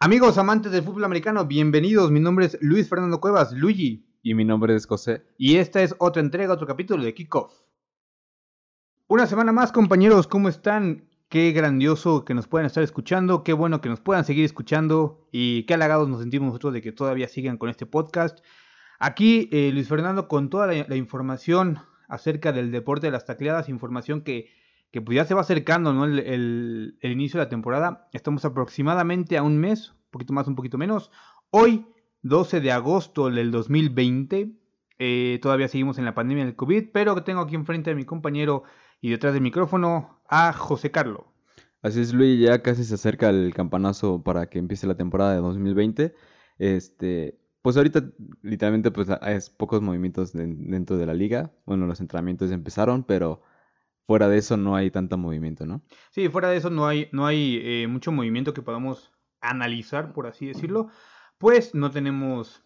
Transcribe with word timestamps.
Amigos 0.00 0.38
amantes 0.38 0.70
del 0.70 0.84
fútbol 0.84 1.06
americano, 1.06 1.44
bienvenidos. 1.46 2.12
Mi 2.12 2.20
nombre 2.20 2.46
es 2.46 2.56
Luis 2.60 2.88
Fernando 2.88 3.20
Cuevas, 3.20 3.52
Luigi. 3.52 4.06
Y 4.22 4.34
mi 4.34 4.44
nombre 4.44 4.76
es 4.76 4.86
José. 4.86 5.24
Y 5.36 5.56
esta 5.56 5.82
es 5.82 5.96
otra 5.98 6.22
entrega, 6.22 6.54
otro 6.54 6.68
capítulo 6.68 7.02
de 7.02 7.14
Kickoff. 7.14 7.52
Una 9.08 9.26
semana 9.26 9.50
más, 9.50 9.72
compañeros, 9.72 10.28
¿cómo 10.28 10.48
están? 10.48 11.08
Qué 11.28 11.50
grandioso 11.50 12.24
que 12.24 12.32
nos 12.32 12.46
puedan 12.46 12.66
estar 12.66 12.84
escuchando, 12.84 13.42
qué 13.42 13.52
bueno 13.52 13.80
que 13.80 13.88
nos 13.88 13.98
puedan 13.98 14.24
seguir 14.24 14.44
escuchando 14.44 15.26
y 15.32 15.64
qué 15.64 15.74
halagados 15.74 16.08
nos 16.08 16.20
sentimos 16.20 16.46
nosotros 16.46 16.74
de 16.74 16.80
que 16.80 16.92
todavía 16.92 17.26
sigan 17.26 17.58
con 17.58 17.68
este 17.68 17.84
podcast. 17.84 18.38
Aquí 19.00 19.48
eh, 19.50 19.72
Luis 19.72 19.88
Fernando 19.88 20.28
con 20.28 20.48
toda 20.48 20.68
la, 20.68 20.94
información 20.94 21.80
acerca 22.06 22.52
del 22.52 22.70
deporte 22.70 23.08
de 23.08 23.10
las 23.10 23.26
tacleadas, 23.26 23.68
información 23.68 24.20
que 24.22 24.48
que 24.90 25.02
pues 25.02 25.16
ya 25.16 25.24
se 25.24 25.34
va 25.34 25.42
acercando 25.42 25.92
¿no? 25.92 26.04
el, 26.04 26.98
inicio 27.02 27.38
de 27.38 27.46
la 27.46 27.50
temporada. 27.50 28.08
Estamos 28.12 28.44
aproximadamente 28.44 29.36
a 29.36 29.42
un 29.42 29.58
mes, 29.58 29.90
un 29.90 30.10
poquito 30.10 30.32
más, 30.32 30.48
un 30.48 30.54
poquito 30.54 30.78
menos. 30.78 31.10
Hoy, 31.50 31.86
12 32.22 32.60
de 32.60 32.72
agosto 32.72 33.30
del 33.30 33.50
2020, 33.50 34.52
eh, 34.98 35.38
todavía 35.42 35.68
seguimos 35.68 35.98
en 35.98 36.04
la 36.04 36.14
pandemia 36.14 36.44
del 36.44 36.56
COVID, 36.56 36.88
pero 36.92 37.22
tengo 37.22 37.40
aquí 37.40 37.54
enfrente 37.54 37.90
a 37.90 37.94
mi 37.94 38.04
compañero 38.04 38.64
y 39.00 39.10
detrás 39.10 39.32
del 39.34 39.42
micrófono 39.42 40.20
a 40.28 40.52
José 40.52 40.90
Carlos. 40.90 41.26
Así 41.80 42.00
es, 42.00 42.12
Luis, 42.12 42.40
ya 42.40 42.60
casi 42.62 42.82
se 42.82 42.94
acerca 42.94 43.30
el 43.30 43.54
campanazo 43.54 44.22
para 44.22 44.48
que 44.48 44.58
empiece 44.58 44.86
la 44.86 44.96
temporada 44.96 45.34
de 45.34 45.40
2020. 45.40 46.14
Este, 46.58 47.38
pues 47.62 47.76
ahorita 47.76 48.10
literalmente 48.42 48.90
pues 48.90 49.08
hay 49.20 49.38
pocos 49.56 49.80
movimientos 49.80 50.32
dentro 50.32 50.96
de 50.96 51.06
la 51.06 51.14
liga. 51.14 51.52
Bueno, 51.66 51.86
los 51.86 52.00
entrenamientos 52.00 52.50
empezaron, 52.50 53.04
pero 53.04 53.42
fuera 54.08 54.26
de 54.26 54.38
eso 54.38 54.56
no 54.56 54.74
hay 54.74 54.90
tanto 54.90 55.18
movimiento, 55.18 55.66
¿no? 55.66 55.82
Sí, 56.08 56.30
fuera 56.30 56.48
de 56.48 56.56
eso 56.56 56.70
no 56.70 56.86
hay, 56.86 57.10
no 57.12 57.26
hay 57.26 57.60
eh, 57.62 57.86
mucho 57.88 58.10
movimiento 58.10 58.54
que 58.54 58.62
podamos 58.62 59.12
analizar, 59.42 60.14
por 60.14 60.26
así 60.26 60.46
decirlo. 60.46 60.88
Pues 61.36 61.74
no 61.74 61.90
tenemos, 61.90 62.64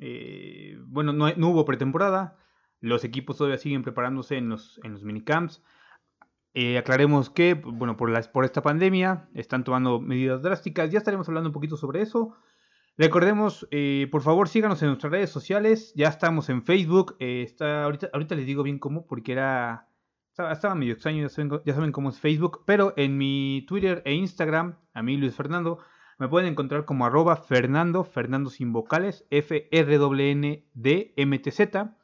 eh, 0.00 0.78
bueno, 0.86 1.12
no, 1.12 1.28
no, 1.34 1.48
hubo 1.48 1.64
pretemporada. 1.64 2.38
Los 2.78 3.02
equipos 3.02 3.36
todavía 3.36 3.58
siguen 3.58 3.82
preparándose 3.82 4.36
en 4.36 4.48
los, 4.48 4.80
en 4.84 4.92
los 4.92 5.02
minicamps. 5.02 5.60
Eh, 6.54 6.78
aclaremos 6.78 7.30
que, 7.30 7.54
bueno, 7.54 7.96
por, 7.96 8.08
las, 8.08 8.28
por 8.28 8.44
esta 8.44 8.62
pandemia 8.62 9.28
están 9.34 9.64
tomando 9.64 10.00
medidas 10.00 10.40
drásticas. 10.40 10.92
Ya 10.92 10.98
estaremos 10.98 11.26
hablando 11.28 11.48
un 11.48 11.54
poquito 11.54 11.76
sobre 11.76 12.00
eso. 12.00 12.36
Recordemos, 12.96 13.68
por 14.12 14.22
favor, 14.22 14.48
síganos 14.48 14.80
en 14.82 14.88
nuestras 14.88 15.10
redes 15.10 15.30
sociales. 15.30 15.92
Ya 15.96 16.06
estamos 16.06 16.48
en 16.48 16.62
Facebook. 16.62 17.16
está, 17.18 17.82
ahorita, 17.82 18.08
ahorita 18.12 18.36
les 18.36 18.46
digo 18.46 18.62
bien 18.62 18.78
cómo, 18.78 19.04
porque 19.04 19.32
era 19.32 19.85
estaba, 20.38 20.74
medio 20.74 20.92
extraño, 20.92 21.26
ya 21.64 21.74
saben, 21.74 21.92
cómo 21.92 22.10
es 22.10 22.20
Facebook, 22.20 22.62
pero 22.66 22.92
en 22.96 23.16
mi 23.16 23.64
Twitter 23.66 24.02
e 24.04 24.14
Instagram, 24.14 24.76
a 24.92 25.02
mí 25.02 25.16
Luis 25.16 25.34
Fernando, 25.34 25.78
me 26.18 26.28
pueden 26.28 26.50
encontrar 26.50 26.84
como 26.84 27.06
arroba 27.06 27.36
Fernando, 27.36 28.04
Fernando 28.04 28.50
sin 28.50 28.72
vocales, 28.72 29.24
f 29.30 29.68
r 29.70 29.94
n 30.30 30.64
d 30.74 31.14
m 31.16 31.38
t 31.38 31.50
z 31.50 31.96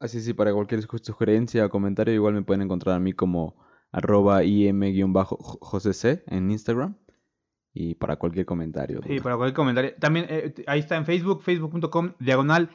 Así 0.00 0.20
sí, 0.20 0.32
para 0.32 0.52
cualquier 0.52 0.82
sugerencia 0.82 1.66
o 1.66 1.70
comentario, 1.70 2.14
igual 2.14 2.34
me 2.34 2.42
pueden 2.42 2.62
encontrar 2.62 2.94
a 2.94 3.00
mí 3.00 3.12
como 3.12 3.56
arroba 3.92 4.44
im-josec 4.44 6.22
en 6.26 6.50
Instagram. 6.50 6.96
Y 7.74 7.94
para 7.94 8.16
cualquier 8.16 8.46
comentario. 8.46 9.00
Sí, 9.06 9.20
para 9.20 9.36
cualquier 9.36 9.54
comentario. 9.54 9.94
También 10.00 10.26
eh, 10.28 10.54
ahí 10.66 10.80
está 10.80 10.96
en 10.96 11.04
Facebook, 11.04 11.42
facebook.com, 11.42 12.12
diagonal, 12.18 12.70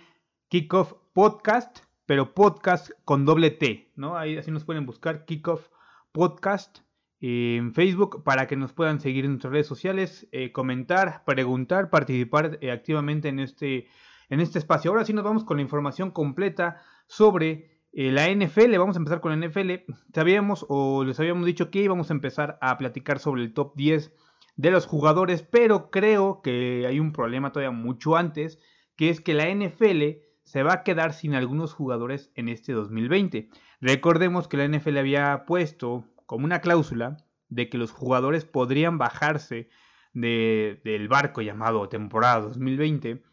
kickoff 0.49 0.94
podcast 1.14 1.80
pero 2.05 2.33
podcast 2.33 2.91
con 3.05 3.25
doble 3.25 3.51
T, 3.51 3.91
¿no? 3.95 4.17
Ahí 4.17 4.37
así 4.37 4.51
nos 4.51 4.65
pueden 4.65 4.85
buscar 4.85 5.25
Kickoff 5.25 5.67
Podcast 6.11 6.79
en 7.25 7.73
Facebook 7.73 8.23
para 8.23 8.47
que 8.47 8.57
nos 8.57 8.73
puedan 8.73 8.99
seguir 8.99 9.23
en 9.23 9.31
nuestras 9.31 9.53
redes 9.53 9.67
sociales, 9.67 10.27
eh, 10.33 10.51
comentar, 10.51 11.23
preguntar, 11.25 11.89
participar 11.89 12.59
eh, 12.61 12.71
activamente 12.71 13.29
en 13.29 13.39
este, 13.39 13.87
en 14.29 14.41
este 14.41 14.59
espacio. 14.59 14.91
Ahora 14.91 15.05
sí 15.05 15.13
nos 15.13 15.23
vamos 15.23 15.45
con 15.45 15.57
la 15.57 15.63
información 15.63 16.11
completa 16.11 16.81
sobre 17.07 17.79
eh, 17.93 18.11
la 18.11 18.29
NFL. 18.29 18.77
Vamos 18.77 18.97
a 18.97 18.99
empezar 18.99 19.21
con 19.21 19.39
la 19.39 19.47
NFL. 19.47 19.71
Sabíamos 20.13 20.65
o 20.67 21.05
les 21.05 21.17
habíamos 21.17 21.45
dicho 21.45 21.71
que 21.71 21.81
íbamos 21.81 22.09
a 22.09 22.13
empezar 22.13 22.58
a 22.59 22.77
platicar 22.77 23.19
sobre 23.19 23.43
el 23.43 23.53
top 23.53 23.73
10 23.77 24.13
de 24.58 24.71
los 24.71 24.86
jugadores, 24.86 25.43
pero 25.43 25.89
creo 25.92 26.42
que 26.42 26.86
hay 26.86 26.99
un 26.99 27.13
problema 27.13 27.53
todavía 27.53 27.71
mucho 27.71 28.17
antes, 28.17 28.59
que 28.97 29.09
es 29.09 29.21
que 29.21 29.33
la 29.33 29.49
NFL 29.49 30.19
se 30.53 30.61
va 30.61 30.73
a 30.73 30.83
quedar 30.83 31.14
sin 31.14 31.33
algunos 31.33 31.73
jugadores 31.73 32.30
en 32.36 32.47
este 32.47 32.73
2020. 32.73 33.49
Recordemos 33.81 34.47
que 34.47 34.58
la 34.58 34.67
NFL 34.67 34.99
había 34.99 35.45
puesto 35.47 36.05
como 36.27 36.45
una 36.45 36.61
cláusula 36.61 37.17
de 37.49 37.69
que 37.69 37.80
los 37.80 37.91
jugadores 37.91 38.45
podrían 38.45 38.99
bajarse 38.99 39.67
del 40.13 41.08
barco 41.09 41.42
llamado 41.42 41.89
temporada 41.89 42.42
2020 42.42 43.23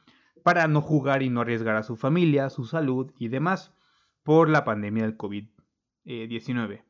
para 0.42 0.66
no 0.66 0.80
jugar 0.80 1.22
y 1.22 1.28
no 1.28 1.42
arriesgar 1.42 1.76
a 1.76 1.82
su 1.82 1.94
familia, 1.94 2.48
su 2.48 2.64
salud 2.64 3.12
y 3.18 3.28
demás 3.28 3.74
por 4.22 4.48
la 4.48 4.64
pandemia 4.64 5.02
del 5.02 5.18
COVID-19. 5.18 6.84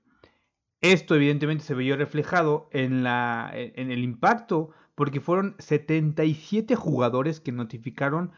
Esto 0.81 1.17
evidentemente 1.17 1.65
se 1.65 1.75
vio 1.75 1.97
reflejado 1.97 2.69
en, 2.71 3.03
la, 3.03 3.51
en 3.53 3.91
el 3.91 4.05
impacto 4.05 4.71
porque 4.95 5.19
fueron 5.19 5.57
77 5.59 6.77
jugadores 6.77 7.41
que 7.41 7.51
notificaron 7.51 8.31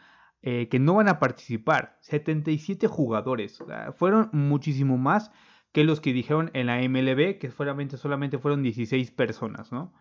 eh, 0.42 0.68
que 0.68 0.78
no 0.78 0.94
van 0.94 1.08
a 1.08 1.20
participar. 1.20 1.98
77 2.00 2.88
jugadores. 2.88 3.62
fueron 3.94 4.28
muchísimo 4.32 4.98
más 4.98 5.30
que 5.72 5.84
los 5.84 6.00
que 6.00 6.12
dijeron 6.12 6.50
en 6.52 6.66
la 6.66 6.80
MLB, 6.82 7.38
que 7.38 7.50
solamente, 7.50 8.38
fueron 8.38 8.62
16 8.62 9.10
personas, 9.12 9.72
¿no? 9.72 9.94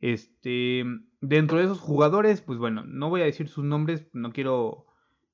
Este, 0.00 0.84
dentro 1.20 1.58
de 1.58 1.64
esos 1.64 1.80
jugadores, 1.80 2.40
pues 2.42 2.58
bueno, 2.58 2.84
no 2.84 3.08
voy 3.10 3.22
a 3.22 3.24
decir 3.24 3.48
sus 3.48 3.64
nombres, 3.64 4.06
no 4.12 4.32
quiero 4.32 4.86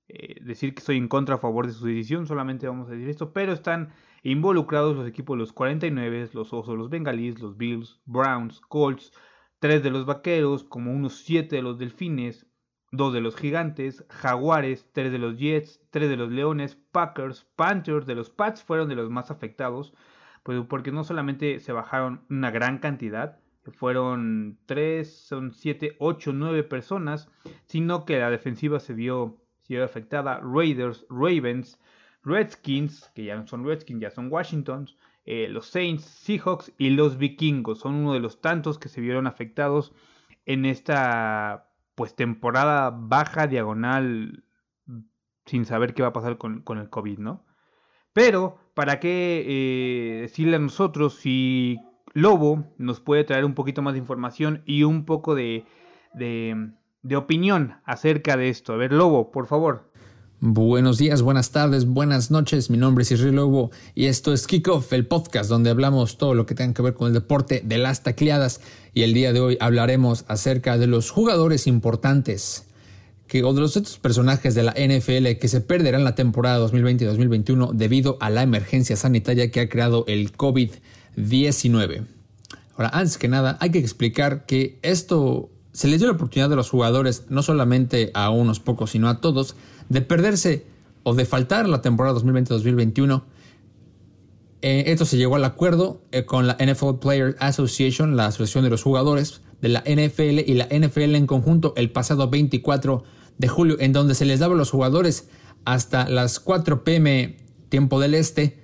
eh, 0.08 0.36
decir 0.42 0.74
que 0.74 0.80
estoy 0.80 0.96
en 0.96 1.08
contra 1.08 1.34
a 1.34 1.38
favor 1.38 1.66
de 1.66 1.72
su 1.74 1.86
decisión, 1.86 2.26
solamente 2.26 2.66
vamos 2.66 2.88
a 2.88 2.92
decir 2.92 3.08
esto, 3.10 3.32
pero 3.32 3.52
están 3.52 3.92
involucrados 4.22 4.96
los 4.96 5.06
equipos 5.06 5.36
los 5.36 5.52
49, 5.52 6.30
los 6.32 6.52
Osos, 6.54 6.78
los 6.78 6.88
Bengalís, 6.88 7.40
los 7.40 7.58
Bills, 7.58 8.00
Browns, 8.06 8.60
Colts, 8.60 9.12
tres 9.58 9.82
de 9.82 9.90
los 9.90 10.06
Vaqueros, 10.06 10.64
como 10.64 10.92
unos 10.92 11.24
7 11.24 11.56
de 11.56 11.62
los 11.62 11.78
Delfines, 11.78 12.46
dos 12.96 13.12
de 13.12 13.20
los 13.20 13.36
Gigantes, 13.36 14.04
Jaguares, 14.08 14.88
tres 14.92 15.12
de 15.12 15.18
los 15.18 15.36
Jets, 15.36 15.80
tres 15.90 16.08
de 16.08 16.16
los 16.16 16.30
Leones, 16.30 16.76
Packers, 16.92 17.46
Panthers 17.56 18.06
de 18.06 18.14
los 18.14 18.30
Pats 18.30 18.62
fueron 18.62 18.88
de 18.88 18.94
los 18.94 19.10
más 19.10 19.30
afectados, 19.30 19.94
pues 20.42 20.60
porque 20.68 20.92
no 20.92 21.04
solamente 21.04 21.58
se 21.60 21.72
bajaron 21.72 22.24
una 22.28 22.50
gran 22.50 22.78
cantidad, 22.78 23.38
fueron 23.72 24.58
tres, 24.66 25.16
son 25.16 25.52
siete, 25.52 25.96
ocho, 25.98 26.32
nueve 26.32 26.62
personas, 26.62 27.30
sino 27.66 28.04
que 28.04 28.18
la 28.18 28.30
defensiva 28.30 28.78
se 28.78 28.92
vio, 28.92 29.38
se 29.62 29.74
vio 29.74 29.84
afectada. 29.84 30.40
Raiders, 30.42 31.06
Ravens, 31.08 31.80
Redskins, 32.22 33.10
que 33.14 33.24
ya 33.24 33.36
no 33.36 33.46
son 33.46 33.64
Redskins, 33.64 34.00
ya 34.00 34.10
son 34.10 34.30
Washington, 34.30 34.88
eh, 35.24 35.48
los 35.48 35.66
Saints, 35.66 36.04
Seahawks 36.04 36.72
y 36.76 36.90
los 36.90 37.16
Vikingos 37.16 37.80
son 37.80 37.94
uno 37.94 38.12
de 38.12 38.20
los 38.20 38.42
tantos 38.42 38.78
que 38.78 38.90
se 38.90 39.00
vieron 39.00 39.26
afectados 39.26 39.94
en 40.44 40.66
esta 40.66 41.70
pues 41.94 42.14
temporada 42.14 42.90
baja, 42.92 43.46
diagonal, 43.46 44.44
sin 45.46 45.64
saber 45.64 45.94
qué 45.94 46.02
va 46.02 46.08
a 46.08 46.12
pasar 46.12 46.38
con, 46.38 46.64
el 46.68 46.90
COVID, 46.90 47.18
¿no? 47.18 47.44
Pero, 48.12 48.58
¿para 48.74 49.00
qué 49.00 49.44
eh, 49.46 50.20
decirle 50.22 50.56
a 50.56 50.60
nosotros 50.60 51.16
si 51.16 51.78
Lobo 52.12 52.64
nos 52.78 53.00
puede 53.00 53.24
traer 53.24 53.44
un 53.44 53.54
poquito 53.54 53.82
más 53.82 53.94
de 53.94 54.00
información 54.00 54.62
y 54.66 54.84
un 54.84 55.04
poco 55.04 55.34
de, 55.34 55.64
de, 56.12 56.70
de 57.02 57.16
opinión 57.16 57.80
acerca 57.84 58.36
de 58.36 58.48
esto? 58.48 58.72
A 58.72 58.76
ver, 58.76 58.92
Lobo, 58.92 59.30
por 59.30 59.46
favor. 59.46 59.90
Buenos 60.46 60.98
días, 60.98 61.22
buenas 61.22 61.52
tardes, 61.52 61.86
buenas 61.86 62.30
noches. 62.30 62.68
Mi 62.68 62.76
nombre 62.76 63.00
es 63.00 63.10
Israel 63.10 63.36
Lobo 63.36 63.70
y 63.94 64.08
esto 64.08 64.30
es 64.34 64.46
Kickoff, 64.46 64.92
el 64.92 65.06
podcast 65.06 65.48
donde 65.48 65.70
hablamos 65.70 66.18
todo 66.18 66.34
lo 66.34 66.44
que 66.44 66.54
tenga 66.54 66.74
que 66.74 66.82
ver 66.82 66.92
con 66.92 67.08
el 67.08 67.14
deporte 67.14 67.62
de 67.64 67.78
las 67.78 68.02
tacleadas. 68.02 68.60
Y 68.92 69.04
el 69.04 69.14
día 69.14 69.32
de 69.32 69.40
hoy 69.40 69.56
hablaremos 69.58 70.26
acerca 70.28 70.76
de 70.76 70.86
los 70.86 71.10
jugadores 71.10 71.66
importantes 71.66 72.66
que, 73.26 73.42
o 73.42 73.54
de 73.54 73.62
los 73.62 73.74
otros 73.78 73.96
personajes 73.96 74.54
de 74.54 74.64
la 74.64 74.72
NFL 74.72 75.38
que 75.40 75.48
se 75.48 75.62
perderán 75.62 76.04
la 76.04 76.14
temporada 76.14 76.68
2020-2021 76.68 77.72
debido 77.72 78.18
a 78.20 78.28
la 78.28 78.42
emergencia 78.42 78.96
sanitaria 78.96 79.50
que 79.50 79.60
ha 79.60 79.70
creado 79.70 80.04
el 80.08 80.30
COVID-19. 80.36 82.04
Ahora, 82.76 82.90
antes 82.92 83.16
que 83.16 83.28
nada, 83.28 83.56
hay 83.62 83.70
que 83.70 83.78
explicar 83.78 84.44
que 84.44 84.78
esto 84.82 85.48
se 85.72 85.88
les 85.88 86.00
dio 86.00 86.08
la 86.08 86.14
oportunidad 86.14 86.50
de 86.50 86.56
los 86.56 86.68
jugadores, 86.68 87.24
no 87.30 87.42
solamente 87.42 88.10
a 88.12 88.28
unos 88.28 88.60
pocos, 88.60 88.90
sino 88.90 89.08
a 89.08 89.22
todos, 89.22 89.56
de 89.88 90.00
perderse 90.00 90.66
o 91.02 91.14
de 91.14 91.24
faltar 91.24 91.68
la 91.68 91.82
temporada 91.82 92.18
2020-2021. 92.18 93.22
Eh, 94.62 94.84
esto 94.86 95.04
se 95.04 95.18
llegó 95.18 95.36
al 95.36 95.44
acuerdo 95.44 96.02
eh, 96.10 96.24
con 96.24 96.46
la 96.46 96.56
NFL 96.58 96.94
Players 97.00 97.36
Association, 97.38 98.16
la 98.16 98.26
asociación 98.26 98.64
de 98.64 98.70
los 98.70 98.82
jugadores 98.82 99.42
de 99.60 99.68
la 99.68 99.80
NFL 99.80 100.40
y 100.46 100.54
la 100.54 100.66
NFL 100.66 101.14
en 101.14 101.26
conjunto 101.26 101.74
el 101.76 101.90
pasado 101.90 102.28
24 102.28 103.04
de 103.38 103.48
julio, 103.48 103.76
en 103.80 103.92
donde 103.92 104.14
se 104.14 104.24
les 104.24 104.40
daba 104.40 104.54
a 104.54 104.56
los 104.56 104.70
jugadores 104.70 105.28
hasta 105.64 106.08
las 106.08 106.40
4 106.40 106.84
pm 106.84 107.36
tiempo 107.68 108.00
del 108.00 108.14
este 108.14 108.58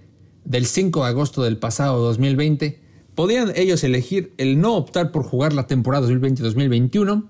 del 0.45 0.67
5 0.67 1.03
de 1.03 1.09
agosto 1.09 1.43
del 1.43 1.59
pasado 1.59 2.01
2020. 2.01 2.81
Podían 3.15 3.53
ellos 3.55 3.85
elegir 3.85 4.33
el 4.39 4.61
no 4.61 4.77
optar 4.77 5.13
por 5.13 5.25
jugar 5.25 5.53
la 5.53 5.67
temporada 5.67 6.09
2020-2021 6.09 7.29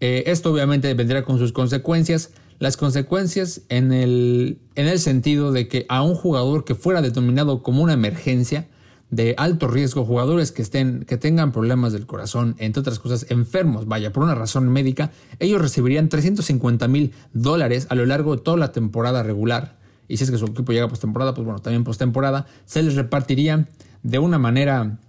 Eh, 0.00 0.24
esto 0.26 0.52
obviamente 0.52 0.92
vendrá 0.94 1.22
con 1.24 1.38
sus 1.38 1.52
consecuencias. 1.52 2.32
Las 2.62 2.76
consecuencias 2.76 3.62
en 3.70 3.92
el, 3.92 4.60
en 4.76 4.86
el 4.86 5.00
sentido 5.00 5.50
de 5.50 5.66
que 5.66 5.84
a 5.88 6.04
un 6.04 6.14
jugador 6.14 6.64
que 6.64 6.76
fuera 6.76 7.02
determinado 7.02 7.60
como 7.60 7.82
una 7.82 7.94
emergencia 7.94 8.68
de 9.10 9.34
alto 9.36 9.66
riesgo, 9.66 10.04
jugadores 10.04 10.52
que, 10.52 10.62
estén, 10.62 11.04
que 11.04 11.16
tengan 11.16 11.50
problemas 11.50 11.92
del 11.92 12.06
corazón, 12.06 12.54
entre 12.58 12.78
otras 12.78 13.00
cosas, 13.00 13.26
enfermos, 13.30 13.88
vaya, 13.88 14.12
por 14.12 14.22
una 14.22 14.36
razón 14.36 14.68
médica, 14.68 15.10
ellos 15.40 15.60
recibirían 15.60 16.08
350 16.08 16.86
mil 16.86 17.12
dólares 17.32 17.88
a 17.90 17.96
lo 17.96 18.06
largo 18.06 18.36
de 18.36 18.42
toda 18.42 18.58
la 18.58 18.70
temporada 18.70 19.24
regular. 19.24 19.80
Y 20.06 20.18
si 20.18 20.22
es 20.22 20.30
que 20.30 20.38
su 20.38 20.44
equipo 20.44 20.70
llega 20.70 20.86
postemporada, 20.86 21.34
pues 21.34 21.44
bueno, 21.44 21.60
también 21.60 21.82
postemporada, 21.82 22.46
se 22.64 22.84
les 22.84 22.94
repartiría 22.94 23.66
de 24.04 24.20
una 24.20 24.38
manera 24.38 25.00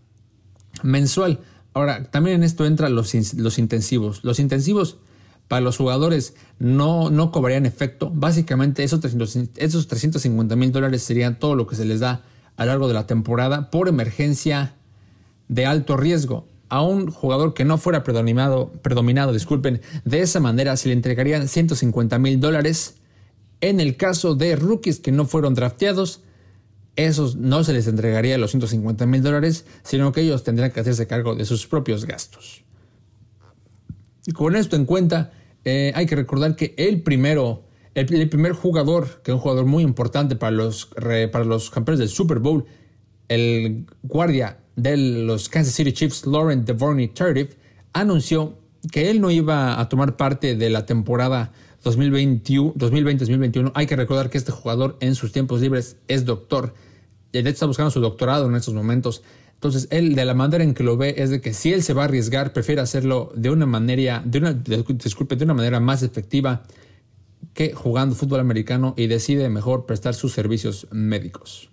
mensual. 0.81 1.39
Ahora, 1.75 2.05
también 2.05 2.37
en 2.37 2.43
esto 2.45 2.65
entran 2.65 2.95
los, 2.95 3.13
los 3.35 3.59
intensivos. 3.59 4.23
Los 4.23 4.39
intensivos 4.39 4.97
para 5.47 5.61
los 5.61 5.77
jugadores 5.77 6.35
no, 6.59 7.31
cobrarían 7.31 7.65
efecto. 7.65 8.11
Básicamente 8.13 8.83
esos 8.83 8.99
300, 8.99 9.49
esos 9.57 9.87
350 9.87 10.55
mil 10.55 10.71
dólares 10.71 11.03
serían 11.03 11.39
todo 11.39 11.55
lo 11.55 11.67
que 11.67 11.75
se 11.75 11.85
les 11.85 11.99
da 11.99 12.23
a 12.55 12.65
lo 12.65 12.71
largo 12.71 12.87
de 12.87 12.93
la 12.93 13.07
temporada 13.07 13.69
por 13.69 13.87
emergencia 13.87 14.75
de 15.47 15.65
alto 15.65 15.97
riesgo. 15.97 16.47
A 16.69 16.81
un 16.81 17.11
jugador 17.11 17.53
que 17.53 17.65
no 17.65 17.77
fuera 17.77 18.03
predominado, 18.03 18.71
predominado 18.81 19.31
disculpen, 19.31 19.81
de 20.05 20.21
esa 20.21 20.39
manera 20.39 20.75
se 20.75 20.87
le 20.87 20.95
entregarían 20.95 21.47
150 21.47 22.17
mil 22.17 22.39
dólares. 22.39 22.95
En 23.61 23.79
el 23.79 23.95
caso 23.95 24.33
de 24.33 24.55
rookies 24.55 24.99
que 24.99 25.11
no 25.11 25.25
fueron 25.25 25.53
drafteados, 25.53 26.21
esos 26.95 27.35
no 27.35 27.63
se 27.63 27.73
les 27.73 27.87
entregaría 27.87 28.37
los 28.37 28.51
150 28.51 29.05
mil 29.05 29.21
dólares, 29.21 29.65
sino 29.83 30.11
que 30.11 30.21
ellos 30.21 30.43
tendrían 30.43 30.71
que 30.71 30.79
hacerse 30.79 31.07
cargo 31.07 31.35
de 31.35 31.45
sus 31.45 31.67
propios 31.67 32.05
gastos. 32.05 32.62
Con 34.31 34.55
esto 34.55 34.75
en 34.75 34.85
cuenta, 34.85 35.31
eh, 35.65 35.91
hay 35.95 36.05
que 36.05 36.15
recordar 36.15 36.55
que 36.55 36.73
el 36.77 37.01
primero, 37.01 37.63
el, 37.93 38.29
primer 38.29 38.53
jugador, 38.53 39.21
que 39.21 39.31
es 39.31 39.35
un 39.35 39.41
jugador 39.41 39.65
muy 39.65 39.83
importante 39.83 40.35
para 40.35 40.51
los, 40.51 40.85
para 41.31 41.43
los 41.43 41.69
campeones 41.69 41.99
del 41.99 42.09
Super 42.09 42.39
Bowl, 42.39 42.65
el 43.27 43.85
guardia 44.01 44.59
de 44.75 44.97
los 44.97 45.49
Kansas 45.49 45.73
City 45.73 45.91
Chiefs, 45.91 46.25
Laurent 46.25 46.65
Devorney 46.65 47.09
Tardif, 47.09 47.55
anunció 47.91 48.57
que 48.91 49.09
él 49.09 49.21
no 49.21 49.31
iba 49.31 49.79
a 49.79 49.89
tomar 49.89 50.17
parte 50.17 50.55
de 50.55 50.69
la 50.69 50.85
temporada 50.85 51.51
2020-2021. 51.83 53.71
Hay 53.75 53.85
que 53.85 53.95
recordar 53.95 54.29
que 54.29 54.37
este 54.37 54.51
jugador 54.51 54.97
en 54.99 55.15
sus 55.15 55.31
tiempos 55.31 55.61
libres 55.61 55.97
es 56.07 56.25
doctor. 56.25 56.73
De 57.31 57.39
hecho 57.39 57.49
está 57.49 57.65
buscando 57.65 57.91
su 57.91 57.99
doctorado 57.99 58.47
en 58.47 58.55
estos 58.55 58.73
momentos. 58.73 59.23
Entonces, 59.63 59.87
él 59.91 60.13
de 60.13 60.25
la 60.25 60.33
manera 60.33 60.61
en 60.61 60.73
que 60.73 60.83
lo 60.83 60.97
ve 60.97 61.15
es 61.17 61.29
de 61.29 61.39
que 61.39 61.53
si 61.53 61.71
él 61.71 61.83
se 61.83 61.93
va 61.93 62.01
a 62.01 62.05
arriesgar, 62.05 62.51
prefiere 62.51 62.81
hacerlo 62.81 63.31
de 63.33 63.49
una 63.49 63.65
manera, 63.65 64.21
de 64.25 64.39
una, 64.39 64.51
disculpe, 64.51 65.37
de 65.37 65.45
una 65.45 65.53
manera 65.53 65.79
más 65.79 66.03
efectiva 66.03 66.63
que 67.53 67.73
jugando 67.73 68.13
fútbol 68.13 68.41
americano 68.41 68.93
y 68.97 69.07
decide 69.07 69.47
mejor 69.47 69.85
prestar 69.85 70.15
sus 70.15 70.33
servicios 70.33 70.85
médicos. 70.91 71.69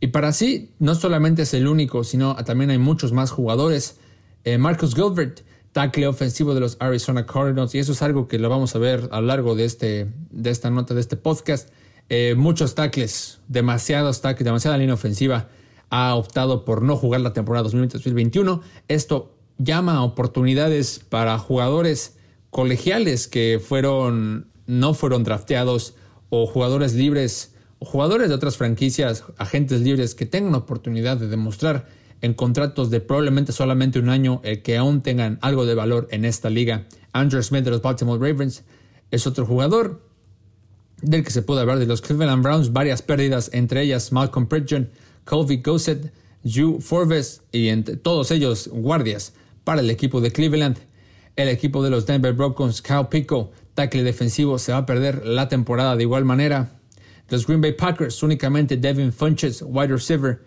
Y 0.00 0.08
para 0.08 0.32
sí, 0.32 0.72
no 0.80 0.96
solamente 0.96 1.42
es 1.42 1.54
el 1.54 1.68
único, 1.68 2.02
sino 2.02 2.34
también 2.44 2.70
hay 2.70 2.78
muchos 2.78 3.12
más 3.12 3.30
jugadores. 3.30 3.98
Eh, 4.42 4.58
Marcus 4.58 4.96
Gilbert 4.96 5.42
tackle 5.70 6.08
ofensivo 6.08 6.54
de 6.54 6.60
los 6.60 6.76
Arizona 6.80 7.24
Cardinals, 7.24 7.72
y 7.76 7.78
eso 7.78 7.92
es 7.92 8.02
algo 8.02 8.26
que 8.26 8.40
lo 8.40 8.48
vamos 8.48 8.74
a 8.74 8.80
ver 8.80 9.08
a 9.12 9.20
lo 9.20 9.28
largo 9.28 9.54
de, 9.54 9.64
este, 9.64 10.08
de 10.32 10.50
esta 10.50 10.70
nota, 10.70 10.92
de 10.92 11.02
este 11.02 11.16
podcast. 11.16 11.68
Eh, 12.08 12.34
muchos 12.36 12.74
tackles, 12.74 13.38
demasiados 13.46 14.20
tackles, 14.22 14.44
demasiada 14.44 14.76
línea 14.76 14.94
ofensiva. 14.94 15.46
Ha 15.90 16.14
optado 16.14 16.64
por 16.64 16.82
no 16.82 16.96
jugar 16.96 17.20
la 17.20 17.32
temporada 17.32 17.68
2020-2021. 17.68 18.60
Esto 18.88 19.34
llama 19.58 19.94
a 19.94 20.02
oportunidades 20.02 21.00
para 21.08 21.38
jugadores 21.38 22.16
colegiales 22.50 23.28
que 23.28 23.60
fueron, 23.64 24.48
no 24.66 24.94
fueron 24.94 25.24
drafteados 25.24 25.94
o 26.28 26.46
jugadores 26.46 26.94
libres 26.94 27.54
jugadores 27.80 28.28
de 28.28 28.34
otras 28.34 28.56
franquicias, 28.56 29.24
agentes 29.36 29.80
libres 29.80 30.14
que 30.14 30.26
tengan 30.26 30.54
oportunidad 30.54 31.16
de 31.16 31.28
demostrar 31.28 31.86
en 32.22 32.34
contratos 32.34 32.90
de 32.90 33.00
probablemente 33.00 33.52
solamente 33.52 33.98
un 33.98 34.08
año 34.08 34.40
el 34.42 34.62
que 34.62 34.76
aún 34.76 35.02
tengan 35.02 35.38
algo 35.42 35.66
de 35.66 35.74
valor 35.74 36.08
en 36.10 36.24
esta 36.24 36.48
liga. 36.48 36.86
Andrew 37.12 37.42
Smith 37.42 37.64
de 37.64 37.70
los 37.70 37.82
Baltimore 37.82 38.18
Ravens 38.18 38.64
es 39.10 39.26
otro 39.26 39.46
jugador 39.46 40.02
del 41.02 41.22
que 41.22 41.30
se 41.30 41.42
puede 41.42 41.60
hablar 41.60 41.78
de 41.78 41.86
los 41.86 42.00
Cleveland 42.00 42.42
Browns, 42.42 42.72
varias 42.72 43.02
pérdidas, 43.02 43.50
entre 43.52 43.82
ellas 43.82 44.12
Malcolm 44.12 44.46
Pridgeon, 44.48 44.88
Colby 45.26 45.58
Gossett, 45.58 46.12
Hugh 46.44 46.80
Forbes 46.80 47.42
y 47.52 47.68
entre 47.68 47.96
todos 47.96 48.30
ellos 48.30 48.70
guardias 48.72 49.34
para 49.64 49.80
el 49.80 49.90
equipo 49.90 50.22
de 50.22 50.30
Cleveland. 50.30 50.78
El 51.34 51.48
equipo 51.48 51.82
de 51.82 51.90
los 51.90 52.06
Denver 52.06 52.32
Broncos, 52.32 52.80
Kyle 52.80 53.08
Pico, 53.10 53.50
tackle 53.74 54.04
defensivo, 54.04 54.58
se 54.58 54.72
va 54.72 54.78
a 54.78 54.86
perder 54.86 55.26
la 55.26 55.48
temporada 55.48 55.96
de 55.96 56.04
igual 56.04 56.24
manera. 56.24 56.70
Los 57.28 57.46
Green 57.46 57.60
Bay 57.60 57.72
Packers, 57.72 58.22
únicamente 58.22 58.76
Devin 58.76 59.12
Funches, 59.12 59.62
wide 59.66 59.88
receiver, 59.88 60.40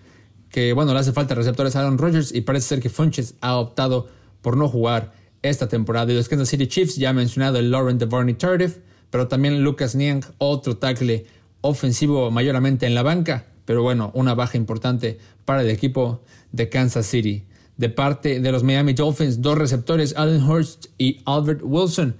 que 0.49 0.73
bueno, 0.73 0.93
le 0.93 0.99
hace 0.99 1.11
falta 1.11 1.35
receptores 1.35 1.75
a 1.75 1.81
Aaron 1.81 1.97
Rodgers 1.97 2.33
y 2.33 2.41
parece 2.41 2.69
ser 2.69 2.79
que 2.79 2.89
Funches 2.89 3.35
ha 3.41 3.57
optado 3.57 4.07
por 4.41 4.57
no 4.57 4.69
jugar 4.69 5.13
esta 5.41 5.67
temporada. 5.67 6.11
Y 6.11 6.15
los 6.15 6.29
Kansas 6.29 6.49
City 6.49 6.67
Chiefs, 6.67 6.95
ya 6.95 7.11
mencionado 7.11 7.59
el 7.59 7.69
Lauren 7.69 7.97
DeVarney 7.97 8.35
Tardif, 8.35 8.77
pero 9.09 9.27
también 9.27 9.61
Lucas 9.63 9.95
Niang, 9.95 10.23
otro 10.37 10.77
tackle 10.77 11.25
ofensivo 11.61 12.31
mayormente 12.31 12.85
en 12.87 12.95
la 12.95 13.03
banca, 13.03 13.45
pero 13.69 13.83
bueno, 13.83 14.09
una 14.15 14.33
baja 14.33 14.57
importante 14.57 15.19
para 15.45 15.61
el 15.61 15.69
equipo 15.69 16.23
de 16.51 16.69
Kansas 16.69 17.05
City. 17.05 17.45
De 17.77 17.89
parte 17.89 18.39
de 18.39 18.51
los 18.51 18.63
Miami 18.63 18.93
Dolphins, 18.93 19.43
dos 19.43 19.59
receptores, 19.59 20.15
Allen 20.17 20.41
Hurst 20.41 20.87
y 20.97 21.21
Albert 21.25 21.61
Wilson. 21.63 22.15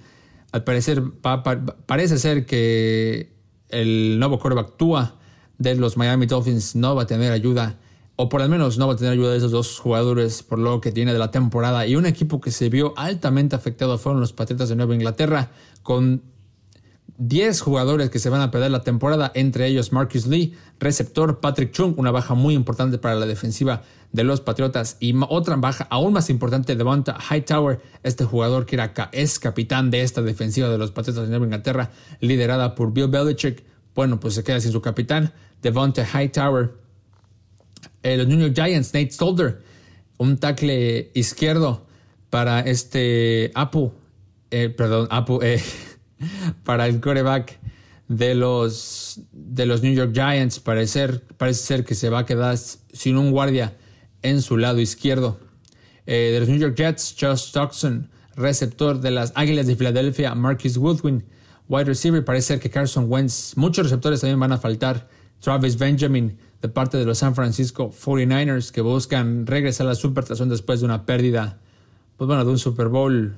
Al 0.52 0.62
parecer, 0.62 1.02
parece 1.86 2.18
ser 2.18 2.46
que 2.46 3.32
el 3.68 4.20
nuevo 4.20 4.38
quarterback 4.38 4.68
actúa 4.68 5.16
de 5.58 5.74
los 5.74 5.96
Miami 5.96 6.26
Dolphins 6.26 6.76
no 6.76 6.94
va 6.94 7.02
a 7.02 7.06
tener 7.08 7.32
ayuda 7.32 7.80
o 8.14 8.28
por 8.28 8.42
lo 8.42 8.48
menos 8.48 8.78
no 8.78 8.86
va 8.86 8.92
a 8.92 8.96
tener 8.96 9.14
ayuda 9.14 9.32
de 9.32 9.38
esos 9.38 9.50
dos 9.50 9.80
jugadores 9.80 10.44
por 10.44 10.60
lo 10.60 10.80
que 10.80 10.92
tiene 10.92 11.12
de 11.12 11.18
la 11.18 11.32
temporada. 11.32 11.84
Y 11.84 11.96
un 11.96 12.06
equipo 12.06 12.40
que 12.40 12.52
se 12.52 12.68
vio 12.68 12.94
altamente 12.96 13.56
afectado 13.56 13.98
fueron 13.98 14.20
los 14.20 14.32
Patriotas 14.32 14.68
de 14.68 14.76
Nueva 14.76 14.94
Inglaterra, 14.94 15.50
con 15.82 16.22
10 17.20 17.60
jugadores 17.60 18.10
que 18.10 18.18
se 18.18 18.30
van 18.30 18.40
a 18.40 18.50
perder 18.50 18.70
la 18.70 18.82
temporada, 18.82 19.30
entre 19.34 19.66
ellos 19.66 19.92
Marcus 19.92 20.26
Lee, 20.26 20.54
receptor, 20.78 21.40
Patrick 21.40 21.70
Chung, 21.70 21.94
una 21.98 22.10
baja 22.10 22.34
muy 22.34 22.54
importante 22.54 22.98
para 22.98 23.14
la 23.14 23.26
defensiva 23.26 23.82
de 24.10 24.24
los 24.24 24.40
Patriotas, 24.40 24.96
y 24.98 25.14
otra 25.28 25.56
baja 25.56 25.86
aún 25.90 26.12
más 26.12 26.30
importante, 26.30 26.74
Devonta 26.74 27.16
Hightower, 27.30 27.80
este 28.02 28.24
jugador 28.24 28.66
que 28.66 28.76
era, 28.76 28.92
es 29.12 29.38
capitán 29.38 29.90
de 29.90 30.02
esta 30.02 30.22
defensiva 30.22 30.68
de 30.68 30.78
los 30.78 30.90
Patriotas 30.90 31.24
de 31.24 31.30
Nueva 31.30 31.44
Inglaterra, 31.44 31.90
liderada 32.20 32.74
por 32.74 32.92
Bill 32.92 33.08
Belichick. 33.08 33.64
Bueno, 33.94 34.18
pues 34.18 34.34
se 34.34 34.42
queda 34.42 34.60
sin 34.60 34.72
su 34.72 34.80
capitán, 34.80 35.32
Devonta 35.62 36.04
Hightower 36.04 36.80
eh, 38.02 38.16
los 38.16 38.26
New 38.26 38.38
York 38.38 38.54
Giants, 38.54 38.94
Nate 38.94 39.10
Solder, 39.10 39.62
un 40.16 40.38
tackle 40.38 41.10
izquierdo 41.14 41.86
para 42.30 42.60
este 42.60 43.50
Apu, 43.54 43.92
eh, 44.50 44.70
perdón, 44.70 45.08
Apu, 45.10 45.40
eh, 45.42 45.62
para 46.64 46.86
el 46.86 47.00
quarterback 47.00 47.58
de 48.08 48.34
los, 48.34 49.20
de 49.32 49.66
los 49.66 49.82
New 49.82 49.94
York 49.94 50.12
Giants. 50.12 50.60
Parece, 50.60 51.20
ser 51.52 51.84
que 51.84 51.94
se 51.94 52.10
va 52.10 52.20
a 52.20 52.26
quedar 52.26 52.56
sin 52.56 53.16
un 53.16 53.30
guardia 53.30 53.76
en 54.22 54.42
su 54.42 54.56
lado 54.56 54.80
izquierdo. 54.80 55.38
de 56.06 56.38
los 56.40 56.48
New 56.48 56.58
York 56.58 56.76
Jets, 56.76 57.16
Josh 57.18 57.48
Stockton, 57.48 58.10
receptor 58.36 59.00
de 59.00 59.10
las 59.10 59.32
Águilas 59.36 59.66
de 59.66 59.76
Filadelfia, 59.76 60.34
Marcus 60.34 60.76
Woodwin, 60.76 61.24
wide 61.68 61.84
receiver. 61.84 62.24
Parece 62.24 62.48
ser 62.48 62.60
que 62.60 62.70
Carson 62.70 63.06
Wentz, 63.08 63.56
muchos 63.56 63.84
receptores 63.84 64.20
también 64.20 64.40
van 64.40 64.52
a 64.52 64.58
faltar. 64.58 65.08
Travis 65.40 65.78
Benjamin, 65.78 66.36
de 66.60 66.68
parte 66.68 66.98
de 66.98 67.06
los 67.06 67.18
San 67.18 67.34
Francisco 67.34 67.90
49ers 67.90 68.70
que 68.70 68.82
buscan 68.82 69.46
regresar 69.46 69.86
a 69.86 69.90
la 69.90 69.94
supertazón 69.94 70.48
después 70.48 70.80
de 70.80 70.86
una 70.86 71.06
pérdida, 71.06 71.58
pues 72.16 72.28
bueno, 72.28 72.44
de 72.44 72.50
un 72.50 72.58
Super 72.58 72.88
Bowl 72.88 73.36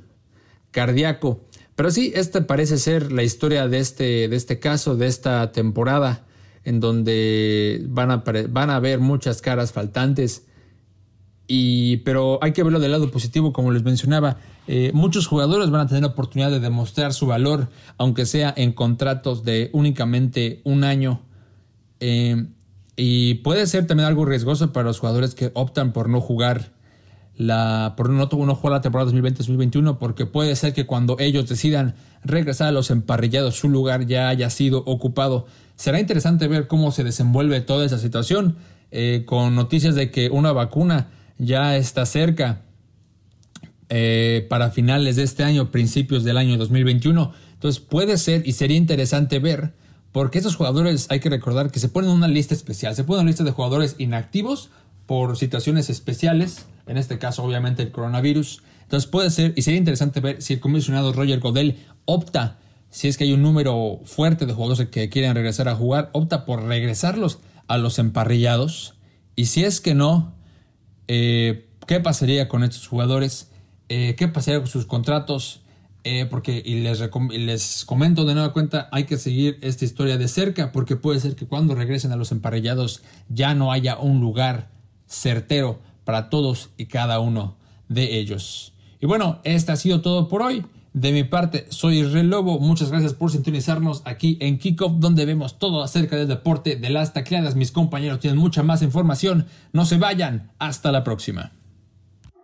cardíaco. 0.73 1.45
Pero 1.75 1.91
sí, 1.91 2.13
esta 2.15 2.47
parece 2.47 2.79
ser 2.79 3.13
la 3.13 3.23
historia 3.23 3.69
de 3.69 3.79
este, 3.79 4.29
de 4.29 4.37
este 4.37 4.59
caso, 4.59 4.97
de 4.97 5.07
esta 5.07 5.53
temporada, 5.53 6.25
en 6.65 6.81
donde 6.81 7.85
van 7.89 8.11
a, 8.11 8.25
van 8.51 8.71
a 8.71 8.77
haber 8.77 9.01
muchas 9.01 9.41
caras 9.41 9.73
faltantes. 9.73 10.47
Y, 11.47 11.99
pero 11.99 12.39
hay 12.43 12.53
que 12.53 12.63
verlo 12.63 12.79
del 12.79 12.93
lado 12.93 13.11
positivo, 13.11 13.53
como 13.53 13.73
les 13.73 13.83
mencionaba. 13.83 14.39
Eh, 14.69 14.91
muchos 14.95 15.27
jugadores 15.27 15.71
van 15.71 15.81
a 15.83 15.87
tener 15.87 16.03
la 16.03 16.11
oportunidad 16.11 16.51
de 16.51 16.61
demostrar 16.61 17.13
su 17.13 17.27
valor, 17.27 17.69
aunque 17.99 18.27
sea 18.27 18.53
en 18.57 18.73
contratos 18.73 19.43
de 19.43 19.71
únicamente 19.73 20.61
un 20.65 20.85
año. 20.85 21.21
Eh, 22.01 22.47
y 22.97 23.35
puede 23.37 23.67
ser 23.67 23.87
también 23.87 24.07
algo 24.07 24.25
riesgoso 24.25 24.73
para 24.73 24.85
los 24.85 24.99
jugadores 24.99 25.35
que 25.35 25.51
optan 25.55 25.93
por 25.93 26.09
no 26.09 26.21
jugar 26.21 26.73
la, 27.37 27.95
por 27.97 28.11
no, 28.11 28.29
no 28.31 28.55
jugar 28.55 28.73
la 28.73 28.81
temporada 28.81 29.11
2020-2021, 29.11 29.99
porque 29.99 30.27
puede 30.27 30.55
ser 30.57 30.73
que 30.75 30.87
cuando 30.87 31.17
ellos 31.19 31.49
decidan 31.49 31.95
regresar 32.25 32.69
a 32.69 32.73
los 32.73 32.91
emparrillados, 32.91 33.57
su 33.57 33.69
lugar 33.69 34.07
ya 34.07 34.29
haya 34.29 34.51
sido 34.51 34.85
ocupado. 34.87 35.47
Será 35.77 35.99
interesante 35.99 36.47
ver 36.49 36.67
cómo 36.69 36.93
se 36.93 37.05
desenvuelve 37.05 37.61
toda 37.61 37.85
esa 37.87 37.99
situación, 37.99 38.57
eh, 38.91 39.25
con 39.27 39.55
noticias 39.55 39.95
de 39.95 40.11
que 40.11 40.29
una 40.31 40.53
vacuna 40.53 41.09
ya 41.39 41.77
está 41.77 42.07
cerca. 42.07 42.63
eh, 43.95 44.47
para 44.49 44.71
finales 44.71 45.17
de 45.17 45.23
este 45.23 45.45
año, 45.45 45.71
principios 45.71 46.25
del 46.25 46.39
año 46.39 46.57
2021. 46.57 47.33
Entonces 47.53 47.79
puede 47.79 48.17
ser 48.17 48.43
y 48.49 48.53
sería 48.53 48.79
interesante 48.79 49.39
ver, 49.39 49.75
porque 50.13 50.39
esos 50.39 50.57
jugadores 50.57 51.09
hay 51.11 51.21
que 51.21 51.29
recordar 51.29 51.71
que 51.71 51.79
se 51.79 51.91
ponen 51.91 52.09
en 52.11 52.17
una 52.17 52.29
lista 52.29 52.55
especial, 52.55 52.95
se 52.97 53.05
ponen 53.05 53.19
en 53.19 53.25
una 53.25 53.31
lista 53.33 53.45
de 53.45 53.51
jugadores 53.51 53.97
inactivos 53.99 54.71
por 55.05 55.37
situaciones 55.37 55.91
especiales, 55.91 56.65
en 56.87 56.97
este 56.97 57.19
caso 57.19 57.43
obviamente 57.43 57.83
el 57.83 57.93
coronavirus. 57.93 58.63
Entonces 58.83 59.09
puede 59.09 59.31
ser 59.31 59.55
y 59.57 59.63
sería 59.63 59.79
interesante 59.79 60.21
ver 60.21 60.43
si 60.43 60.55
el 60.55 60.61
comisionado 60.61 61.13
Roger 61.13 61.41
Godel 61.41 61.79
opta, 62.05 62.59
si 62.91 63.09
es 63.09 63.17
que 63.17 63.25
hay 63.25 63.33
un 63.33 63.43
número 63.43 64.01
fuerte 64.05 64.47
de 64.47 64.53
jugadores 64.53 64.89
que 64.89 65.09
quieren 65.09 65.35
regresar 65.35 65.69
a 65.69 65.75
jugar, 65.75 66.11
opta 66.13 66.45
por 66.45 66.63
regresarlos 66.65 67.39
a 67.69 67.79
los 67.79 67.99
emparrillados. 67.99 68.95
Y 69.35 69.47
si 69.47 69.65
es 69.65 69.81
que 69.81 69.95
no, 69.95 70.35
eh, 71.09 71.69
¿qué 71.87 72.01
pasaría 72.01 72.49
con 72.49 72.65
estos 72.65 72.87
jugadores? 72.87 73.51
Eh, 73.89 74.15
¿Qué 74.17 74.29
pasaría 74.29 74.61
con 74.61 74.69
sus 74.69 74.85
contratos? 74.85 75.63
Eh, 76.05 76.27
porque, 76.29 76.61
y 76.65 76.81
les, 76.81 77.01
les 77.31 77.85
comento 77.85 78.25
de 78.25 78.35
nueva 78.35 78.53
cuenta, 78.53 78.89
hay 78.91 79.05
que 79.05 79.17
seguir 79.17 79.59
esta 79.63 79.85
historia 79.85 80.19
de 80.19 80.27
cerca, 80.27 80.73
porque 80.73 80.97
puede 80.97 81.21
ser 81.21 81.37
que 81.37 81.47
cuando 81.47 81.75
regresen 81.75 82.11
a 82.13 82.17
los 82.17 82.33
emparrillados 82.33 83.03
ya 83.29 83.55
no 83.55 83.71
haya 83.71 83.97
un 83.99 84.21
lugar 84.21 84.69
certero 85.07 85.81
para 86.05 86.31
todos 86.31 86.71
y 86.77 86.87
cada 86.87 87.21
uno 87.21 87.57
de 87.89 88.19
ellos. 88.19 88.73
Y 89.01 89.07
bueno, 89.07 89.41
esto 89.45 89.73
ha 89.73 89.77
sido 89.77 90.01
todo 90.01 90.29
por 90.29 90.43
hoy. 90.43 90.65
De 90.93 91.11
mi 91.11 91.25
parte, 91.25 91.67
soy 91.71 92.01
Israel 92.01 92.29
Lobo. 92.29 92.61
Muchas 92.61 92.91
gracias 92.91 93.15
por 93.15 93.31
sintonizarnos 93.31 94.03
aquí 94.05 94.37
en 94.41 94.59
Kickoff, 94.59 94.93
donde 94.97 95.25
vemos 95.25 95.59
todo 95.59 95.83
acerca 95.83 96.17
del 96.17 96.29
deporte 96.29 96.77
de 96.77 96.91
las 96.91 97.15
tacleadas. 97.15 97.57
Mis 97.57 97.73
compañeros 97.73 98.21
tienen 98.21 98.39
mucha 98.39 98.63
más 98.63 98.83
información. 98.83 99.47
No 99.73 99.87
se 99.87 99.97
vayan. 99.97 100.51
Hasta 100.59 100.93
la 100.93 101.03
próxima. 101.03 101.51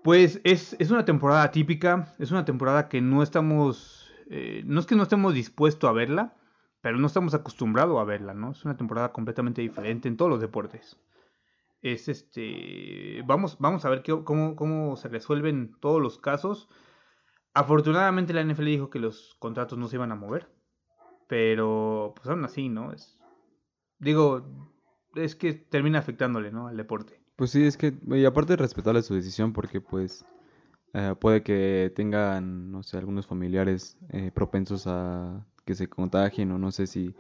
Pues 0.03 0.41
es, 0.45 0.75
una 0.91 1.05
temporada 1.05 1.51
típica. 1.51 2.15
Es 2.19 2.31
una 2.31 2.47
temporada 2.47 2.89
que 2.89 3.03
no 3.03 3.23
estamos. 3.23 4.07
Eh, 4.31 4.63
no 4.65 4.81
es 4.81 4.87
que 4.87 4.97
no 4.97 5.03
estemos 5.03 5.35
dispuestos 5.35 5.89
a 5.89 5.93
verla, 5.93 6.33
pero 6.81 6.97
no 6.99 7.07
estamos 7.07 7.35
acostumbrados 7.35 8.01
a 8.01 8.05
verla, 8.05 8.33
¿no? 8.33 8.53
Es 8.53 8.65
una 8.65 8.77
temporada 8.79 9.13
completamente 9.13 9.61
diferente 9.61 10.09
en 10.09 10.17
todos 10.17 10.31
los 10.31 10.41
deportes. 10.41 10.97
Es 11.83 12.09
este. 12.09 13.23
Vamos, 13.27 13.57
vamos 13.59 13.85
a 13.85 13.91
ver 13.91 14.03
cómo, 14.25 14.57
cómo 14.57 14.97
se 14.97 15.09
resuelven 15.09 15.77
todos 15.81 16.01
los 16.01 16.19
casos 16.19 16.69
Afortunadamente 17.59 18.33
la 18.33 18.45
NFL 18.45 18.67
dijo 18.67 18.89
que 18.89 19.01
los 19.01 19.35
contratos 19.41 19.77
no 19.79 19.89
se 19.89 19.97
iban 19.97 20.13
a 20.13 20.15
mover. 20.15 20.49
Pero 21.27 22.15
pues 22.15 22.29
aún 22.29 22.45
así, 22.45 22.69
¿no? 22.69 22.93
Es, 22.93 23.19
digo, 23.99 24.47
es 25.17 25.35
que 25.35 25.55
termina 25.55 25.99
afectándole, 25.99 26.53
¿no? 26.53 26.69
Al 26.69 26.77
deporte. 26.77 27.21
Pues 27.35 27.51
sí, 27.51 27.67
es 27.67 27.77
que, 27.77 27.99
y 28.07 28.25
aparte 28.25 28.55
respetarle 28.55 29.03
su 29.03 29.15
decisión, 29.15 29.53
porque 29.53 29.81
pues 29.81 30.25
eh, 30.95 31.17
puede 31.19 31.43
que 31.43 31.93
tengan, 31.97 32.71
no 32.71 32.85
sé, 32.85 32.97
algunos 32.97 33.27
familiares 33.27 33.99
eh, 34.11 34.31
propensos 34.33 34.87
a 34.87 35.45
que 35.65 35.75
se 35.75 35.89
contagien 35.89 36.53
o 36.53 36.59
no 36.59 36.71
sé 36.71 36.87
si... 36.87 37.13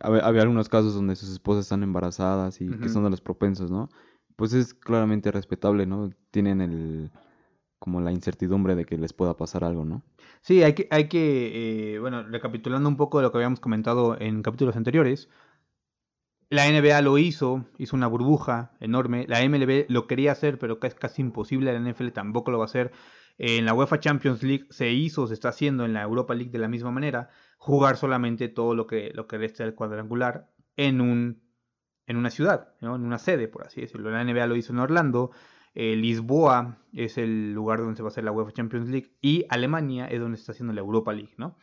Había, 0.00 0.42
algunos 0.42 0.68
casos 0.68 0.94
donde 0.94 1.16
sus 1.16 1.30
esposas 1.30 1.64
están 1.64 1.82
embarazadas 1.82 2.60
y 2.60 2.68
que 2.68 2.88
son 2.88 3.04
de 3.04 3.10
los 3.10 3.20
propensos, 3.20 3.70
¿no? 3.70 3.88
Pues 4.36 4.52
es 4.52 4.72
claramente 4.72 5.32
respetable, 5.32 5.86
¿no? 5.86 6.10
Tienen 6.30 6.60
el, 6.60 7.10
como 7.78 8.00
la 8.00 8.12
incertidumbre 8.12 8.76
de 8.76 8.84
que 8.84 8.96
les 8.96 9.12
pueda 9.12 9.36
pasar 9.36 9.64
algo, 9.64 9.84
¿no? 9.84 10.04
Sí, 10.42 10.62
hay 10.62 10.74
que, 10.74 10.86
hay 10.90 11.08
que 11.08 11.94
eh, 11.94 11.98
bueno, 11.98 12.22
recapitulando 12.22 12.88
un 12.88 12.96
poco 12.96 13.18
de 13.18 13.24
lo 13.24 13.32
que 13.32 13.38
habíamos 13.38 13.60
comentado 13.60 14.18
en 14.20 14.42
capítulos 14.42 14.76
anteriores, 14.76 15.28
la 16.50 16.68
NBA 16.68 17.00
lo 17.02 17.16
hizo, 17.16 17.64
hizo 17.78 17.96
una 17.96 18.08
burbuja 18.08 18.72
enorme, 18.80 19.24
la 19.28 19.40
MLB 19.48 19.86
lo 19.88 20.08
quería 20.08 20.32
hacer, 20.32 20.58
pero 20.58 20.78
es 20.82 20.94
casi 20.96 21.22
imposible, 21.22 21.72
la 21.72 21.78
NFL 21.78 22.08
tampoco 22.08 22.50
lo 22.50 22.58
va 22.58 22.64
a 22.64 22.66
hacer. 22.66 22.90
En 23.38 23.64
la 23.64 23.72
UEFA 23.72 24.00
Champions 24.00 24.42
League 24.42 24.66
se 24.70 24.90
hizo, 24.90 25.26
se 25.28 25.34
está 25.34 25.50
haciendo 25.50 25.84
en 25.84 25.92
la 25.92 26.02
Europa 26.02 26.34
League 26.34 26.50
de 26.50 26.58
la 26.58 26.68
misma 26.68 26.90
manera, 26.90 27.30
jugar 27.60 27.98
solamente 27.98 28.48
todo 28.48 28.74
lo 28.74 28.86
que, 28.86 29.12
lo 29.14 29.26
que 29.26 29.36
resta 29.36 29.64
del 29.64 29.74
cuadrangular 29.74 30.50
en 30.76 31.02
un 31.02 31.42
en 32.06 32.16
una 32.16 32.30
ciudad, 32.30 32.74
en 32.80 32.88
una 32.88 33.18
sede, 33.18 33.46
por 33.46 33.64
así 33.64 33.82
decirlo. 33.82 34.10
La 34.10 34.24
NBA 34.24 34.46
lo 34.46 34.56
hizo 34.56 34.72
en 34.72 34.80
Orlando, 34.80 35.30
eh, 35.74 35.94
Lisboa 35.94 36.78
es 36.92 37.18
el 37.18 37.52
lugar 37.52 37.78
donde 37.78 37.94
se 37.94 38.02
va 38.02 38.08
a 38.08 38.10
hacer 38.10 38.24
la 38.24 38.32
UEFA 38.32 38.50
Champions 38.50 38.88
League 38.88 39.12
y 39.20 39.44
Alemania 39.48 40.06
es 40.06 40.18
donde 40.18 40.36
se 40.36 40.40
está 40.40 40.52
haciendo 40.52 40.72
la 40.72 40.80
Europa 40.80 41.12
League, 41.12 41.34
¿no? 41.36 41.56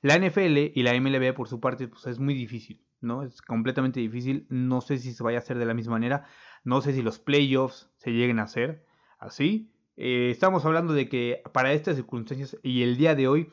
La 0.00 0.16
NFL 0.16 0.72
y 0.74 0.82
la 0.82 0.98
MLB 0.98 1.34
por 1.34 1.48
su 1.48 1.60
parte 1.60 1.86
pues 1.88 2.06
es 2.06 2.18
muy 2.18 2.32
difícil, 2.32 2.82
¿no? 3.02 3.22
Es 3.24 3.42
completamente 3.42 4.00
difícil, 4.00 4.46
no 4.48 4.80
sé 4.80 4.96
si 4.96 5.12
se 5.12 5.22
vaya 5.22 5.38
a 5.38 5.40
hacer 5.40 5.58
de 5.58 5.66
la 5.66 5.74
misma 5.74 5.92
manera, 5.92 6.24
no 6.64 6.80
sé 6.80 6.94
si 6.94 7.02
los 7.02 7.18
playoffs 7.18 7.90
se 7.96 8.12
lleguen 8.12 8.38
a 8.38 8.44
hacer 8.44 8.86
así. 9.18 9.70
Eh, 9.96 10.30
estamos 10.30 10.64
hablando 10.64 10.94
de 10.94 11.10
que 11.10 11.42
para 11.52 11.74
estas 11.74 11.96
circunstancias 11.96 12.56
y 12.62 12.82
el 12.82 12.96
día 12.96 13.14
de 13.14 13.28
hoy 13.28 13.50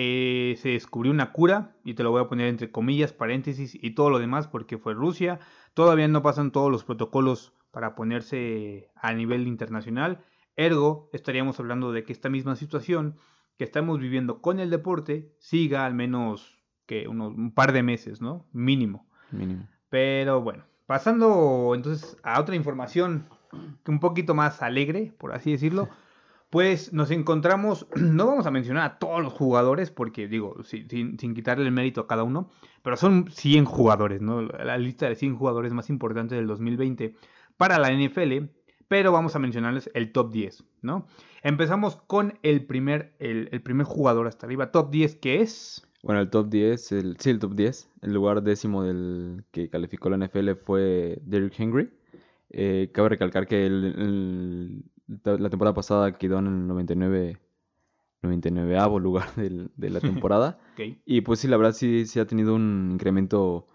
eh, 0.00 0.54
se 0.58 0.68
descubrió 0.68 1.10
una 1.10 1.32
cura, 1.32 1.74
y 1.82 1.94
te 1.94 2.04
lo 2.04 2.12
voy 2.12 2.22
a 2.22 2.28
poner 2.28 2.46
entre 2.46 2.70
comillas, 2.70 3.12
paréntesis 3.12 3.74
y 3.74 3.90
todo 3.96 4.10
lo 4.10 4.20
demás 4.20 4.46
porque 4.46 4.78
fue 4.78 4.94
Rusia, 4.94 5.40
todavía 5.74 6.06
no 6.06 6.22
pasan 6.22 6.52
todos 6.52 6.70
los 6.70 6.84
protocolos 6.84 7.52
para 7.72 7.96
ponerse 7.96 8.92
a 8.94 9.12
nivel 9.12 9.48
internacional. 9.48 10.24
Ergo, 10.54 11.10
estaríamos 11.12 11.58
hablando 11.58 11.90
de 11.90 12.04
que 12.04 12.12
esta 12.12 12.28
misma 12.28 12.54
situación 12.54 13.16
que 13.56 13.64
estamos 13.64 13.98
viviendo 13.98 14.40
con 14.40 14.60
el 14.60 14.70
deporte 14.70 15.34
siga 15.40 15.84
al 15.84 15.94
menos 15.94 16.62
que 16.86 17.08
unos, 17.08 17.34
un 17.34 17.52
par 17.52 17.72
de 17.72 17.82
meses, 17.82 18.20
¿no? 18.20 18.46
Mínimo. 18.52 19.08
Mínimo. 19.32 19.66
Pero 19.88 20.42
bueno, 20.42 20.62
pasando 20.86 21.72
entonces 21.74 22.16
a 22.22 22.40
otra 22.40 22.54
información 22.54 23.26
un 23.84 23.98
poquito 23.98 24.32
más 24.32 24.62
alegre, 24.62 25.12
por 25.18 25.34
así 25.34 25.50
decirlo. 25.50 25.88
Pues 26.50 26.92
nos 26.92 27.10
encontramos, 27.10 27.86
no 27.96 28.26
vamos 28.26 28.46
a 28.46 28.50
mencionar 28.50 28.84
a 28.84 28.98
todos 28.98 29.22
los 29.22 29.32
jugadores, 29.32 29.90
porque 29.90 30.28
digo, 30.28 30.62
sin, 30.64 31.18
sin, 31.18 31.34
quitarle 31.34 31.64
el 31.64 31.72
mérito 31.72 32.00
a 32.02 32.06
cada 32.06 32.22
uno, 32.22 32.50
pero 32.82 32.96
son 32.96 33.30
100 33.30 33.64
jugadores, 33.64 34.22
¿no? 34.22 34.42
La 34.42 34.78
lista 34.78 35.08
de 35.08 35.16
100 35.16 35.36
jugadores 35.36 35.72
más 35.72 35.90
importantes 35.90 36.38
del 36.38 36.46
2020 36.46 37.14
para 37.56 37.78
la 37.78 37.92
NFL, 37.92 38.46
pero 38.88 39.12
vamos 39.12 39.36
a 39.36 39.38
mencionarles 39.38 39.90
el 39.94 40.12
top 40.12 40.32
10, 40.32 40.64
¿no? 40.82 41.06
Empezamos 41.42 41.96
con 41.96 42.38
el 42.42 42.64
primer, 42.64 43.14
el, 43.18 43.60
primer 43.62 43.86
jugador 43.86 44.26
hasta 44.26 44.46
arriba, 44.46 44.72
top 44.72 44.90
10, 44.90 45.16
que 45.16 45.40
es... 45.42 45.86
Bueno, 46.02 46.20
el 46.20 46.30
top 46.30 46.48
10, 46.48 46.92
el, 46.92 47.16
sí, 47.18 47.30
el 47.30 47.38
top 47.38 47.54
10, 47.54 47.90
el 48.02 48.14
lugar 48.14 48.42
décimo 48.42 48.82
del 48.82 49.44
que 49.50 49.68
calificó 49.68 50.08
la 50.08 50.16
NFL 50.16 50.52
fue 50.64 51.18
Derrick 51.22 51.58
Henry. 51.58 51.90
Eh, 52.50 52.90
cabe 52.92 53.10
recalcar 53.10 53.46
que 53.46 53.66
el, 53.66 54.84
la 55.08 55.50
temporada 55.50 55.74
pasada 55.74 56.18
quedó 56.18 56.38
en 56.38 56.46
el 56.46 56.66
99 56.66 57.40
99 58.22 59.00
lugar 59.00 59.28
de 59.36 59.90
la 59.90 60.00
temporada. 60.00 60.58
Y 61.04 61.20
pues 61.22 61.40
sí, 61.40 61.48
la 61.48 61.56
verdad 61.56 61.72
sí, 61.72 62.06
sí 62.06 62.20
ha 62.20 62.26
tenido 62.26 62.54
un 62.54 62.90
incremento 62.92 63.66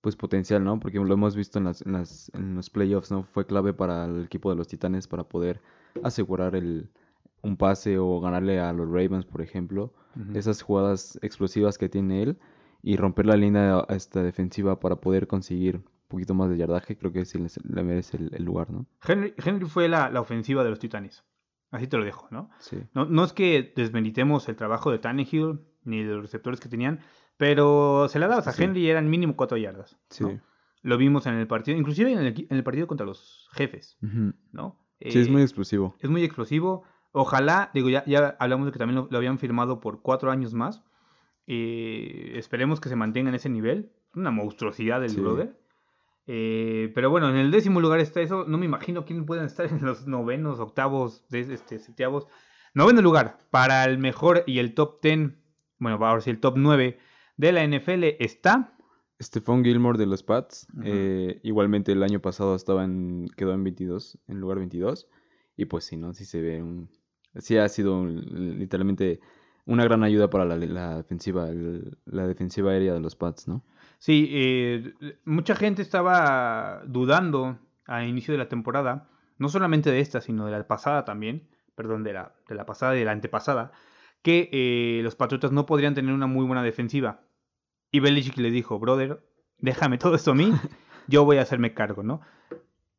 pues 0.00 0.16
potencial, 0.16 0.62
¿no? 0.62 0.78
Porque 0.80 0.98
lo 0.98 1.14
hemos 1.14 1.34
visto 1.34 1.58
en, 1.58 1.64
las, 1.64 1.80
en, 1.80 1.92
las, 1.92 2.30
en 2.34 2.54
los 2.54 2.68
playoffs, 2.68 3.10
¿no? 3.10 3.22
Fue 3.22 3.46
clave 3.46 3.72
para 3.72 4.04
el 4.04 4.24
equipo 4.24 4.50
de 4.50 4.56
los 4.56 4.68
Titanes 4.68 5.08
para 5.08 5.24
poder 5.24 5.62
asegurar 6.02 6.54
el, 6.54 6.90
un 7.42 7.56
pase 7.56 7.98
o 7.98 8.20
ganarle 8.20 8.60
a 8.60 8.72
los 8.72 8.86
Ravens, 8.88 9.24
por 9.24 9.40
ejemplo. 9.40 9.92
Esas 10.32 10.62
jugadas 10.62 11.18
explosivas 11.22 11.76
que 11.76 11.88
tiene 11.88 12.22
él 12.22 12.38
y 12.82 12.96
romper 12.96 13.26
la 13.26 13.36
línea 13.36 13.84
esta 13.88 14.22
defensiva 14.22 14.78
para 14.78 14.96
poder 14.96 15.26
conseguir 15.26 15.80
poquito 16.14 16.34
más 16.34 16.50
de 16.50 16.56
yardaje, 16.56 16.96
creo 16.96 17.12
que 17.12 17.24
sí 17.24 17.38
le, 17.38 17.82
merece 17.82 18.16
el, 18.16 18.44
lugar, 18.44 18.70
¿no? 18.70 18.86
Henry, 19.06 19.34
Henry 19.36 19.66
fue 19.66 19.88
la, 19.88 20.10
la, 20.10 20.20
ofensiva 20.20 20.64
de 20.64 20.70
los 20.70 20.78
Titanes. 20.78 21.24
Así 21.70 21.88
te 21.88 21.98
lo 21.98 22.04
dejo, 22.04 22.28
¿no? 22.30 22.50
Sí. 22.60 22.78
No, 22.94 23.04
no 23.04 23.24
es 23.24 23.32
que 23.32 23.72
desmeritemos 23.74 24.48
el 24.48 24.56
trabajo 24.56 24.90
de 24.92 24.98
Tannehill 24.98 25.60
ni 25.84 26.02
de 26.02 26.14
los 26.14 26.22
receptores 26.22 26.60
que 26.60 26.68
tenían, 26.68 27.00
pero 27.36 28.08
se 28.08 28.18
la 28.18 28.28
dabas 28.28 28.46
a 28.46 28.62
Henry 28.62 28.82
y 28.82 28.90
eran 28.90 29.10
mínimo 29.10 29.36
cuatro 29.36 29.56
yardas. 29.56 29.98
Sí. 30.08 30.24
Lo 30.82 30.98
vimos 30.98 31.26
en 31.26 31.34
el 31.34 31.46
partido, 31.46 31.76
inclusive 31.76 32.12
en 32.12 32.46
el, 32.48 32.64
partido 32.64 32.86
contra 32.86 33.06
los 33.06 33.48
jefes, 33.52 33.96
¿no? 34.52 34.78
sí, 35.00 35.18
es 35.18 35.28
muy 35.28 35.40
eh, 35.40 35.44
explosivo. 35.44 35.96
Es 35.98 36.10
muy 36.10 36.22
explosivo. 36.22 36.84
Ojalá, 37.12 37.70
digo, 37.72 37.88
ya, 37.88 38.04
ya 38.06 38.36
hablamos 38.38 38.66
de 38.66 38.72
que 38.72 38.78
también 38.78 39.08
lo, 39.10 39.16
habían 39.16 39.38
firmado 39.38 39.80
por 39.80 40.02
cuatro 40.02 40.30
años 40.30 40.52
más. 40.52 40.84
Eh, 41.46 42.32
esperemos 42.36 42.80
que 42.80 42.88
se 42.88 42.96
mantenga 42.96 43.30
en 43.30 43.34
ese 43.34 43.48
nivel. 43.48 43.92
Una 44.14 44.30
monstruosidad 44.30 45.00
del 45.00 45.14
brother. 45.16 45.58
Eh, 46.26 46.90
pero 46.94 47.10
bueno, 47.10 47.28
en 47.28 47.36
el 47.36 47.50
décimo 47.50 47.80
lugar 47.80 48.00
está 48.00 48.20
eso. 48.20 48.44
No 48.46 48.58
me 48.58 48.66
imagino 48.66 49.04
quién 49.04 49.26
pueden 49.26 49.44
estar 49.44 49.66
en 49.66 49.84
los 49.84 50.06
novenos, 50.06 50.60
octavos, 50.60 51.24
este, 51.30 51.78
septiavos. 51.78 52.26
Noveno 52.74 53.02
lugar 53.02 53.38
para 53.50 53.84
el 53.84 53.98
mejor 53.98 54.42
y 54.46 54.58
el 54.58 54.74
top 54.74 55.00
ten. 55.00 55.40
Bueno, 55.78 56.04
ahora 56.04 56.20
sí, 56.20 56.30
el 56.30 56.40
top 56.40 56.54
nueve 56.56 56.98
de 57.36 57.52
la 57.52 57.66
NFL 57.66 58.04
está. 58.18 58.76
Stephon 59.22 59.64
Gilmore 59.64 59.98
de 59.98 60.06
los 60.06 60.22
Pats. 60.22 60.66
Eh, 60.82 61.40
igualmente 61.42 61.92
el 61.92 62.02
año 62.02 62.20
pasado 62.20 62.56
estaba 62.56 62.84
en, 62.84 63.28
quedó 63.36 63.52
en 63.54 63.62
22, 63.62 64.18
en 64.26 64.40
lugar 64.40 64.58
22. 64.58 65.08
Y 65.56 65.66
pues 65.66 65.84
sí, 65.84 65.96
¿no? 65.96 66.12
Sí 66.14 66.24
se 66.24 66.40
ve 66.40 66.62
un... 66.62 66.90
Sí 67.38 67.56
ha 67.56 67.68
sido 67.68 68.04
literalmente 68.06 69.20
una 69.66 69.84
gran 69.84 70.04
ayuda 70.04 70.30
para 70.30 70.44
la, 70.44 70.96
defensiva, 70.96 71.48
la 72.04 72.26
defensiva 72.26 72.72
aérea 72.72 72.92
de 72.92 73.00
los 73.00 73.16
Pats, 73.16 73.48
¿no? 73.48 73.64
Sí, 74.04 74.28
eh, 74.32 74.92
mucha 75.24 75.56
gente 75.56 75.80
estaba 75.80 76.82
dudando 76.84 77.58
a 77.86 78.04
inicio 78.04 78.32
de 78.32 78.38
la 78.38 78.50
temporada, 78.50 79.08
no 79.38 79.48
solamente 79.48 79.90
de 79.90 80.00
esta, 80.00 80.20
sino 80.20 80.44
de 80.44 80.52
la 80.52 80.66
pasada 80.66 81.06
también, 81.06 81.48
perdón, 81.74 82.04
de 82.04 82.12
la, 82.12 82.34
de 82.46 82.54
la 82.54 82.66
pasada 82.66 82.94
y 82.94 82.98
de 82.98 83.06
la 83.06 83.12
antepasada, 83.12 83.72
que 84.20 84.50
eh, 84.52 85.00
los 85.02 85.16
Patriotas 85.16 85.52
no 85.52 85.64
podrían 85.64 85.94
tener 85.94 86.12
una 86.12 86.26
muy 86.26 86.44
buena 86.44 86.62
defensiva. 86.62 87.22
Y 87.92 88.00
Belichick 88.00 88.36
le 88.36 88.50
dijo, 88.50 88.78
brother, 88.78 89.24
déjame 89.56 89.96
todo 89.96 90.16
esto 90.16 90.32
a 90.32 90.34
mí, 90.34 90.52
yo 91.08 91.24
voy 91.24 91.38
a 91.38 91.42
hacerme 91.42 91.72
cargo, 91.72 92.02
¿no? 92.02 92.20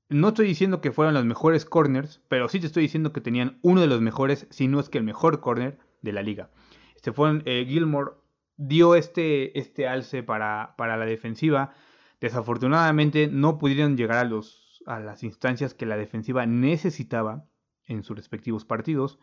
No 0.10 0.30
estoy 0.30 0.48
diciendo 0.48 0.82
que 0.82 0.92
fueran 0.92 1.14
los 1.14 1.26
mejores 1.26 1.66
corners, 1.66 2.20
pero 2.30 2.50
sí 2.50 2.60
te 2.60 2.66
estoy 2.66 2.82
diciendo 2.82 3.14
que 3.14 3.22
tenían 3.22 3.60
uno 3.62 3.80
de 3.82 3.88
los 3.88 4.02
mejores, 4.02 4.48
si 4.50 4.68
no 4.68 4.80
es 4.80 4.90
que 4.90 4.98
el 4.98 5.04
mejor 5.04 5.40
corner 5.40 5.78
de 6.02 6.14
la 6.14 6.24
liga. 6.24 6.50
Este 6.96 7.12
fue 7.12 7.44
eh, 7.46 7.64
Gilmore 7.70 8.14
dio 8.58 8.96
este, 8.96 9.58
este 9.60 9.88
alce 9.88 10.24
para, 10.24 10.76
para 10.78 10.98
la 10.98 11.06
defensiva. 11.06 11.74
Desafortunadamente 12.22 13.28
no 13.28 13.58
pudieron 13.58 13.98
llegar 13.98 14.18
a, 14.18 14.24
los, 14.24 14.82
a 14.86 15.00
las 15.00 15.24
instancias 15.24 15.74
que 15.74 15.86
la 15.86 15.98
defensiva 15.98 16.46
necesitaba 16.46 17.46
en 17.88 18.04
sus 18.04 18.18
respectivos 18.18 18.66
partidos, 18.66 19.20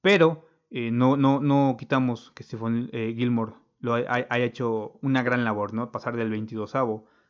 pero 0.00 0.46
eh, 0.70 0.90
no, 0.90 1.16
no, 1.16 1.40
no 1.40 1.76
quitamos 1.78 2.30
que 2.32 2.42
Stephon 2.44 2.90
eh, 2.92 3.14
Gilmore 3.16 3.54
lo 3.80 3.94
haya, 3.94 4.26
hecho 4.38 4.98
una 5.02 5.22
gran 5.22 5.44
labor, 5.44 5.74
¿no? 5.74 5.92
Pasar 5.92 6.16
del 6.16 6.30
22 6.30 6.74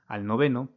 al 0.06 0.26
noveno, 0.26 0.70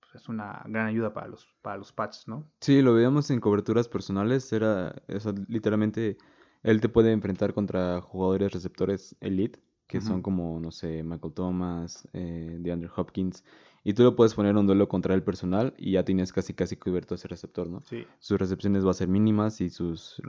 pues, 0.00 0.14
es 0.22 0.28
una 0.28 0.62
gran 0.66 0.86
ayuda 0.86 1.12
para 1.12 1.26
los, 1.26 1.48
para 1.60 1.76
los 1.76 1.92
Pats, 1.92 2.28
¿no? 2.28 2.48
Sí, 2.60 2.82
lo 2.82 2.94
veíamos 2.94 3.30
en 3.30 3.40
coberturas 3.40 3.88
personales, 3.88 4.52
era, 4.52 4.94
eso, 5.08 5.34
literalmente, 5.48 6.16
él 6.62 6.80
te 6.80 6.88
puede 6.88 7.10
enfrentar 7.10 7.52
contra 7.52 8.00
jugadores 8.00 8.52
receptores 8.52 9.16
elite, 9.20 9.58
que 9.86 10.00
son 10.00 10.22
como, 10.22 10.58
no 10.60 10.70
sé, 10.70 11.02
Michael 11.02 11.34
Thomas, 11.34 12.08
eh, 12.12 12.56
DeAndre 12.60 12.90
Hopkins, 12.96 13.44
y 13.84 13.92
tú 13.92 14.02
lo 14.02 14.16
puedes 14.16 14.34
poner 14.34 14.56
un 14.56 14.66
duelo 14.66 14.88
contra 14.88 15.14
el 15.14 15.22
personal 15.22 15.74
y 15.76 15.92
ya 15.92 16.04
tienes 16.04 16.32
casi 16.32 16.54
casi 16.54 16.76
cubierto 16.76 17.14
ese 17.14 17.28
receptor, 17.28 17.68
¿no? 17.68 17.82
Sí. 17.82 18.06
Sus 18.18 18.38
recepciones 18.38 18.82
van 18.82 18.90
a 18.90 18.94
ser 18.94 19.08
mínimas 19.08 19.60
y 19.60 19.68
sus 19.68 20.20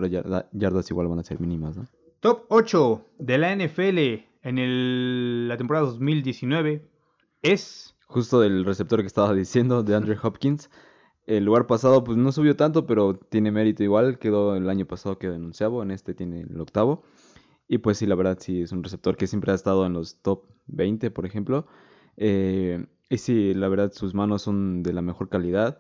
yardas 0.52 0.92
igual 0.92 1.08
van 1.08 1.20
a 1.20 1.24
ser 1.24 1.40
mínimas, 1.40 1.78
¿no? 1.78 1.88
Top 2.20 2.46
8 2.50 3.06
de 3.20 3.38
la 3.38 3.56
NFL 3.56 4.00
en 4.44 4.58
el, 4.58 5.48
la 5.48 5.58
temporada 5.58 5.86
2019 5.86 6.86
es... 7.42 7.96
Justo 8.08 8.40
del 8.42 8.66
receptor 8.66 9.00
que 9.02 9.08
estaba 9.08 9.34
diciendo, 9.36 9.84
de 9.84 9.96
Andrew 9.96 10.18
Hopkins. 10.22 10.70
El 11.26 11.46
lugar 11.46 11.66
pasado 11.66 12.04
pues 12.04 12.18
no 12.18 12.32
subió 12.32 12.56
tanto, 12.56 12.86
pero 12.86 13.16
tiene 13.16 13.52
mérito 13.52 13.84
igual. 13.84 14.20
Quedó 14.20 14.56
el 14.56 14.70
año 14.70 14.86
pasado 14.86 15.18
quedó 15.18 15.34
en 15.34 15.46
onceavo, 15.46 15.82
en 15.82 15.92
este 15.92 16.14
tiene 16.14 16.42
el 16.42 16.60
octavo. 16.60 17.04
Y 17.68 17.80
pues 17.80 17.98
sí, 17.98 18.06
la 18.06 18.16
verdad 18.16 18.38
sí 18.40 18.62
es 18.62 18.72
un 18.72 18.84
receptor 18.84 19.18
que 19.18 19.28
siempre 19.28 19.52
ha 19.52 19.56
estado 19.56 19.86
en 19.86 19.94
los 19.94 20.22
top 20.22 20.44
20, 20.68 21.12
por 21.12 21.26
ejemplo. 21.26 21.68
Eh, 22.18 22.86
y 23.10 23.18
sí, 23.18 23.54
la 23.54 23.68
verdad, 23.68 23.92
sus 23.92 24.14
manos 24.14 24.42
son 24.44 24.84
de 24.84 24.94
la 24.94 25.02
mejor 25.02 25.30
calidad. 25.30 25.80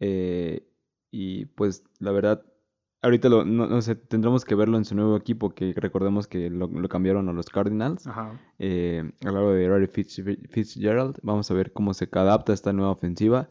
Eh, 0.00 0.66
y 1.10 1.46
pues 1.46 1.84
la 1.98 2.12
verdad, 2.12 2.44
ahorita 3.02 3.28
lo, 3.28 3.44
no, 3.44 3.80
sé, 3.82 3.96
tendremos 3.96 4.44
que 4.44 4.54
verlo 4.54 4.76
en 4.76 4.84
su 4.84 4.94
nuevo 4.94 5.16
equipo, 5.16 5.54
que 5.54 5.72
recordemos 5.74 6.26
que 6.26 6.50
lo, 6.50 6.68
cambiaron 6.88 7.28
a 7.28 7.32
los 7.32 7.48
Cardinals. 7.48 8.06
Ajá. 8.06 8.40
Eh, 8.58 9.10
al 9.24 9.34
lado 9.34 9.52
de 9.52 9.68
Rory 9.68 9.86
Fitzgerald, 9.86 11.18
vamos 11.22 11.50
a 11.50 11.54
ver 11.54 11.72
cómo 11.72 11.94
se 11.94 12.08
adapta 12.10 12.52
a 12.52 12.54
esta 12.54 12.72
nueva 12.72 12.92
ofensiva. 12.92 13.48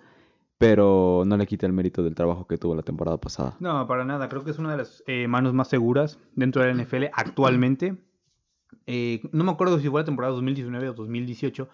Pero 0.60 1.24
no 1.26 1.38
le 1.38 1.48
quita 1.48 1.66
el 1.66 1.74
mérito 1.74 2.04
del 2.04 2.14
trabajo 2.14 2.46
que 2.46 2.58
tuvo 2.58 2.76
la 2.76 2.84
temporada 2.84 3.18
pasada. 3.18 3.56
No, 3.60 3.88
para 3.88 4.06
nada. 4.06 4.30
Creo 4.30 4.44
que 4.44 4.52
es 4.52 4.60
una 4.60 4.72
de 4.72 4.78
las 4.78 5.04
eh, 5.08 5.28
manos 5.28 5.54
más 5.54 5.70
seguras 5.70 6.20
dentro 6.36 6.62
de 6.62 6.74
la 6.74 6.84
NFL 6.84 7.06
actualmente. 7.14 7.96
no 8.86 9.44
me 9.44 9.52
acuerdo 9.52 9.80
si 9.80 9.90
fue 9.90 10.02
la 10.02 10.06
temporada 10.06 10.34
2019 10.34 10.90
o 10.90 10.94
2018, 10.94 11.70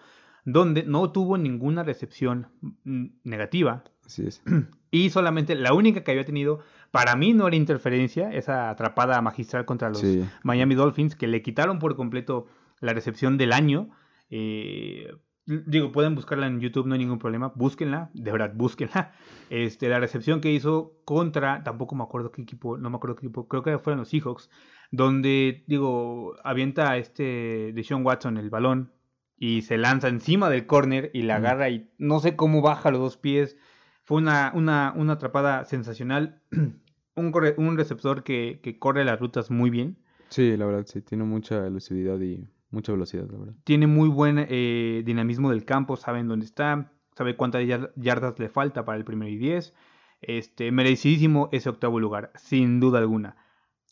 donde 0.46 0.84
no 0.84 1.10
tuvo 1.10 1.36
ninguna 1.36 1.82
recepción 1.82 2.46
mm, 2.84 3.06
negativa. 3.24 3.84
Así 4.06 4.26
es. 4.26 4.42
Y 4.90 5.10
solamente 5.10 5.54
la 5.56 5.74
única 5.74 6.02
que 6.02 6.12
había 6.12 6.24
tenido, 6.24 6.60
para 6.90 7.16
mí 7.16 7.34
no 7.34 7.46
era 7.48 7.56
interferencia, 7.56 8.32
esa 8.32 8.70
atrapada 8.70 9.20
magistral 9.20 9.66
contra 9.66 9.90
los 9.90 10.02
Miami 10.42 10.74
Dolphins, 10.74 11.16
que 11.16 11.26
le 11.26 11.42
quitaron 11.42 11.78
por 11.78 11.96
completo 11.96 12.46
la 12.80 12.94
recepción 12.94 13.36
del 13.36 13.52
año. 13.52 13.90
Eh, 14.30 15.12
digo, 15.46 15.92
pueden 15.92 16.14
buscarla 16.14 16.46
en 16.46 16.60
YouTube, 16.60 16.86
no 16.86 16.94
hay 16.94 17.00
ningún 17.00 17.18
problema, 17.18 17.52
búsquenla, 17.54 18.10
de 18.14 18.32
verdad, 18.32 18.52
búsquenla. 18.54 19.12
Este, 19.48 19.88
la 19.88 20.00
recepción 20.00 20.40
que 20.40 20.50
hizo 20.50 21.00
contra, 21.04 21.62
tampoco 21.62 21.94
me 21.94 22.02
acuerdo 22.02 22.32
qué 22.32 22.42
equipo, 22.42 22.78
no 22.78 22.90
me 22.90 22.96
acuerdo 22.96 23.14
qué 23.14 23.26
equipo, 23.26 23.46
creo 23.46 23.62
que 23.62 23.78
fueron 23.78 24.00
los 24.00 24.08
Seahawks, 24.08 24.50
donde, 24.90 25.62
digo, 25.68 26.34
avienta 26.42 26.90
a 26.90 26.96
este 26.96 27.72
de 27.72 27.84
Sean 27.84 28.04
Watson 28.04 28.38
el 28.38 28.50
balón 28.50 28.92
y 29.38 29.62
se 29.62 29.78
lanza 29.78 30.08
encima 30.08 30.50
del 30.50 30.66
corner 30.66 31.12
y 31.14 31.22
la 31.22 31.36
agarra 31.36 31.68
y 31.70 31.90
no 31.98 32.18
sé 32.18 32.34
cómo 32.34 32.60
baja 32.60 32.90
los 32.90 33.00
dos 33.00 33.16
pies. 33.16 33.56
Fue 34.02 34.18
una, 34.18 34.50
una, 34.54 34.92
una 34.96 35.12
atrapada 35.12 35.64
sensacional. 35.64 36.42
un, 37.16 37.32
un 37.56 37.76
receptor 37.76 38.24
que, 38.24 38.60
que, 38.62 38.78
corre 38.78 39.04
las 39.04 39.20
rutas 39.20 39.50
muy 39.50 39.70
bien. 39.70 39.96
Sí, 40.28 40.56
la 40.56 40.66
verdad, 40.66 40.86
sí, 40.86 41.02
tiene 41.02 41.24
mucha 41.24 41.66
elusividad 41.66 42.20
y 42.20 42.48
mucha 42.70 42.92
velocidad, 42.92 43.28
la 43.30 43.38
verdad. 43.38 43.54
Tiene 43.64 43.86
muy 43.86 44.08
buen 44.08 44.46
eh, 44.48 45.02
dinamismo 45.04 45.50
del 45.50 45.64
campo, 45.64 45.96
saben 45.96 46.28
dónde 46.28 46.46
está, 46.46 46.92
sabe 47.16 47.36
cuántas 47.36 47.64
yardas 47.96 48.38
le 48.38 48.48
falta 48.48 48.84
para 48.84 48.98
el 48.98 49.04
primer 49.04 49.28
y 49.30 49.36
diez. 49.36 49.74
Este, 50.20 50.72
merecidísimo 50.72 51.48
ese 51.52 51.68
octavo 51.68 52.00
lugar, 52.00 52.32
sin 52.36 52.80
duda 52.80 52.98
alguna. 52.98 53.36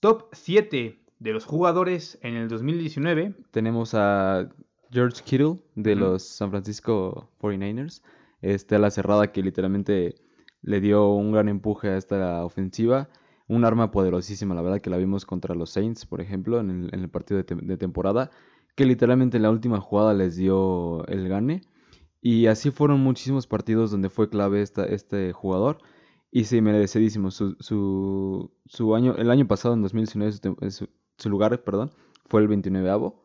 Top 0.00 0.28
7 0.32 0.98
de 1.18 1.32
los 1.32 1.44
jugadores 1.44 2.18
en 2.22 2.34
el 2.34 2.48
2019. 2.48 3.34
Tenemos 3.50 3.94
a 3.94 4.50
George 4.90 5.22
Kittle 5.24 5.58
de 5.74 5.96
los 5.96 6.22
San 6.22 6.50
Francisco 6.50 7.30
49ers. 7.40 8.02
Este, 8.40 8.74
a 8.74 8.78
la 8.78 8.90
cerrada 8.90 9.32
que 9.32 9.42
literalmente 9.42 10.16
le 10.60 10.80
dio 10.80 11.08
un 11.12 11.32
gran 11.32 11.48
empuje 11.48 11.88
a 11.88 11.96
esta 11.96 12.44
ofensiva. 12.44 13.08
Un 13.46 13.64
arma 13.64 13.90
poderosísima, 13.90 14.54
la 14.54 14.62
verdad 14.62 14.80
que 14.80 14.90
la 14.90 14.96
vimos 14.96 15.26
contra 15.26 15.54
los 15.54 15.70
Saints, 15.70 16.06
por 16.06 16.20
ejemplo, 16.20 16.60
en 16.60 16.88
el, 16.92 17.08
partido 17.10 17.42
de, 17.42 17.76
temporada, 17.76 18.30
que 18.74 18.84
literalmente 18.86 19.36
en 19.36 19.44
la 19.44 19.50
última 19.50 19.80
jugada 19.80 20.14
les 20.14 20.36
dio 20.36 21.06
el 21.06 21.28
gane. 21.28 21.62
Y 22.20 22.46
así 22.46 22.70
fueron 22.70 23.00
muchísimos 23.00 23.46
partidos 23.46 23.90
donde 23.90 24.08
fue 24.08 24.30
clave 24.30 24.62
esta, 24.62 24.84
este 24.86 25.32
jugador. 25.32 25.78
Y 26.30 26.44
sí, 26.44 26.60
merecidísimo. 26.60 27.30
Su, 27.30 27.56
su, 27.60 28.52
su, 28.66 28.94
año, 28.94 29.14
el 29.16 29.30
año 29.30 29.46
pasado, 29.46 29.74
en 29.74 29.82
2019, 29.82 30.32
su, 30.70 30.88
su 31.16 31.30
lugar 31.30 31.62
perdón, 31.62 31.90
fue 32.26 32.40
el 32.40 32.48
29avo. 32.48 33.20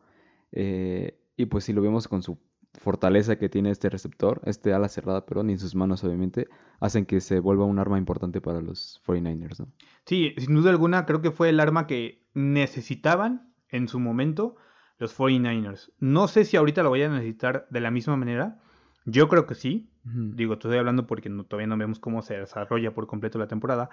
Eh, 0.52 1.18
y 1.36 1.46
pues 1.46 1.64
si 1.64 1.72
lo 1.72 1.82
vemos 1.82 2.08
con 2.08 2.22
su 2.22 2.38
fortaleza 2.74 3.36
que 3.36 3.48
tiene 3.48 3.70
este 3.70 3.88
receptor, 3.88 4.40
este 4.44 4.72
ala 4.72 4.88
cerrada, 4.88 5.26
pero 5.26 5.42
ni 5.42 5.58
sus 5.58 5.74
manos 5.74 6.04
obviamente, 6.04 6.48
hacen 6.78 7.06
que 7.06 7.20
se 7.20 7.40
vuelva 7.40 7.64
un 7.64 7.78
arma 7.78 7.98
importante 7.98 8.40
para 8.40 8.60
los 8.60 9.02
49ers, 9.06 9.60
¿no? 9.60 9.72
Sí, 10.06 10.34
sin 10.38 10.54
duda 10.54 10.70
alguna, 10.70 11.06
creo 11.06 11.20
que 11.20 11.30
fue 11.30 11.48
el 11.48 11.60
arma 11.60 11.86
que 11.86 12.26
necesitaban 12.34 13.52
en 13.68 13.88
su 13.88 13.98
momento 13.98 14.56
los 15.00 15.18
49ers. 15.18 15.90
No 15.98 16.28
sé 16.28 16.44
si 16.44 16.56
ahorita 16.56 16.84
lo 16.84 16.90
vayan 16.90 17.10
a 17.10 17.16
necesitar 17.16 17.66
de 17.70 17.80
la 17.80 17.90
misma 17.90 18.16
manera. 18.16 18.60
Yo 19.04 19.26
creo 19.28 19.46
que 19.46 19.56
sí. 19.56 19.90
Digo, 20.04 20.54
estoy 20.54 20.78
hablando 20.78 21.08
porque 21.08 21.28
todavía 21.28 21.66
no 21.66 21.76
vemos 21.76 21.98
cómo 21.98 22.22
se 22.22 22.38
desarrolla 22.38 22.94
por 22.94 23.08
completo 23.08 23.38
la 23.38 23.48
temporada. 23.48 23.90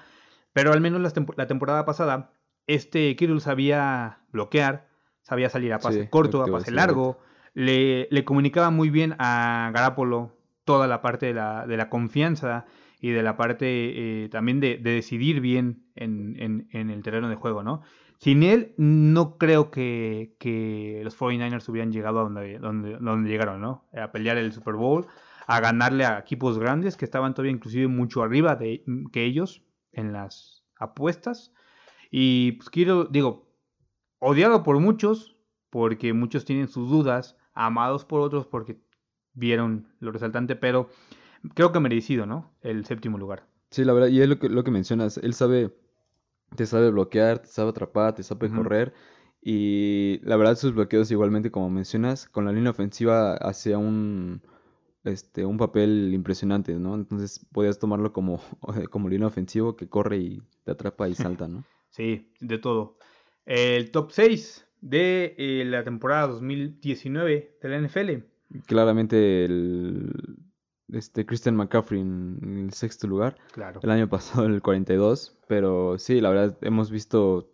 Pero 0.53 0.71
al 0.71 0.81
menos 0.81 1.01
la, 1.01 1.47
temporada 1.47 1.85
pasada, 1.85 2.31
este 2.67 3.15
Kirill 3.15 3.41
sabía 3.41 4.19
bloquear, 4.31 4.87
sabía 5.23 5.49
salir 5.49 5.73
a 5.73 5.79
pase 5.79 6.09
corto, 6.09 6.43
a 6.43 6.47
pase 6.47 6.71
largo 6.71 7.17
le, 7.57 8.07
le 8.11 8.23
comunicaba 8.23 8.69
muy 8.69 8.91
bien 8.91 9.15
a 9.17 9.71
Garapolo 9.73 10.37
toda 10.63 10.85
la 10.85 11.01
parte 11.01 11.25
de 11.25 11.33
la, 11.33 11.65
de 11.65 11.75
la 11.75 11.89
confianza 11.89 12.65
y 13.01 13.09
de 13.09 13.23
la 13.23 13.35
parte 13.35 14.25
eh, 14.25 14.29
también 14.29 14.59
de, 14.59 14.77
decidir 14.77 15.41
bien 15.41 15.87
en, 15.95 16.67
el 16.71 17.01
terreno 17.01 17.29
de 17.29 17.35
juego, 17.35 17.63
¿no? 17.63 17.81
Sin 18.19 18.43
él, 18.43 18.73
no 18.77 19.37
creo 19.37 19.69
que, 19.69 20.35
que 20.39 21.01
los 21.03 21.17
49ers 21.17 21.69
hubieran 21.69 21.91
llegado 21.91 22.19
a 22.19 22.23
donde, 22.23 22.57
donde, 22.57 22.97
donde 22.97 23.29
llegaron, 23.29 23.61
¿no? 23.61 23.85
A 23.93 24.11
pelear 24.11 24.37
el 24.37 24.51
Super 24.53 24.73
Bowl, 24.73 25.05
a 25.45 25.59
ganarle 25.59 26.05
a 26.05 26.19
equipos 26.19 26.57
grandes 26.57 26.97
que 26.97 27.05
estaban 27.05 27.33
todavía 27.33 27.51
inclusive 27.51 27.87
mucho 27.87 28.23
arriba 28.23 28.55
de, 28.55 28.83
que 29.11 29.23
ellos 29.23 29.63
en 29.91 30.13
las 30.13 30.63
apuestas. 30.79 31.53
Y 32.09 32.53
pues 32.53 32.69
quiero, 32.69 33.05
digo, 33.05 33.47
odiado 34.19 34.63
por 34.63 34.79
muchos, 34.79 35.37
porque 35.69 36.13
muchos 36.13 36.45
tienen 36.45 36.67
sus 36.67 36.89
dudas 36.89 37.37
amados 37.53 38.05
por 38.05 38.21
otros 38.21 38.45
porque 38.45 38.79
vieron 39.33 39.87
lo 39.99 40.11
resaltante, 40.11 40.55
pero 40.55 40.89
creo 41.53 41.71
que 41.71 41.79
merecido, 41.79 42.25
¿no? 42.25 42.55
El 42.61 42.85
séptimo 42.85 43.17
lugar. 43.17 43.47
Sí, 43.71 43.83
la 43.83 43.93
verdad, 43.93 44.07
y 44.07 44.21
es 44.21 44.29
lo 44.29 44.39
que, 44.39 44.49
lo 44.49 44.63
que 44.63 44.71
mencionas, 44.71 45.17
él 45.17 45.33
sabe, 45.33 45.75
te 46.55 46.65
sabe 46.65 46.89
bloquear, 46.89 47.39
te 47.39 47.47
sabe 47.47 47.69
atrapar, 47.69 48.15
te 48.15 48.23
sabe 48.23 48.49
correr, 48.49 48.93
y 49.41 50.19
la 50.23 50.35
verdad 50.35 50.55
sus 50.55 50.73
bloqueos 50.73 51.11
igualmente, 51.11 51.51
como 51.51 51.69
mencionas, 51.69 52.27
con 52.27 52.45
la 52.45 52.51
línea 52.51 52.71
ofensiva 52.71 53.35
hacía 53.35 53.77
un, 53.77 54.41
este, 55.03 55.45
un 55.45 55.57
papel 55.57 56.11
impresionante, 56.13 56.75
¿no? 56.75 56.95
Entonces 56.95 57.45
podías 57.51 57.79
tomarlo 57.79 58.13
como, 58.13 58.41
como 58.91 59.09
línea 59.09 59.27
ofensivo 59.27 59.75
que 59.75 59.87
corre 59.87 60.17
y 60.17 60.41
te 60.63 60.71
atrapa 60.71 61.07
y 61.07 61.15
salta, 61.15 61.47
¿no? 61.47 61.63
sí, 61.89 62.31
de 62.39 62.57
todo. 62.57 62.97
El 63.45 63.91
top 63.91 64.11
6 64.11 64.67
de 64.81 65.35
eh, 65.37 65.63
la 65.65 65.83
temporada 65.83 66.27
2019 66.27 67.57
de 67.61 67.69
la 67.69 67.87
NFL. 67.87 68.25
Claramente 68.65 69.45
el, 69.45 70.11
este 70.91 71.25
Christian 71.25 71.55
McCaffrey 71.55 72.01
en, 72.01 72.39
en 72.41 72.57
el 72.65 72.73
sexto 72.73 73.07
lugar. 73.07 73.37
Claro. 73.51 73.79
El 73.83 73.89
año 73.89 74.07
pasado 74.09 74.45
en 74.45 74.53
el 74.53 74.61
42, 74.61 75.37
pero 75.47 75.97
sí, 75.97 76.21
la 76.21 76.29
verdad 76.29 76.57
hemos 76.61 76.91
visto, 76.91 77.49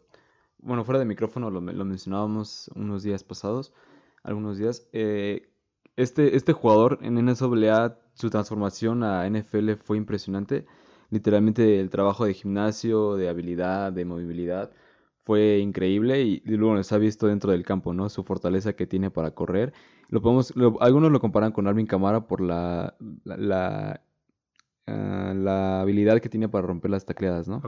bueno, 0.59 0.83
fuera 0.83 0.99
de 0.99 1.05
micrófono 1.05 1.49
lo, 1.49 1.61
lo 1.61 1.85
mencionábamos 1.85 2.69
unos 2.75 3.03
días 3.03 3.23
pasados, 3.23 3.73
algunos 4.23 4.57
días. 4.57 4.87
eh, 4.93 5.49
este, 5.95 6.35
este 6.35 6.53
jugador 6.53 6.99
en 7.01 7.23
NSAA, 7.23 7.99
su 8.15 8.29
transformación 8.29 9.03
a 9.03 9.27
NFL 9.29 9.73
fue 9.73 9.97
impresionante. 9.97 10.65
Literalmente 11.09 11.79
el 11.79 11.89
trabajo 11.89 12.25
de 12.25 12.33
gimnasio, 12.33 13.15
de 13.15 13.29
habilidad, 13.29 13.91
de 13.93 14.05
movilidad 14.05 14.71
fue 15.23 15.59
increíble 15.59 16.21
y, 16.23 16.41
y 16.45 16.57
luego 16.57 16.81
se 16.83 16.95
ha 16.95 16.97
visto 16.97 17.27
dentro 17.27 17.51
del 17.51 17.63
campo, 17.63 17.93
¿no? 17.93 18.09
Su 18.09 18.23
fortaleza 18.23 18.73
que 18.73 18.87
tiene 18.87 19.11
para 19.11 19.31
correr. 19.31 19.73
Lo 20.13 20.21
podemos, 20.21 20.55
lo- 20.55 20.81
algunos 20.81 21.11
lo 21.11 21.19
comparan 21.19 21.51
con 21.51 21.67
Alvin 21.67 21.87
Kamara 21.87 22.27
por 22.27 22.39
la, 22.41 22.95
la, 23.23 23.37
la, 23.37 24.01
ah, 24.87 25.33
la 25.35 25.81
habilidad 25.81 26.19
que 26.21 26.29
tiene 26.29 26.49
para 26.49 26.67
romper 26.67 26.91
las 26.91 27.05
tacleadas, 27.05 27.47
¿no? 27.47 27.61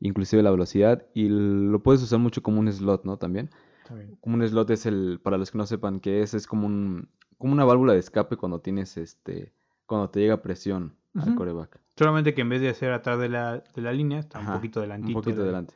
Inclusive 0.00 0.42
la 0.42 0.50
velocidad 0.50 1.06
y 1.14 1.28
lo 1.28 1.82
puedes 1.82 2.02
usar 2.02 2.18
mucho 2.18 2.42
como 2.42 2.60
un 2.60 2.72
slot, 2.72 3.04
¿no? 3.04 3.16
También. 3.18 3.50
bien. 3.90 4.16
Como 4.20 4.36
un 4.36 4.46
slot 4.48 4.70
es 4.70 4.86
el, 4.86 5.20
para 5.22 5.36
los 5.38 5.50
que 5.50 5.58
no 5.58 5.66
sepan 5.66 6.00
qué 6.00 6.22
es, 6.22 6.34
es 6.34 6.46
como 6.46 6.66
un, 6.66 7.08
como 7.38 7.52
una 7.52 7.64
válvula 7.64 7.92
de 7.92 7.98
escape 7.98 8.36
cuando 8.36 8.60
tienes 8.60 8.96
este, 8.96 9.52
cuando 9.86 10.08
te 10.10 10.20
llega 10.20 10.42
presión 10.42 10.94
al 11.14 11.28
Ujú. 11.30 11.38
coreback. 11.38 11.80
Solamente 11.98 12.32
que 12.34 12.40
en 12.42 12.48
vez 12.48 12.62
de 12.62 12.72
ser 12.72 12.92
atrás 12.92 13.18
de 13.18 13.28
la, 13.28 13.62
de 13.74 13.82
la 13.82 13.92
línea, 13.92 14.20
está 14.20 14.38
un 14.38 14.46
poquito 14.46 14.80
delantito. 14.80 15.18
Un 15.18 15.22
poquito 15.22 15.40
de 15.40 15.52
la- 15.52 15.58
adelante. 15.58 15.74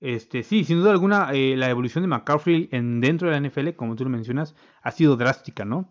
Este, 0.00 0.42
sí, 0.44 0.64
sin 0.64 0.78
duda 0.78 0.92
alguna, 0.92 1.30
eh, 1.32 1.56
la 1.56 1.70
evolución 1.70 2.02
de 2.02 2.08
McCaffrey 2.08 2.68
en, 2.72 3.00
dentro 3.00 3.28
de 3.28 3.40
la 3.40 3.48
NFL, 3.48 3.70
como 3.74 3.96
tú 3.96 4.04
lo 4.04 4.10
mencionas, 4.10 4.54
ha 4.82 4.90
sido 4.92 5.16
drástica, 5.16 5.64
¿no? 5.64 5.90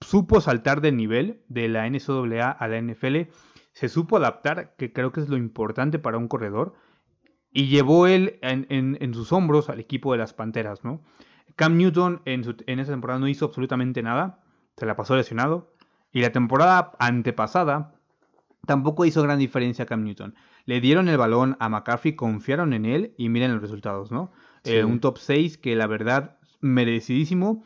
Supo 0.00 0.40
saltar 0.40 0.80
de 0.80 0.92
nivel 0.92 1.44
de 1.48 1.68
la 1.68 1.86
NCAA 1.88 2.50
a 2.50 2.68
la 2.68 2.78
NFL, 2.80 3.30
se 3.72 3.88
supo 3.88 4.16
adaptar, 4.16 4.74
que 4.76 4.92
creo 4.92 5.12
que 5.12 5.20
es 5.20 5.28
lo 5.28 5.36
importante 5.36 5.98
para 5.98 6.18
un 6.18 6.28
corredor, 6.28 6.74
y 7.50 7.68
llevó 7.68 8.06
él 8.06 8.38
en, 8.42 8.66
en- 8.70 9.14
sus 9.14 9.32
hombros 9.32 9.70
al 9.70 9.80
equipo 9.80 10.12
de 10.12 10.18
las 10.18 10.34
Panteras, 10.34 10.84
¿no? 10.84 11.02
Cam 11.56 11.76
Newton 11.76 12.22
en, 12.24 12.42
en 12.66 12.78
esa 12.80 12.92
temporada 12.92 13.20
no 13.20 13.28
hizo 13.28 13.46
absolutamente 13.46 14.02
nada, 14.02 14.44
se 14.76 14.86
la 14.86 14.96
pasó 14.96 15.16
lesionado, 15.16 15.74
y 16.12 16.20
la 16.22 16.30
temporada 16.32 16.92
antepasada 16.98 17.97
tampoco 18.68 19.04
hizo 19.04 19.20
gran 19.22 19.40
diferencia 19.40 19.86
Cam 19.86 20.04
Newton. 20.04 20.36
Le 20.64 20.80
dieron 20.80 21.08
el 21.08 21.16
balón 21.16 21.56
a 21.58 21.68
McCaffrey, 21.68 22.14
confiaron 22.14 22.72
en 22.72 22.84
él 22.86 23.14
y 23.18 23.28
miren 23.28 23.52
los 23.52 23.60
resultados, 23.60 24.12
¿no? 24.12 24.30
Eh, 24.62 24.84
un 24.84 25.00
top 25.00 25.18
6 25.18 25.58
que 25.58 25.74
la 25.74 25.88
verdad, 25.88 26.38
merecidísimo. 26.60 27.64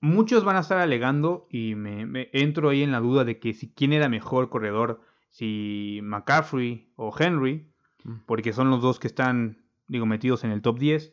Muchos 0.00 0.44
van 0.44 0.56
a 0.56 0.60
estar 0.60 0.78
alegando 0.78 1.48
y 1.50 1.74
me, 1.74 2.06
me 2.06 2.28
entro 2.32 2.68
ahí 2.68 2.82
en 2.84 2.92
la 2.92 3.00
duda 3.00 3.24
de 3.24 3.40
que 3.40 3.54
si 3.54 3.72
quién 3.72 3.92
era 3.92 4.08
mejor 4.08 4.48
corredor, 4.50 5.00
si 5.30 5.98
McCaffrey 6.02 6.92
o 6.94 7.12
Henry, 7.18 7.72
Mm. 8.06 8.20
porque 8.26 8.52
son 8.52 8.70
los 8.70 8.80
dos 8.80 8.98
que 9.00 9.08
están, 9.08 9.58
digo, 9.88 10.06
metidos 10.06 10.44
en 10.44 10.52
el 10.52 10.62
top 10.62 10.78
10. 10.78 11.12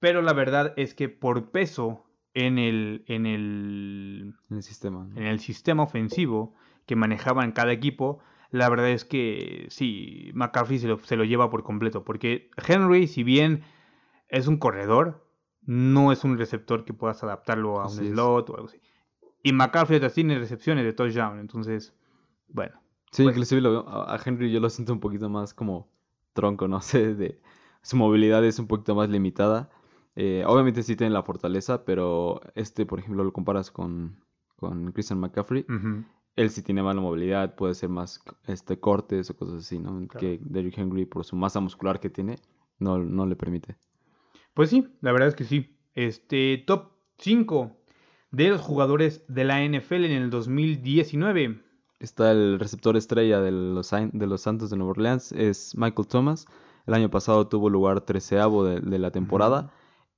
Pero 0.00 0.20
la 0.20 0.32
verdad 0.32 0.74
es 0.76 0.94
que 0.94 1.08
por 1.08 1.50
peso 1.50 2.04
en 2.34 2.58
el, 2.58 3.04
en 3.06 3.26
el, 3.26 4.34
En 4.50 4.56
el 4.56 4.62
sistema. 4.62 5.04
¿no? 5.04 5.16
en 5.16 5.26
el 5.26 5.38
sistema 5.38 5.84
ofensivo 5.84 6.54
que 6.86 6.96
manejaban 6.96 7.52
cada 7.52 7.72
equipo, 7.72 8.18
la 8.54 8.68
verdad 8.68 8.88
es 8.90 9.04
que 9.04 9.66
sí, 9.68 10.30
McCaffrey 10.34 10.78
se 10.78 10.86
lo, 10.86 10.98
se 11.00 11.16
lo 11.16 11.24
lleva 11.24 11.50
por 11.50 11.64
completo. 11.64 12.04
Porque 12.04 12.50
Henry, 12.68 13.08
si 13.08 13.24
bien 13.24 13.64
es 14.28 14.46
un 14.46 14.58
corredor, 14.58 15.26
no 15.62 16.12
es 16.12 16.22
un 16.22 16.38
receptor 16.38 16.84
que 16.84 16.92
puedas 16.94 17.22
adaptarlo 17.24 17.80
a 17.80 17.86
un 17.86 17.92
Así 17.92 18.04
es. 18.06 18.12
slot 18.12 18.50
o 18.50 18.54
algo 18.56 18.68
así. 18.68 18.80
Y 19.42 19.52
McCaffrey 19.52 19.96
otras 19.96 20.14
tiene 20.14 20.38
recepciones 20.38 20.84
de 20.84 20.92
touchdown, 20.92 21.40
entonces, 21.40 21.94
bueno. 22.48 22.80
Sí, 23.10 23.24
Pues- 23.24 23.34
inclusive 23.34 23.60
lo 23.60 23.88
a 23.88 24.18
Henry 24.24 24.52
yo 24.52 24.60
lo 24.60 24.70
siento 24.70 24.92
un 24.92 25.00
poquito 25.00 25.28
más 25.28 25.52
como 25.52 25.88
tronco, 26.32 26.68
no 26.68 26.80
sé, 26.80 27.14
de 27.14 27.40
su 27.82 27.96
movilidad 27.96 28.44
es 28.44 28.58
un 28.60 28.66
poquito 28.68 28.94
más 28.94 29.08
limitada. 29.10 29.68
Eh, 30.16 30.44
obviamente 30.46 30.84
sí 30.84 30.94
tiene 30.94 31.12
la 31.12 31.24
fortaleza, 31.24 31.84
pero 31.84 32.40
este, 32.54 32.86
por 32.86 33.00
ejemplo, 33.00 33.24
lo 33.24 33.32
comparas 33.32 33.72
con, 33.72 34.20
con 34.56 34.92
Christian 34.92 35.18
McCaffrey. 35.18 35.64
Él 36.36 36.50
sí 36.50 36.62
tiene 36.62 36.82
más 36.82 36.96
movilidad, 36.96 37.54
puede 37.54 37.74
ser 37.74 37.88
más 37.88 38.22
este, 38.46 38.78
cortes 38.78 39.30
o 39.30 39.36
cosas 39.36 39.60
así, 39.60 39.78
¿no? 39.78 40.06
Claro. 40.08 40.20
Que 40.20 40.40
Derrick 40.42 40.78
Henry, 40.78 41.04
por 41.04 41.24
su 41.24 41.36
masa 41.36 41.60
muscular 41.60 42.00
que 42.00 42.10
tiene, 42.10 42.38
no, 42.78 42.98
no 42.98 43.26
le 43.26 43.36
permite. 43.36 43.76
Pues 44.52 44.70
sí, 44.70 44.86
la 45.00 45.12
verdad 45.12 45.28
es 45.28 45.34
que 45.34 45.44
sí. 45.44 45.76
Este 45.94 46.62
top 46.66 46.90
5 47.18 47.76
de 48.30 48.48
los 48.48 48.60
jugadores 48.60 49.24
de 49.28 49.44
la 49.44 49.64
NFL 49.64 50.04
en 50.04 50.12
el 50.12 50.30
2019. 50.30 51.60
Está 52.00 52.32
el 52.32 52.58
receptor 52.58 52.96
estrella 52.96 53.40
de 53.40 53.52
los, 53.52 53.90
de 53.90 54.26
los 54.26 54.40
Santos 54.40 54.70
de 54.70 54.76
Nueva 54.76 54.90
Orleans, 54.90 55.32
es 55.32 55.76
Michael 55.76 56.08
Thomas. 56.08 56.46
El 56.86 56.94
año 56.94 57.10
pasado 57.10 57.46
tuvo 57.46 57.70
lugar 57.70 58.00
treceavo 58.02 58.64
de, 58.64 58.80
de 58.80 58.98
la 58.98 59.10
temporada. 59.10 59.72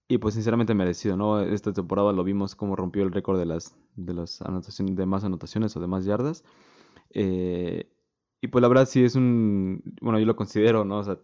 Y 0.08 0.18
pues 0.18 0.34
sinceramente 0.34 0.72
merecido, 0.74 1.16
¿no? 1.16 1.40
Esta 1.40 1.72
temporada 1.72 2.12
lo 2.12 2.22
vimos 2.22 2.54
como 2.54 2.76
rompió 2.76 3.02
el 3.02 3.10
récord 3.12 3.38
de 3.38 3.46
las, 3.46 3.74
de 3.96 4.14
las 4.14 4.40
anotaciones, 4.42 4.94
de 4.96 5.04
más 5.06 5.24
anotaciones 5.24 5.76
o 5.76 5.80
de 5.80 5.88
más 5.88 6.04
yardas. 6.04 6.44
Eh, 7.10 7.90
y 8.42 8.48
pues 8.48 8.62
la 8.62 8.68
verdad 8.68 8.86
sí 8.86 9.04
es 9.04 9.16
un, 9.16 9.82
bueno, 10.02 10.18
yo 10.20 10.26
lo 10.26 10.36
considero, 10.36 10.84
¿no? 10.84 10.98
O 10.98 11.04
sea, 11.04 11.18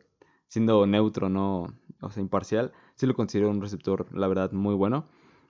siendo 0.48 0.86
neutro, 0.86 1.28
no, 1.28 1.68
o 2.02 2.10
sea, 2.10 2.22
imparcial, 2.22 2.72
sí 2.96 3.06
lo 3.06 3.14
considero 3.14 3.50
un 3.50 3.60
receptor, 3.62 4.06
la 4.16 4.28
verdad, 4.28 4.52
muy 4.52 4.74
bueno. 4.74 5.06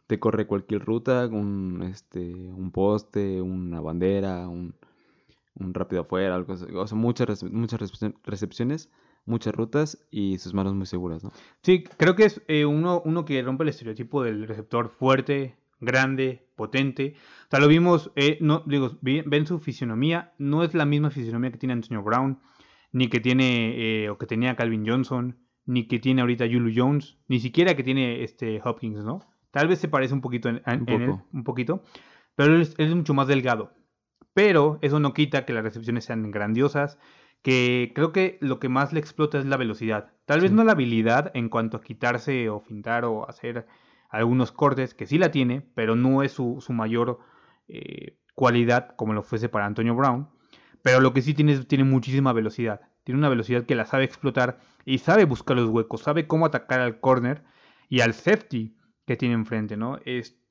Te 0.09 0.21
corre 0.21 0.47
cualquier 0.47 0.85
ruta, 0.85 1.27
un, 1.29 1.83
este, 1.91 2.21
un 2.53 2.73
poste, 2.73 3.43
una 3.43 3.81
bandera, 3.81 4.49
un, 4.49 4.75
un 5.55 5.75
rápido 5.75 6.03
afuera, 6.03 6.35
algo. 6.35 6.55
O 6.55 6.87
sea, 6.87 6.97
muchas, 6.99 7.43
muchas 7.45 7.81
recepcion- 7.81 8.15
recepciones, 8.25 8.91
muchas 9.25 9.55
rutas 9.55 10.05
y 10.11 10.39
sus 10.39 10.55
manos 10.55 10.75
muy 10.75 10.87
seguras, 10.87 11.23
¿no? 11.25 11.33
Sí, 11.63 11.85
creo 11.97 12.17
que 12.17 12.25
es 12.25 12.43
eh, 12.49 12.65
uno, 12.65 13.03
uno 13.05 13.25
que 13.25 13.41
rompe 13.43 13.63
el 13.65 13.69
estereotipo 13.71 14.23
del 14.23 14.47
receptor 14.49 14.89
fuerte, 14.89 15.57
grande, 15.81 16.47
potente. 16.57 17.15
O 17.47 17.51
sea, 17.51 17.61
lo 17.61 17.69
vimos, 17.69 18.11
eh, 18.17 18.39
no, 18.41 18.63
digo, 18.67 18.99
ven 19.01 19.47
su 19.47 19.59
fisionomía, 19.59 20.33
no 20.39 20.63
es 20.65 20.75
la 20.75 20.85
misma 20.85 21.11
fisionomía 21.11 21.51
que 21.53 21.59
tiene 21.59 21.73
Antonio 21.75 22.03
Brown, 22.03 22.41
ni 22.93 23.09
que 23.09 23.21
tiene, 23.21 24.05
eh, 24.05 24.11
o 24.11 24.19
que 24.19 24.27
tenía 24.27 24.55
Calvin 24.57 24.87
Johnson, 24.87 25.39
ni 25.65 25.87
que 25.87 25.99
tiene 25.99 26.21
ahorita 26.23 26.45
Julio 26.47 26.73
Jones, 26.85 27.17
ni 27.29 27.39
siquiera 27.41 27.75
que 27.77 27.83
tiene 27.85 28.23
este 28.25 28.61
Hopkins, 28.65 29.05
¿no? 29.05 29.21
Tal 29.51 29.69
vez 29.69 29.79
se 29.79 29.89
parece 29.89 30.15
un 30.15 30.21
poquito 30.21 30.49
en, 30.49 30.63
en- 30.67 30.83
Un 30.83 30.89
en 30.91 31.03
él, 31.03 31.15
un 31.33 31.45
poquito, 31.45 31.83
pero 32.35 32.55
él 32.57 32.63
es, 32.63 32.75
él 32.79 32.89
es 32.89 32.95
mucho 32.97 33.15
más 33.15 33.29
delgado. 33.29 33.73
Pero 34.35 34.79
eso 34.83 34.99
no 34.99 35.13
quita 35.13 35.45
que 35.45 35.53
las 35.53 35.63
recepciones 35.63 36.05
sean 36.07 36.31
grandiosas, 36.31 36.99
que 37.43 37.93
creo 37.95 38.13
que 38.13 38.39
lo 38.41 38.59
que 38.61 38.69
más 38.69 38.93
le 38.93 39.01
explota 39.01 39.39
es 39.39 39.47
la 39.47 39.57
velocidad. 39.57 40.13
Tal 40.25 40.41
vez 40.41 40.53
no 40.53 40.65
la 40.65 40.73
habilidad 40.73 41.31
en 41.35 41.49
cuanto 41.49 41.77
a 41.77 41.83
quitarse 41.83 42.49
o 42.49 42.61
fintar 42.61 43.05
o 43.05 43.29
hacer 43.29 43.67
algunos 44.09 44.53
cortes, 44.53 44.95
que 44.95 45.07
sí 45.07 45.19
la 45.19 45.31
tiene, 45.31 45.63
pero 45.75 45.97
no 45.97 46.23
es 46.23 46.33
su, 46.33 46.59
su 46.61 46.73
mayor 46.73 47.19
eh, 47.69 48.19
cualidad 48.35 48.95
como 48.97 49.15
lo 49.15 49.23
fuese 49.23 49.49
para 49.49 49.67
Antonio 49.67 49.95
Brown. 49.95 50.29
Pero 50.83 51.01
lo 51.01 51.13
que 51.13 51.23
sí 51.23 51.35
tiene 51.35 51.53
es 51.53 51.67
tiene 51.67 51.85
muchísima 51.85 52.33
velocidad. 52.33 52.81
Tiene 53.05 53.19
una 53.19 53.29
velocidad 53.29 53.65
que 53.65 53.75
la 53.75 53.87
sabe 53.87 54.05
explotar 54.05 54.59
y 54.85 54.99
sabe 54.99 55.25
buscar 55.25 55.57
los 55.57 55.69
huecos, 55.69 56.03
sabe 56.03 56.27
cómo 56.27 56.47
atacar 56.47 56.81
al 56.81 57.01
corner 57.01 57.43
y 57.89 58.01
al 58.01 58.15
safety 58.15 58.77
que 59.07 59.17
tiene 59.17 59.35
enfrente, 59.35 59.77
¿no? 59.77 59.99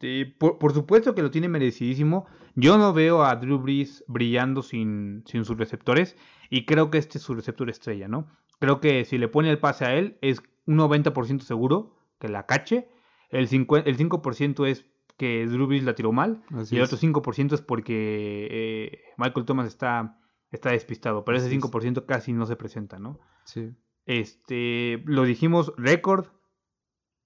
Este, 0.02 0.26
por, 0.26 0.58
por 0.58 0.74
supuesto 0.74 1.14
que 1.14 1.22
lo 1.22 1.30
tiene 1.30 1.48
merecidísimo. 1.48 2.26
Yo 2.56 2.78
no 2.78 2.92
veo 2.92 3.24
a 3.24 3.36
Drew 3.36 3.60
Brees 3.60 4.04
brillando 4.08 4.64
sin, 4.64 5.24
sin 5.28 5.46
sus 5.46 5.58
receptores 5.58 6.18
y 6.50 6.66
creo 6.66 6.90
que 6.90 6.98
este 6.98 7.20
es 7.20 7.24
su 7.24 7.36
receptor 7.36 7.70
estrella, 7.70 8.08
¿no? 8.08 8.28
Creo 8.60 8.82
que 8.82 9.06
si 9.06 9.18
le 9.18 9.28
pone 9.28 9.50
el 9.52 9.60
pase 9.60 9.86
a 9.86 9.94
él 9.94 10.18
es 10.22 10.42
un 10.66 10.78
90% 10.78 11.42
seguro 11.42 11.96
que 12.20 12.30
la 12.30 12.48
cache. 12.48 12.90
El, 13.30 13.48
50 13.48 13.90
el 13.90 13.98
5% 13.98 14.68
es 14.68 14.86
que 15.18 15.46
Drew 15.46 15.68
Brees 15.68 15.84
la 15.84 15.94
tiró 15.94 16.12
mal 16.12 16.44
Así 16.52 16.76
y 16.76 16.80
el 16.80 16.84
otro 16.84 16.98
5% 16.98 17.54
es 17.54 17.62
porque 17.62 18.48
eh, 18.50 19.04
Michael 19.18 19.46
Thomas 19.46 19.68
está, 19.68 20.20
está 20.52 20.72
despistado, 20.72 21.24
pero 21.24 21.38
ese 21.38 21.48
Así 21.48 21.56
es. 21.56 21.64
5% 21.64 22.06
casi 22.08 22.34
no 22.34 22.48
se 22.48 22.56
presenta, 22.56 22.98
¿no? 22.98 23.20
Sí. 23.46 23.72
Este, 24.06 25.02
lo 25.06 25.24
dijimos, 25.24 25.74
récord. 25.78 26.26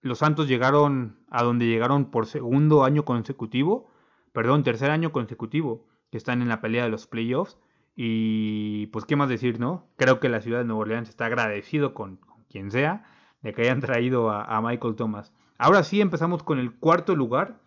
Los 0.06 0.20
Santos 0.20 0.48
llegaron 0.48 1.18
a 1.32 1.42
donde 1.42 1.66
llegaron 1.66 2.12
por 2.12 2.28
segundo 2.28 2.84
año 2.84 3.06
consecutivo, 3.06 3.90
perdón, 4.34 4.62
tercer 4.62 4.92
año 4.92 5.12
consecutivo, 5.12 5.88
que 6.12 6.20
están 6.20 6.44
en 6.44 6.48
la 6.48 6.62
pelea 6.62 6.84
de 6.84 6.92
los 6.92 7.08
playoffs. 7.08 7.58
Y 7.96 8.86
pues, 8.88 9.06
¿qué 9.06 9.16
más 9.16 9.30
decir, 9.30 9.60
no? 9.60 9.88
Creo 9.96 10.20
que 10.20 10.30
la 10.30 10.42
ciudad 10.42 10.60
de 10.60 10.66
Nueva 10.66 10.82
Orleans 10.82 11.10
está 11.10 11.26
agradecido 11.26 11.96
con, 11.96 12.20
quien 12.52 12.70
sea 12.70 13.04
de 13.42 13.56
que 13.56 13.64
hayan 13.64 13.80
traído 13.80 14.30
a, 14.30 14.44
a 14.44 14.62
Michael 14.62 14.94
Thomas. 14.94 15.34
Ahora 15.58 15.82
sí, 15.82 16.02
empezamos 16.02 16.44
con 16.44 16.60
el 16.60 16.76
cuarto 16.76 17.16
lugar. 17.16 17.60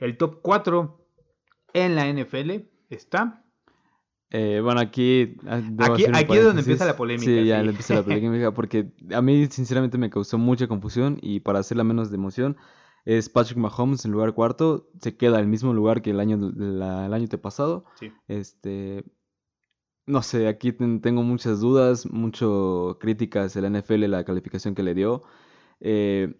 El 0.00 0.16
top 0.16 0.40
4 0.42 1.06
en 1.72 1.94
la 1.94 2.12
NFL 2.12 2.66
está 2.90 3.44
Eh, 4.38 4.60
bueno, 4.60 4.80
aquí... 4.80 5.36
ah, 5.46 5.62
Aquí- 5.78 6.04
aquí 6.12 6.36
es 6.36 6.44
donde 6.44 6.60
empieza 6.60 6.84
la 6.84 6.96
polémica, 6.96 7.24
Sí, 7.24 7.46
ya 7.46 7.60
empieza 7.60 7.94
la 7.94 8.02
polémica 8.02 8.52
porque 8.52 8.92
a 9.14 9.22
mí 9.22 9.46
sinceramente 9.46 9.96
me 9.96 10.10
causó 10.10 10.36
mucha 10.36 10.66
confusión 10.68 11.18
y 11.22 11.40
para 11.40 11.60
hacerla 11.60 11.84
menos 11.84 12.10
de 12.10 12.16
emoción, 12.16 12.56
es 13.06 13.28
Patrick 13.30 13.56
Mahomes 13.56 14.04
en 14.04 14.10
lugar 14.12 14.34
cuarto. 14.34 14.90
Se 15.00 15.16
queda 15.16 15.40
el 15.40 15.46
mismo 15.46 15.72
lugar 15.72 16.02
que 16.02 16.10
el 16.10 16.20
año, 16.20 16.36
la- 16.54 17.06
el 17.06 17.14
año 17.14 17.26
pasado. 17.40 17.84
Sí. 17.98 18.12
Este, 18.28 19.04
no 20.06 20.22
sé, 20.22 20.48
aquí 20.48 20.72
ten- 20.72 21.00
tengo 21.00 21.22
muchas 21.22 21.60
dudas, 21.60 22.04
mucho 22.10 22.98
críticas 23.00 23.54
de 23.54 23.62
la 23.62 23.68
NFL, 23.70 24.06
la 24.08 24.24
calificación 24.24 24.74
que 24.74 24.82
le 24.82 24.94
dio. 24.94 25.22
Eh, 25.80 26.34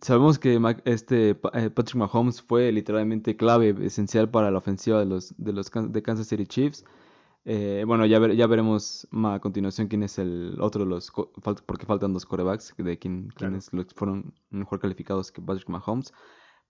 sabemos 0.00 0.38
que 0.40 0.58
este 0.86 1.30
eh, 1.52 1.70
Patrick 1.70 1.94
Mahomes 1.96 2.42
fue 2.42 2.72
literalmente 2.72 3.36
clave, 3.36 3.76
esencial 3.82 4.28
para 4.28 4.50
la 4.50 4.58
ofensiva 4.58 4.98
de 4.98 5.06
los 5.06 5.34
de 5.38 5.52
los 5.52 5.70
de 5.70 6.02
Kansas 6.02 6.26
City 6.26 6.46
Chiefs. 6.46 6.84
Eh, 7.50 7.84
bueno, 7.86 8.04
ya, 8.04 8.18
ver- 8.18 8.36
ya 8.36 8.46
veremos 8.46 9.08
más 9.10 9.36
a 9.36 9.40
continuación 9.40 9.88
quién 9.88 10.02
es 10.02 10.18
el 10.18 10.58
otro 10.60 10.84
de 10.84 10.90
los, 10.90 11.10
porque 11.64 11.86
faltan 11.86 12.12
dos 12.12 12.26
corebacks, 12.26 12.74
de 12.76 12.98
quién, 12.98 13.28
Claro. 13.28 13.52
quiénes 13.52 13.72
los 13.72 13.86
fueron 13.94 14.34
mejor 14.50 14.80
calificados 14.80 15.32
que 15.32 15.40
Patrick 15.40 15.70
Mahomes. 15.70 16.12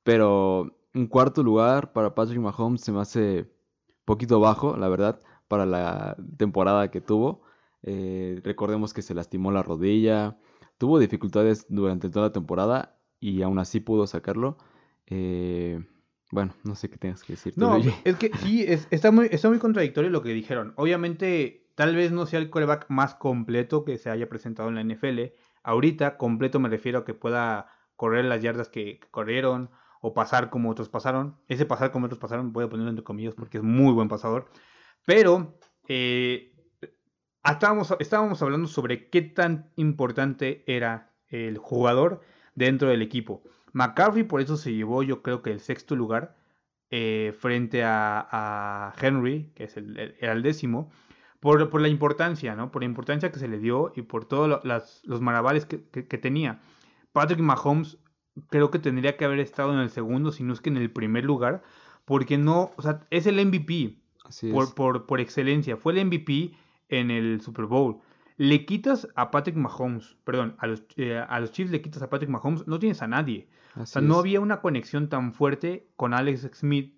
Pero 0.05 0.71
un 0.95 1.07
cuarto 1.09 1.43
lugar 1.43 1.93
para 1.93 2.14
Patrick 2.14 2.38
Mahomes 2.41 2.83
se 2.83 2.93
me 2.93 3.01
hace 3.01 3.51
poquito 4.05 4.38
bajo, 4.38 4.77
la 4.77 4.88
verdad, 4.88 5.21
para 5.49 5.67
la 5.67 6.17
temporada 6.37 6.93
que 6.93 7.01
tuvo. 7.01 7.43
Eh, 7.83 8.41
recordemos 8.45 8.95
que 8.95 9.03
se 9.03 9.14
lastimó 9.14 9.51
la 9.51 9.64
rodilla, 9.64 10.38
tuvo 10.79 11.01
dificultades 11.01 11.67
durante 11.69 12.09
toda 12.09 12.27
la 12.27 12.33
temporada 12.33 13.01
y 13.19 13.43
aún 13.43 13.59
así 13.59 13.81
pudo 13.81 14.07
sacarlo. 14.07 14.59
Eh, 15.07 15.85
bueno, 16.31 16.55
no 16.64 16.75
sé 16.75 16.88
qué 16.91 16.99
tengas 16.99 17.23
que 17.23 17.33
decir. 17.35 17.55
No, 17.57 17.77
es 18.05 18.17
que 18.17 18.31
sí, 18.38 18.62
es- 18.67 18.87
está, 18.91 19.11
muy, 19.11 19.29
está 19.31 19.49
muy 19.49 19.59
contradictorio 19.59 20.11
lo 20.11 20.23
que 20.23 20.31
dijeron. 20.35 20.73
Obviamente, 20.77 21.67
tal 21.75 21.97
vez 21.97 22.12
no 22.12 22.27
sea 22.27 22.38
el 22.38 22.51
coreback 22.51 22.87
más 22.88 23.14
completo 23.14 23.85
que 23.85 23.99
se 23.99 24.11
haya 24.11 24.29
presentado 24.29 24.69
en 24.69 24.75
la 24.75 24.81
NFL. 24.83 25.33
Ahorita, 25.62 26.17
completo 26.17 26.61
me 26.61 26.69
refiero 26.69 27.01
a 27.01 27.05
que 27.05 27.14
pueda 27.14 27.71
correr 27.97 28.25
las 28.27 28.43
yardas 28.43 28.69
que, 28.69 28.99
que 29.01 29.09
corrieron 29.11 29.71
o 30.01 30.14
pasar 30.14 30.51
como 30.51 30.71
otros 30.71 30.88
pasaron. 30.88 31.37
Ese 31.49 31.67
pasar 31.67 31.91
como 31.91 32.07
otros 32.07 32.21
pasaron, 32.21 32.53
voy 32.53 32.64
a 32.64 32.69
ponerlo 32.69 32.91
entre 32.91 33.05
comillas 33.05 33.35
porque 33.35 33.59
es 33.59 33.64
muy 33.64 33.93
buen 33.93 34.09
pasador. 34.09 34.49
Pero 35.05 35.59
eh, 35.88 36.55
estábamos, 37.45 37.95
estábamos 37.99 38.43
hablando 38.43 38.69
sobre 38.69 39.09
qué 39.11 39.23
tan 39.23 39.71
importante 39.77 40.62
era 40.67 41.14
el 41.29 41.59
jugador 41.59 42.21
dentro 42.55 42.88
del 42.88 43.03
equipo. 43.03 43.43
McCaffrey 43.72 44.24
por 44.24 44.40
eso 44.40 44.57
se 44.57 44.72
llevó 44.74 45.02
yo 45.02 45.22
creo 45.22 45.42
que 45.42 45.50
el 45.52 45.61
sexto 45.61 45.94
lugar 45.96 46.37
eh, 46.90 47.35
frente 47.38 47.85
a, 47.85 48.26
a 48.31 48.94
Henry, 49.00 49.50
que 49.54 49.64
es 49.64 49.76
el, 49.76 49.98
el- 49.98 50.14
era 50.20 50.33
el 50.33 50.42
décimo, 50.42 50.90
por, 51.40 51.68
por 51.70 51.81
la 51.81 51.88
importancia, 51.88 52.54
¿no? 52.57 52.70
Por 52.72 52.83
la 52.83 52.87
importancia 52.87 53.31
que 53.31 53.38
se 53.38 53.46
le 53.48 53.59
dio 53.59 53.92
y 53.94 54.02
por 54.02 54.24
todos 54.24 54.48
lo- 54.48 54.62
los 54.64 55.20
maravales 55.20 55.66
que, 55.66 55.83
que- 55.90 56.07
que 56.07 56.18
tenía. 56.18 56.61
Patrick 57.12 57.40
Mahomes 57.40 57.98
creo 58.50 58.70
que 58.70 58.78
tendría 58.78 59.16
que 59.16 59.24
haber 59.24 59.40
estado 59.40 59.72
en 59.72 59.81
el 59.81 59.90
segundo, 59.90 60.33
si 60.33 60.42
no 60.44 60.52
es 60.52 60.61
que 60.61 60.70
en 60.70 60.76
el 60.78 60.90
primer 60.90 61.24
lugar, 61.24 61.62
porque 62.04 62.38
no, 62.38 62.72
o 62.76 62.83
sea, 62.83 63.07
es 63.11 63.26
el 63.26 63.38
MVP 63.44 63.98
Así 64.24 64.50
por, 64.50 64.64
es. 64.64 64.70
por, 64.72 65.07
por 65.07 65.20
excelencia. 65.20 65.76
Fue 65.76 65.92
el 65.92 66.07
MVP 66.07 66.52
en 66.88 67.11
el 67.11 67.40
Super 67.42 67.66
Bowl. 67.66 67.98
Le 68.38 68.64
quitas 68.64 69.09
a 69.16 69.31
Patrick 69.31 69.57
Mahomes, 69.57 70.16
perdón, 70.24 70.55
a 70.59 70.66
los, 70.68 70.85
eh, 70.96 71.18
a 71.18 71.40
los 71.40 71.51
Chiefs 71.51 71.72
le 71.72 71.83
quitas 71.83 72.03
a 72.03 72.09
Patrick 72.09 72.31
Mahomes, 72.31 72.66
no 72.66 72.79
tienes 72.79 73.03
a 73.03 73.09
nadie. 73.09 73.48
O 73.77 73.85
sea, 73.85 74.01
no 74.01 74.18
había 74.18 74.40
una 74.40 74.61
conexión 74.61 75.09
tan 75.09 75.33
fuerte 75.33 75.88
con 75.96 76.14
Alex 76.14 76.48
Smith 76.55 76.94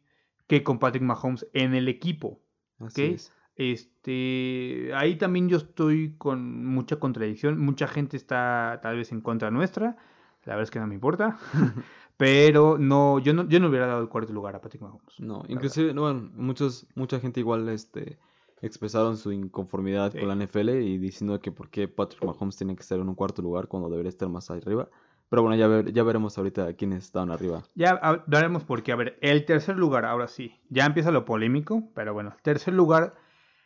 que 0.46 0.62
con 0.62 0.78
Patrick 0.78 1.02
Mahomes 1.02 1.46
en 1.52 1.74
el 1.74 1.88
equipo. 1.88 2.40
Así 2.78 3.04
es. 3.04 3.32
Este, 3.56 4.90
ahí 4.94 5.16
también 5.16 5.48
yo 5.48 5.58
estoy 5.58 6.14
con 6.18 6.64
mucha 6.64 6.96
contradicción. 6.96 7.58
Mucha 7.58 7.88
gente 7.88 8.16
está 8.16 8.80
tal 8.82 8.96
vez 8.96 9.10
en 9.12 9.20
contra 9.20 9.50
nuestra. 9.50 9.96
La 10.44 10.54
verdad 10.54 10.62
es 10.62 10.70
que 10.70 10.80
no 10.80 10.86
me 10.86 10.94
importa. 10.94 11.38
Pero 12.16 12.76
no, 12.78 13.18
yo 13.18 13.32
no, 13.32 13.48
yo 13.48 13.60
no 13.60 13.68
hubiera 13.68 13.86
dado 13.86 14.02
el 14.02 14.08
cuarto 14.08 14.32
lugar 14.32 14.54
a 14.54 14.60
Patrick 14.60 14.82
Mahomes. 14.82 15.18
No, 15.18 15.42
inclusive, 15.48 15.94
no, 15.94 16.02
bueno, 16.02 16.30
muchos, 16.34 16.86
mucha 16.94 17.18
gente 17.18 17.40
igual 17.40 17.66
este, 17.70 18.18
expresaron 18.62 19.16
su 19.16 19.32
inconformidad 19.32 20.12
Sí. 20.12 20.18
con 20.18 20.28
la 20.28 20.34
NFL 20.34 20.70
y 20.82 20.98
diciendo 20.98 21.40
que 21.40 21.50
por 21.52 21.70
qué 21.70 21.88
Patrick 21.88 22.24
Mahomes 22.24 22.56
tiene 22.56 22.74
que 22.76 22.82
estar 22.82 22.98
en 22.98 23.08
un 23.08 23.14
cuarto 23.14 23.42
lugar 23.42 23.68
cuando 23.68 23.88
debería 23.88 24.10
estar 24.10 24.28
más 24.28 24.50
arriba. 24.50 24.88
Pero 25.28 25.42
bueno, 25.42 25.56
ya, 25.56 25.68
ver- 25.68 25.92
ya 25.92 26.02
veremos 26.02 26.36
ahorita 26.36 26.72
quiénes 26.74 27.04
estaban 27.04 27.30
arriba. 27.30 27.62
Ya 27.76 27.90
hablaremos 27.90 28.64
porque, 28.64 28.90
a 28.92 28.96
ver, 28.96 29.16
el 29.22 29.44
tercer 29.44 29.76
lugar, 29.76 30.04
ahora 30.04 30.26
sí, 30.26 30.52
ya 30.68 30.84
empieza 30.86 31.10
lo 31.12 31.24
polémico, 31.24 31.84
pero 31.94 32.12
bueno, 32.12 32.34
tercer 32.42 32.74
lugar, 32.74 33.14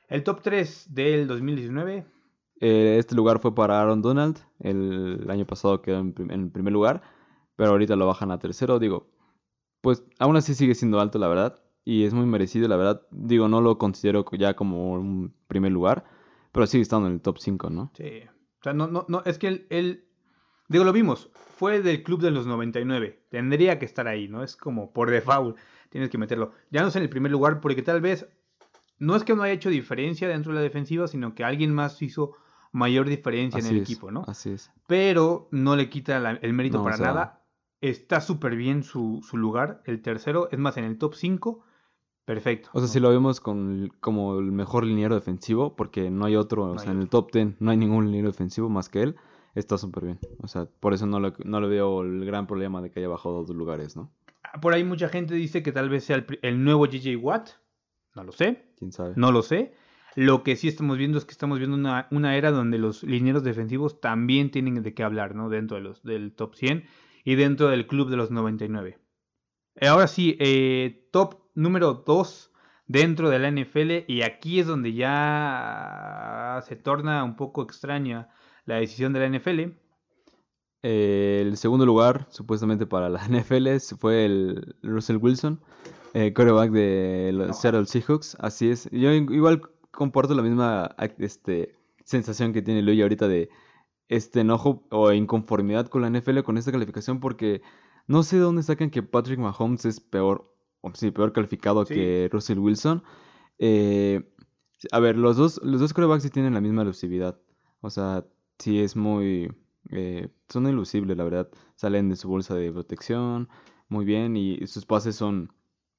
el 0.09 0.23
top 0.25 0.43
3 0.43 0.95
del 0.95 1.27
2019, 1.27 2.07
Eh, 2.61 2.97
este 2.99 3.15
lugar 3.17 3.41
fue 3.41 3.53
para 3.55 3.81
Aaron 3.81 4.01
Donald. 4.01 4.39
El 4.61 5.27
año 5.29 5.45
pasado 5.45 5.83
quedó 5.83 5.99
en, 5.99 6.13
prim- 6.13 6.31
en 6.31 6.51
primer 6.51 6.73
lugar, 6.73 7.03
pero 7.57 7.71
ahorita 7.71 7.97
lo 7.97 8.07
bajan 8.07 8.31
a 8.31 8.39
tercero. 8.39 8.79
Digo, 8.79 9.09
pues 9.81 10.05
aún 10.19 10.37
así 10.37 10.55
sigue 10.55 10.75
siendo 10.75 11.01
alto, 11.01 11.19
la 11.19 11.29
verdad. 11.29 11.59
Y 11.85 12.05
es 12.05 12.15
muy 12.15 12.27
merecido, 12.27 12.67
la 12.69 12.77
verdad. 12.77 13.03
Digo, 13.11 13.49
no 13.49 13.61
lo 13.61 13.77
considero 13.79 14.25
ya 14.33 14.55
como 14.55 14.93
un 14.93 15.35
primer 15.49 15.73
lugar, 15.73 16.05
pero 16.53 16.67
sigue 16.67 16.83
estando 16.83 17.09
en 17.09 17.15
el 17.15 17.21
top 17.21 17.39
5, 17.39 17.69
¿no? 17.71 17.91
Sí. 17.95 18.23
O 18.61 18.63
sea, 18.63 18.73
no, 18.73 18.87
no, 18.87 19.05
no, 19.09 19.23
es 19.27 19.39
que 19.39 19.49
él, 19.49 19.67
él- 19.69 20.05
digo, 20.69 20.85
lo 20.85 20.93
vimos, 20.93 21.31
fue 21.35 21.83
del 21.83 22.03
club 22.03 22.21
de 22.23 22.31
los 22.31 22.47
99, 22.47 23.27
tendría 23.29 23.79
que 23.79 23.85
estar 23.85 24.09
ahí, 24.09 24.29
¿no? 24.29 24.43
Es 24.43 24.57
como 24.57 24.93
por 24.93 25.11
default, 25.11 25.59
tienes 25.91 26.09
que 26.09 26.17
meterlo. 26.19 26.53
Ya 26.71 26.81
no 26.83 26.89
es 26.89 26.97
en 26.97 27.03
el 27.03 27.11
primer 27.11 27.31
lugar 27.31 27.61
porque 27.61 27.83
tal 27.83 28.01
vez, 28.01 28.27
no 28.99 29.15
es 29.17 29.25
que 29.25 29.35
no 29.35 29.43
haya 29.43 29.53
hecho 29.53 29.69
diferencia 29.69 30.27
dentro 30.27 30.53
de 30.53 30.57
la 30.57 30.63
defensiva, 30.63 31.07
sino 31.07 31.35
que 31.35 31.45
alguien 31.45 31.75
más 31.75 32.01
hizo 32.01 32.33
mayor 32.73 33.07
diferencia 33.09 33.61
en 33.61 33.67
el 33.67 33.77
es, 33.77 33.83
equipo, 33.83 34.11
¿no? 34.11 34.25
Así 34.27 34.51
es. 34.51 34.71
Pero 34.87 35.49
no 35.53 35.77
le 35.77 35.91
quita 35.91 36.19
la- 36.19 36.33
el 36.33 36.55
mérito 36.55 36.79
No, 36.79 36.83
o 36.83 36.85
para 36.85 36.97
sea- 36.97 37.07
nada. 37.09 37.41
Está 37.83 38.23
súper 38.23 38.57
bien 38.57 38.83
su, 38.83 39.21
su 39.29 39.37
lugar, 39.37 39.83
el 39.85 40.01
tercero, 40.01 40.49
es 40.51 40.59
más, 40.59 40.79
en 40.79 40.85
el 40.85 40.97
top 40.97 41.15
5, 41.15 41.63
perfecto. 42.25 42.71
O 42.73 42.81
sea, 42.81 42.89
si 42.89 43.01
lo 43.01 43.11
vemos 43.11 43.41
con, 43.41 43.93
como 44.01 44.39
el 44.39 44.53
mejor 44.53 44.85
liniero 44.85 45.15
defensivo, 45.15 45.77
porque 45.77 46.11
no 46.11 46.25
hay 46.25 46.37
otro, 46.37 46.65
o 46.65 46.75
No 46.75 46.79
sea, 46.79 46.93
en 46.93 47.01
el 47.01 47.09
top 47.09 47.33
10 47.33 47.61
no 47.61 47.71
hay 47.71 47.77
ningún 47.77 48.07
liniero 48.07 48.29
defensivo 48.29 48.69
más 48.69 48.89
que 48.89 49.03
él, 49.03 49.17
está 49.55 49.79
súper 49.79 50.05
bien. 50.05 50.19
O 50.43 50.49
sea, 50.49 50.67
por 50.81 50.95
eso 50.95 51.07
no 51.07 51.21
lo, 51.21 51.33
no 51.45 51.61
le 51.61 51.69
veo 51.69 52.03
el 52.03 52.25
gran 52.25 52.47
problema 52.47 52.83
de 52.83 52.91
que 52.91 53.01
haya 53.01 53.09
bajado 53.09 53.45
dos 53.45 53.57
lugares, 53.57 53.97
¿no? 53.97 54.11
Por 54.61 54.75
ahí 54.75 54.85
mucha 54.85 55.09
gente 55.09 55.35
dice 55.35 55.63
que 55.63 55.73
tal 55.73 55.89
vez 55.89 56.05
sea 56.05 56.17
el, 56.17 56.39
el 56.43 56.63
nuevo 56.63 56.87
JJ 56.87 57.17
Watt, 57.17 57.51
no 58.15 58.25
lo 58.25 58.33
sé, 58.33 58.71
¿Quién 58.77 58.93
sabe? 58.93 59.15
No 59.17 59.33
lo 59.33 59.43
sé. 59.43 59.75
Lo 60.17 60.45
que 60.45 60.55
sí 60.55 60.69
estamos 60.69 60.97
viendo 60.97 61.19
es 61.19 61.25
que 61.25 61.33
estamos 61.33 61.59
viendo 61.59 61.77
una, 61.77 62.07
una 62.13 62.37
era 62.37 62.53
donde 62.53 62.79
los 62.79 63.03
linieros 63.03 63.43
defensivos 63.43 64.01
también 64.01 64.51
tienen 64.53 64.81
de 64.83 64.95
qué 64.95 65.03
hablar, 65.03 65.35
¿no? 65.35 65.49
Dentro 65.49 65.77
de 65.77 65.83
los, 65.83 66.05
del 66.05 66.33
top 66.33 66.55
100 66.55 66.85
y 67.25 67.35
dentro 67.35 67.69
del 67.69 67.89
club 67.89 68.11
de 68.11 68.17
los 68.17 68.31
99. 68.31 68.99
Eh, 69.77 69.89
Ahora 69.89 70.07
sí, 70.07 70.37
eh, 70.41 71.09
top 71.11 71.37
número 71.55 71.95
2 72.07 72.51
dentro 72.87 73.31
de 73.31 73.39
la 73.39 73.49
NFL 73.51 74.05
y 74.07 74.23
aquí 74.23 74.61
es 74.61 74.67
donde 74.67 74.93
ya 74.93 76.63
se 76.67 76.77
torna 76.77 77.25
un 77.25 77.37
poco 77.37 77.63
extraña 77.63 78.29
la 78.67 78.77
decisión 78.77 79.13
de 79.13 79.21
la 79.21 79.39
NFL. 79.39 79.73
Eh, 80.83 81.39
el 81.41 81.57
segundo 81.57 81.87
lugar, 81.87 82.27
supuestamente 82.31 82.87
para 82.87 83.09
la 83.09 83.21
NFL, 83.29 83.69
fue 83.99 84.27
el 84.27 84.77
Russell 84.83 85.17
Wilson, 85.17 85.61
eh, 86.13 86.33
quarterback 86.35 86.71
de 86.71 87.31
los 87.33 87.49
No. 87.49 87.55
Seattle 87.55 87.87
Seahawks. 87.87 88.37
Así 88.39 88.71
es. 88.71 88.89
Yo 88.93 89.11
igual 89.13 89.63
comparto 89.91 90.35
la 90.35 90.43
misma 90.43 90.95
este, 91.19 91.75
sensación 92.05 92.53
que 92.53 92.63
tiene 92.63 92.83
Luis 92.83 93.01
ahorita 93.01 93.29
de 93.29 93.49
este 94.09 94.41
enojo 94.41 94.87
o 94.91 95.11
inconformidad 95.13 95.89
con 95.89 96.03
la 96.03 96.11
NFL 96.11 96.41
con 96.41 96.59
esta 96.59 96.71
calificación 96.71 97.21
porque 97.21 97.63
no 98.07 98.23
sé 98.23 98.37
de 98.37 98.43
dónde 98.43 98.63
sacan 98.63 98.91
que 98.91 99.03
Patrick 99.03 99.39
Mahomes 99.39 99.85
es 99.85 100.01
peor, 100.01 100.53
o 100.81 100.93
sí, 100.95 101.11
peor 101.11 101.33
calificado 101.33 101.85
Sí. 101.87 101.95
que 101.95 102.29
Russell 102.33 102.59
Wilson. 102.59 103.03
Eh, 103.59 104.31
a 104.93 104.99
ver, 105.01 105.17
los 105.17 105.37
dos, 105.37 105.61
los 105.63 105.81
dos 105.81 105.93
quarterbacks 105.95 106.23
sí 106.25 106.31
tienen 106.31 106.55
la 106.55 106.61
misma 106.61 106.83
elusividad. 106.83 107.39
O 107.81 107.91
sea, 107.91 108.25
sí 108.59 108.81
es 108.81 108.97
muy... 108.97 109.53
eh, 109.91 110.29
son 110.49 110.69
ilusibles, 110.69 111.17
la 111.17 111.25
verdad. 111.25 111.49
Salen 111.77 112.09
de 112.09 112.17
su 112.17 112.29
bolsa 112.29 112.55
de 112.55 112.71
protección 112.73 113.49
muy 113.89 114.05
bien 114.05 114.37
y 114.37 114.67
sus 114.67 114.85
pases 114.87 115.15
son, 115.17 115.53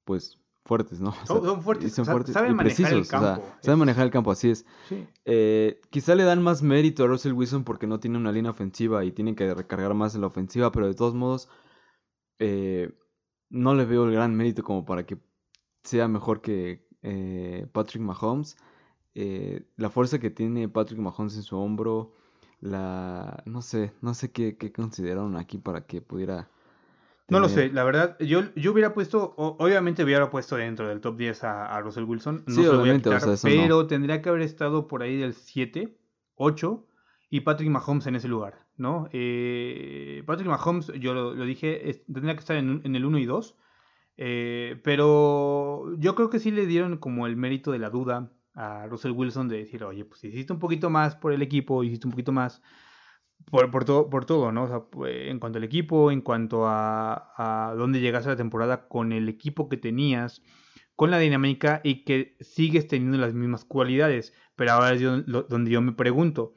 pues, 0.04 0.38
fuertes, 0.64 1.00
¿no? 1.00 1.10
O 1.22 1.26
Son- 1.26 1.40
sea, 1.40 1.50
son 1.50 1.62
fuertes, 1.62 1.86
y 1.86 1.90
son 1.94 2.04
fuertes 2.06 2.32
saben 2.34 2.52
y 2.52 2.54
manejar 2.54 2.80
el 2.92 2.92
precisos, 3.00 3.14
o 3.14 3.20
sea, 3.20 3.34
campo, 3.34 3.48
saben 3.62 3.78
manejar 3.78 4.04
el 4.04 4.10
campo, 4.10 4.30
así 4.32 4.50
es. 4.50 4.66
Sí. 4.88 5.06
Eh, 5.24 5.80
quizá 5.90 6.14
le 6.14 6.24
dan 6.24 6.42
más 6.42 6.62
mérito 6.62 7.04
a 7.04 7.06
Russell 7.06 7.32
Wilson 7.32 7.64
porque 7.64 7.86
no 7.86 8.00
tiene 8.00 8.18
una 8.18 8.32
línea 8.32 8.50
ofensiva 8.50 9.04
y 9.04 9.12
tienen 9.12 9.34
que 9.36 9.52
recargar 9.54 9.94
más 9.94 10.14
en 10.16 10.20
la 10.22 10.26
ofensiva, 10.28 10.70
pero 10.72 10.86
de 10.86 10.94
todos 10.94 11.14
modos 11.14 11.48
eh, 12.38 12.92
no 13.50 13.74
le 13.74 13.84
veo 13.84 14.04
el 14.06 14.12
gran 14.12 14.34
mérito 14.36 14.62
como 14.62 14.84
para 14.84 15.06
que 15.06 15.18
sea 15.84 16.08
mejor 16.08 16.40
que 16.42 16.86
eh, 17.02 17.66
Patrick 17.72 18.02
Mahomes. 18.02 18.56
Eh, 19.14 19.66
la 19.76 19.90
fuerza 19.90 20.18
que 20.18 20.30
tiene 20.30 20.68
Patrick 20.68 21.00
Mahomes 21.00 21.36
en 21.36 21.42
su 21.42 21.56
hombro, 21.58 22.14
la 22.60 23.42
no 23.46 23.62
sé, 23.62 23.92
no 24.02 24.14
sé 24.14 24.30
qué, 24.32 24.56
qué 24.58 24.72
consideraron 24.72 25.36
aquí 25.36 25.58
para 25.58 25.86
que 25.86 26.02
pudiera 26.02 26.50
No 27.28 27.40
lo 27.40 27.48
sé, 27.48 27.70
la 27.70 27.82
verdad, 27.84 28.16
yo, 28.20 28.54
yo 28.54 28.72
hubiera 28.72 28.94
puesto, 28.94 29.34
obviamente 29.36 30.04
hubiera 30.04 30.30
puesto 30.30 30.56
dentro 30.56 30.86
del 30.88 31.00
top 31.00 31.16
10 31.16 31.44
a, 31.44 31.66
a 31.76 31.80
Russell 31.80 32.04
Wilson, 32.04 32.44
no 32.46 32.54
Sí, 32.54 32.62
se 32.64 32.72
lo 32.72 32.78
voy 32.78 32.90
a 32.90 32.94
o 32.94 32.96
quitar, 32.96 33.20
sea, 33.20 33.32
eso 33.34 33.50
no. 33.50 33.68
pero 33.68 33.86
tendría 33.88 34.22
que 34.22 34.28
haber 34.28 34.42
estado 34.42 34.86
por 34.86 35.02
ahí 35.02 35.16
del 35.16 35.34
7, 35.34 35.96
8, 36.36 36.86
y 37.28 37.40
Patrick 37.40 37.70
Mahomes 37.70 38.06
en 38.06 38.16
ese 38.16 38.28
lugar, 38.28 38.66
¿no? 38.76 39.08
Eh, 39.12 40.22
Patrick 40.26 40.48
Mahomes, 40.48 40.92
yo 41.00 41.14
lo, 41.14 41.34
dije, 41.44 41.90
es- 41.90 42.04
tendría 42.06 42.34
que 42.34 42.40
estar 42.40 42.56
en, 42.56 42.82
el 42.84 43.04
1 43.04 43.18
y 43.18 43.26
2, 43.26 43.56
eh, 44.16 44.80
pero 44.84 45.94
yo 45.98 46.14
creo 46.14 46.30
que 46.30 46.38
sí 46.38 46.50
le 46.50 46.66
dieron 46.66 46.98
como 46.98 47.26
el 47.26 47.36
mérito 47.36 47.72
de 47.72 47.78
la 47.78 47.90
duda 47.90 48.32
a 48.54 48.86
Russell 48.86 49.12
Wilson 49.12 49.48
de 49.48 49.58
decir, 49.58 49.84
oye, 49.84 50.04
pues 50.04 50.24
hiciste 50.24 50.52
un 50.52 50.58
poquito 50.58 50.88
más 50.88 51.16
por 51.16 51.32
el 51.32 51.42
equipo, 51.42 51.84
hiciste 51.84 52.06
un 52.06 52.12
poquito 52.12 52.32
más 52.32 52.62
por, 53.50 53.70
por, 53.70 53.84
todo, 54.24 54.52
¿no? 54.52 54.64
O 54.64 54.68
sea, 54.68 54.80
pues, 54.80 55.28
en 55.28 55.38
cuanto 55.38 55.58
al 55.58 55.64
equipo, 55.64 56.10
en 56.10 56.20
cuanto 56.20 56.66
a, 56.66 57.70
a 57.70 57.74
dónde 57.74 58.00
llegaste 58.00 58.28
a 58.30 58.32
la 58.32 58.36
temporada 58.36 58.88
con 58.88 59.12
el 59.12 59.28
equipo 59.28 59.68
que 59.68 59.76
tenías, 59.76 60.42
con 60.96 61.10
la 61.10 61.18
dinámica 61.18 61.80
y 61.84 62.04
que 62.04 62.36
sigues 62.40 62.88
teniendo 62.88 63.18
las 63.18 63.34
mismas 63.34 63.64
cualidades. 63.64 64.32
Pero 64.56 64.72
ahora 64.72 64.92
es 64.94 65.02
donde 65.02 65.70
yo 65.70 65.82
me 65.82 65.92
pregunto, 65.92 66.54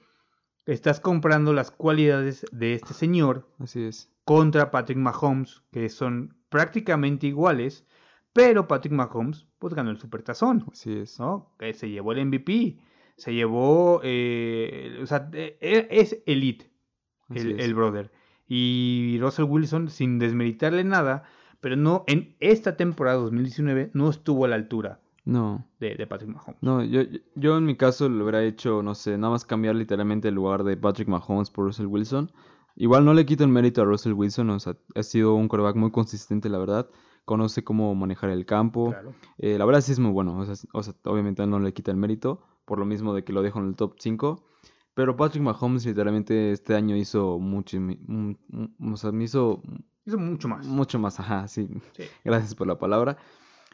estás 0.73 0.99
comprando 0.99 1.53
las 1.53 1.71
cualidades 1.71 2.45
de 2.51 2.73
este 2.73 2.93
señor 2.93 3.47
Así 3.59 3.83
es. 3.83 4.11
contra 4.23 4.71
Patrick 4.71 4.97
Mahomes, 4.97 5.63
que 5.71 5.89
son 5.89 6.35
prácticamente 6.49 7.27
iguales, 7.27 7.85
pero 8.33 8.67
Patrick 8.67 8.93
Mahomes 8.93 9.47
pues 9.57 9.73
ganó 9.73 9.89
el 9.89 9.97
Supertazón, 9.97 10.65
Así 10.71 10.93
es. 10.93 11.19
¿no? 11.19 11.53
Que 11.57 11.73
se 11.73 11.89
llevó 11.89 12.13
el 12.13 12.25
MVP, 12.25 12.79
se 13.17 13.33
llevó, 13.33 14.01
eh, 14.03 14.99
o 15.01 15.05
sea, 15.05 15.29
eh, 15.33 15.57
eh, 15.59 15.87
es 15.89 16.21
elite 16.25 16.71
el, 17.33 17.59
el 17.59 17.73
brother. 17.73 18.11
Y 18.47 19.17
Russell 19.19 19.45
Wilson, 19.45 19.89
sin 19.89 20.17
desmeritarle 20.17 20.83
nada, 20.83 21.23
pero 21.61 21.75
no, 21.75 22.03
en 22.07 22.35
esta 22.39 22.77
temporada 22.77 23.17
2019 23.17 23.91
no 23.93 24.09
estuvo 24.09 24.45
a 24.45 24.47
la 24.47 24.55
altura 24.55 25.01
No. 25.25 25.65
de, 25.79 25.95
de 25.95 26.07
Patrick 26.07 26.29
Mahomes. 26.31 26.57
No, 26.61 26.83
yo, 26.83 27.01
yo- 27.35 27.57
en 27.57 27.65
mi 27.65 27.75
caso 27.75 28.09
lo 28.09 28.23
hubiera 28.23 28.43
hecho, 28.43 28.81
no 28.83 28.95
sé, 28.95 29.17
nada 29.17 29.31
más 29.31 29.45
cambiar 29.45 29.75
literalmente 29.75 30.29
el 30.29 30.35
lugar 30.35 30.63
de 30.63 30.77
Patrick 30.77 31.07
Mahomes 31.07 31.49
por 31.49 31.65
Russell 31.65 31.85
Wilson. 31.87 32.31
Igual 32.75 33.03
no 33.05 33.13
le 33.13 33.25
quito 33.25 33.43
el 33.43 33.49
mérito 33.49 33.81
a 33.81 33.85
Russell 33.85 34.13
Wilson, 34.13 34.49
o 34.51 34.59
sea, 34.59 34.75
ha 34.95 35.03
sido 35.03 35.33
un 35.35 35.47
quarterback 35.49 35.75
muy 35.75 35.91
consistente, 35.91 36.47
la 36.49 36.57
verdad. 36.59 36.89
Conoce 37.25 37.63
cómo 37.63 37.93
manejar 37.93 38.29
el 38.29 38.45
campo. 38.45 38.89
Claro. 38.91 39.13
Eh, 39.37 39.57
la 39.57 39.65
verdad 39.65 39.81
sí 39.81 39.91
es 39.91 39.99
muy 39.99 40.11
bueno, 40.11 40.37
o 40.37 40.45
sea, 40.45 40.53
s- 40.53 40.67
o 40.73 40.81
sea, 40.81 40.93
obviamente 41.03 41.45
no 41.45 41.59
le 41.59 41.73
quita 41.73 41.91
el 41.91 41.97
mérito, 41.97 42.41
por 42.65 42.79
lo 42.79 42.85
mismo 42.85 43.13
de 43.13 43.23
que 43.23 43.33
lo 43.33 43.41
dejo 43.41 43.59
en 43.59 43.67
el 43.67 43.75
top 43.75 43.95
5. 43.99 44.45
Pero 44.93 45.15
Patrick 45.15 45.43
Mahomes 45.43 45.85
literalmente 45.85 46.51
este 46.51 46.73
año 46.75 46.95
hizo 46.95 47.37
mucho, 47.39 47.77
o 47.77 48.97
sea, 48.97 49.11
me 49.11 49.23
hizo 49.25 49.61
Hizo 50.05 50.17
mucho 50.17 50.47
más. 50.47 50.65
mucho 50.65 50.99
más, 50.99 51.19
ajá, 51.19 51.47
sí, 51.47 51.69
Sí. 51.93 52.03
gracias 52.25 52.55
por 52.55 52.65
la 52.67 52.79
palabra, 52.79 53.17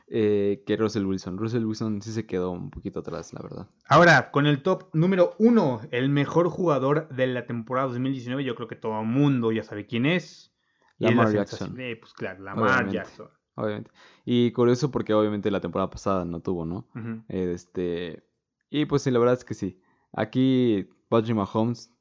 eh, 0.08 0.64
que 0.66 0.78
Russell 0.78 1.06
Wilson. 1.06 1.38
Russell 1.38 1.66
Wilson 1.66 2.02
sí 2.02 2.12
se 2.12 2.26
quedó 2.26 2.52
un 2.52 2.70
poquito 2.70 3.00
atrás, 3.00 3.34
la 3.34 3.42
verdad. 3.42 3.68
Ahora, 3.88 4.32
con 4.32 4.46
el 4.46 4.62
top 4.62 4.90
número 4.94 5.34
uno, 5.40 5.82
el 5.92 6.10
mejor 6.10 6.50
jugador 6.50 7.10
de 7.10 7.28
la 7.28 7.46
temporada 7.46 7.88
2019, 7.88 8.44
yo 8.44 8.56
creo 8.56 8.68
que 8.68 8.76
todo 8.76 9.00
el 9.02 9.08
mundo 9.08 9.52
ya 9.52 9.64
sabe 9.64 9.88
quién 9.88 10.06
es. 10.06 10.54
Lamar 10.98 11.28
la 11.28 11.34
Jackson. 11.34 11.76
Eh, 11.80 11.98
pues 12.00 12.14
claro, 12.14 12.44
Lamar 12.44 12.64
Obviamente. 12.64 12.94
Jackson. 12.94 13.30
Obviamente. 13.56 13.92
Y 14.26 14.52
curioso 14.52 14.92
porque 14.92 15.14
obviamente 15.14 15.50
la 15.52 15.62
temporada 15.62 15.90
pasada 15.90 16.24
no 16.26 16.40
tuvo, 16.42 16.66
¿no? 16.66 16.88
Eh, 17.30 17.52
Este, 17.54 18.24
y 18.70 18.86
pues 18.86 19.02
sí, 19.02 19.12
la 19.12 19.20
verdad 19.20 19.36
es 19.36 19.46
que 19.46 19.54
sí. 19.54 19.82
Aquí 20.14 20.90
Patrick 21.10 21.36
Mahomes 21.36 21.92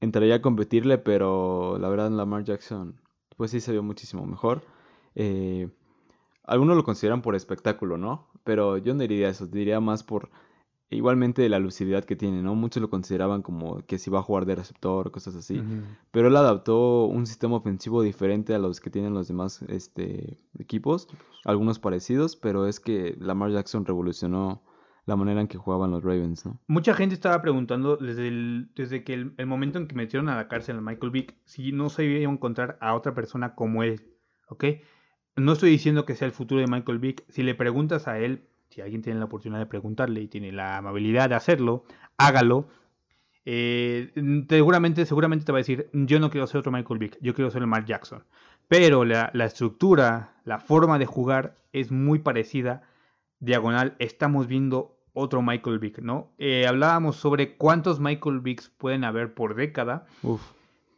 entraría 0.00 0.36
a 0.36 0.42
competirle, 0.42 0.98
pero 0.98 1.78
la 1.78 1.88
verdad 1.88 2.10
Lamar 2.10 2.44
Jackson, 2.44 3.00
pues 3.36 3.50
sí 3.50 3.60
se 3.60 3.72
vio 3.72 3.82
muchísimo 3.82 4.26
mejor. 4.26 4.62
Eh, 5.14 5.68
algunos 6.44 6.76
lo 6.76 6.84
consideran 6.84 7.22
por 7.22 7.34
espectáculo, 7.34 7.96
¿no? 7.96 8.28
Pero 8.44 8.78
yo 8.78 8.94
no 8.94 9.00
diría 9.00 9.28
eso, 9.28 9.46
diría 9.46 9.80
más 9.80 10.02
por 10.02 10.30
igualmente 10.90 11.48
la 11.48 11.58
lucididad 11.58 12.04
que 12.04 12.16
tiene, 12.16 12.42
¿no? 12.42 12.54
Muchos 12.54 12.82
lo 12.82 12.90
consideraban 12.90 13.42
como 13.42 13.84
que 13.86 13.98
si 13.98 14.10
va 14.10 14.18
a 14.18 14.22
jugar 14.22 14.44
de 14.44 14.56
receptor, 14.56 15.10
cosas 15.10 15.36
así. 15.36 15.62
Pero 16.10 16.28
él 16.28 16.36
adaptó 16.36 17.04
un 17.04 17.26
sistema 17.26 17.56
ofensivo 17.56 18.02
diferente 18.02 18.54
a 18.54 18.58
los 18.58 18.80
que 18.80 18.90
tienen 18.90 19.14
los 19.14 19.28
demás 19.28 19.62
este, 19.68 20.38
equipos. 20.58 21.08
Algunos 21.44 21.78
parecidos, 21.78 22.36
pero 22.36 22.66
es 22.66 22.80
que 22.80 23.16
Lamar 23.20 23.52
Jackson 23.52 23.84
revolucionó 23.84 24.62
la 25.06 25.16
manera 25.16 25.40
en 25.40 25.48
que 25.48 25.58
jugaban 25.58 25.90
los 25.90 26.02
Ravens, 26.04 26.44
¿no? 26.44 26.60
Mucha 26.66 26.94
gente 26.94 27.14
estaba 27.14 27.40
preguntando 27.40 27.96
desde, 27.96 28.28
el, 28.28 28.70
desde 28.74 29.02
que 29.02 29.14
el, 29.14 29.34
el 29.38 29.46
momento 29.46 29.78
en 29.78 29.86
que 29.86 29.94
metieron 29.94 30.28
a 30.28 30.36
la 30.36 30.48
cárcel 30.48 30.78
a 30.78 30.80
Michael 30.80 31.10
Vick 31.10 31.36
si 31.44 31.72
no 31.72 31.88
se 31.88 32.04
iba 32.04 32.28
a 32.28 32.32
encontrar 32.32 32.78
a 32.80 32.94
otra 32.94 33.14
persona 33.14 33.54
como 33.54 33.82
él, 33.82 34.02
¿ok? 34.48 34.64
No 35.36 35.52
estoy 35.52 35.70
diciendo 35.70 36.04
que 36.04 36.14
sea 36.14 36.26
el 36.26 36.32
futuro 36.32 36.60
de 36.60 36.66
Michael 36.66 36.98
Vick. 36.98 37.24
Si 37.28 37.42
le 37.42 37.54
preguntas 37.54 38.08
a 38.08 38.18
él, 38.18 38.44
si 38.68 38.80
alguien 38.80 39.02
tiene 39.02 39.18
la 39.18 39.26
oportunidad 39.26 39.60
de 39.60 39.66
preguntarle 39.66 40.20
y 40.20 40.28
tiene 40.28 40.52
la 40.52 40.78
amabilidad 40.78 41.28
de 41.28 41.34
hacerlo, 41.34 41.84
hágalo. 42.16 42.68
Eh, 43.44 44.12
seguramente, 44.48 45.06
seguramente 45.06 45.44
te 45.44 45.52
va 45.52 45.58
a 45.58 45.60
decir, 45.60 45.88
yo 45.92 46.20
no 46.20 46.30
quiero 46.30 46.46
ser 46.46 46.58
otro 46.58 46.72
Michael 46.72 46.98
Vick, 46.98 47.18
yo 47.20 47.34
quiero 47.34 47.50
ser 47.50 47.62
el 47.62 47.68
Mark 47.68 47.86
Jackson. 47.86 48.24
Pero 48.68 49.04
la, 49.04 49.30
la 49.34 49.46
estructura, 49.46 50.34
la 50.44 50.58
forma 50.58 50.98
de 50.98 51.06
jugar 51.06 51.56
es 51.72 51.90
muy 51.90 52.20
parecida. 52.20 52.82
Diagonal, 53.40 53.96
estamos 53.98 54.46
viendo 54.46 55.00
otro 55.12 55.42
Michael 55.42 55.78
Vick, 55.78 55.98
¿no? 55.98 56.32
Eh, 56.38 56.66
hablábamos 56.66 57.16
sobre 57.16 57.56
cuántos 57.56 58.00
Michael 58.00 58.40
Vicks 58.40 58.68
pueden 58.68 59.04
haber 59.04 59.34
por 59.34 59.54
década. 59.54 60.06
Uf, 60.22 60.42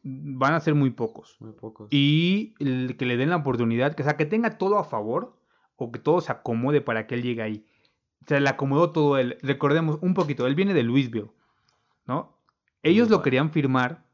Van 0.04 0.54
a 0.54 0.60
ser 0.60 0.74
muy 0.74 0.90
pocos. 0.90 1.36
muy 1.40 1.52
pocos. 1.52 1.88
Y 1.92 2.54
el 2.58 2.96
que 2.96 3.06
le 3.06 3.16
den 3.16 3.30
la 3.30 3.36
oportunidad, 3.36 3.94
que, 3.94 4.02
o 4.02 4.04
sea, 4.04 4.16
que 4.16 4.26
tenga 4.26 4.58
todo 4.58 4.78
a 4.78 4.84
favor 4.84 5.36
o 5.76 5.92
que 5.92 5.98
todo 6.00 6.20
se 6.20 6.32
acomode 6.32 6.80
para 6.80 7.06
que 7.06 7.14
él 7.14 7.22
llegue 7.22 7.42
ahí. 7.42 7.66
Se 8.26 8.40
le 8.40 8.48
acomodó 8.48 8.90
todo 8.90 9.18
él. 9.18 9.38
Recordemos 9.42 9.98
un 10.02 10.14
poquito, 10.14 10.46
él 10.46 10.54
viene 10.54 10.74
de 10.74 10.82
Louisville, 10.82 11.30
¿no? 12.06 12.36
Ellos 12.82 13.10
lo 13.10 13.22
querían 13.22 13.50
firmar 13.50 14.04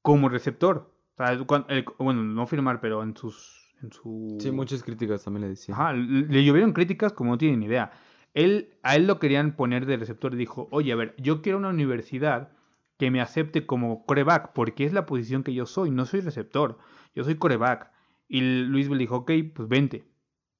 como 0.00 0.28
receptor. 0.28 0.92
O 1.14 1.16
sea, 1.16 1.32
el- 1.68 1.84
bueno, 1.98 2.22
no 2.24 2.46
firmar, 2.46 2.80
pero 2.80 3.02
en 3.02 3.16
sus... 3.16 3.74
En 3.82 3.92
su... 3.92 4.36
Sí, 4.40 4.50
muchas 4.50 4.82
críticas 4.82 5.24
también 5.24 5.42
le 5.42 5.48
decían. 5.50 5.76
Ajá, 5.78 5.92
le 5.92 6.26
le 6.26 6.44
llovieron 6.44 6.72
críticas 6.72 7.12
como 7.12 7.32
no 7.32 7.38
tienen 7.38 7.62
idea. 7.62 7.92
Él, 8.34 8.74
a 8.82 8.96
él 8.96 9.06
lo 9.06 9.18
querían 9.18 9.56
poner 9.56 9.86
de 9.86 9.96
receptor 9.96 10.34
y 10.34 10.36
dijo, 10.36 10.68
oye, 10.70 10.92
a 10.92 10.96
ver, 10.96 11.14
yo 11.18 11.42
quiero 11.42 11.58
una 11.58 11.68
universidad 11.68 12.50
que 12.98 13.10
me 13.10 13.20
acepte 13.20 13.66
como 13.66 14.04
coreback, 14.06 14.52
porque 14.52 14.84
es 14.84 14.92
la 14.92 15.06
posición 15.06 15.42
que 15.42 15.54
yo 15.54 15.66
soy, 15.66 15.90
no 15.90 16.06
soy 16.06 16.20
receptor, 16.20 16.78
yo 17.14 17.24
soy 17.24 17.36
coreback. 17.36 17.90
Y 18.28 18.40
Luis 18.40 18.88
le 18.88 18.96
dijo, 18.98 19.24
pues 19.42 19.68
vente. 19.68 20.04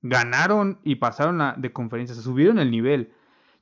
Ganaron 0.02 0.80
y 0.82 0.96
pasaron 0.96 1.40
a- 1.40 1.54
de 1.56 1.72
conferencia, 1.72 2.14
se 2.14 2.22
subieron 2.22 2.58
el 2.58 2.70
nivel. 2.70 3.12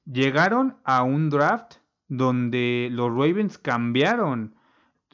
Llegaron 0.05 0.79
a 0.85 1.03
un 1.03 1.29
draft 1.31 1.77
donde 2.09 2.89
los 2.91 3.11
Ravens 3.11 3.59
cambiaron, 3.59 4.57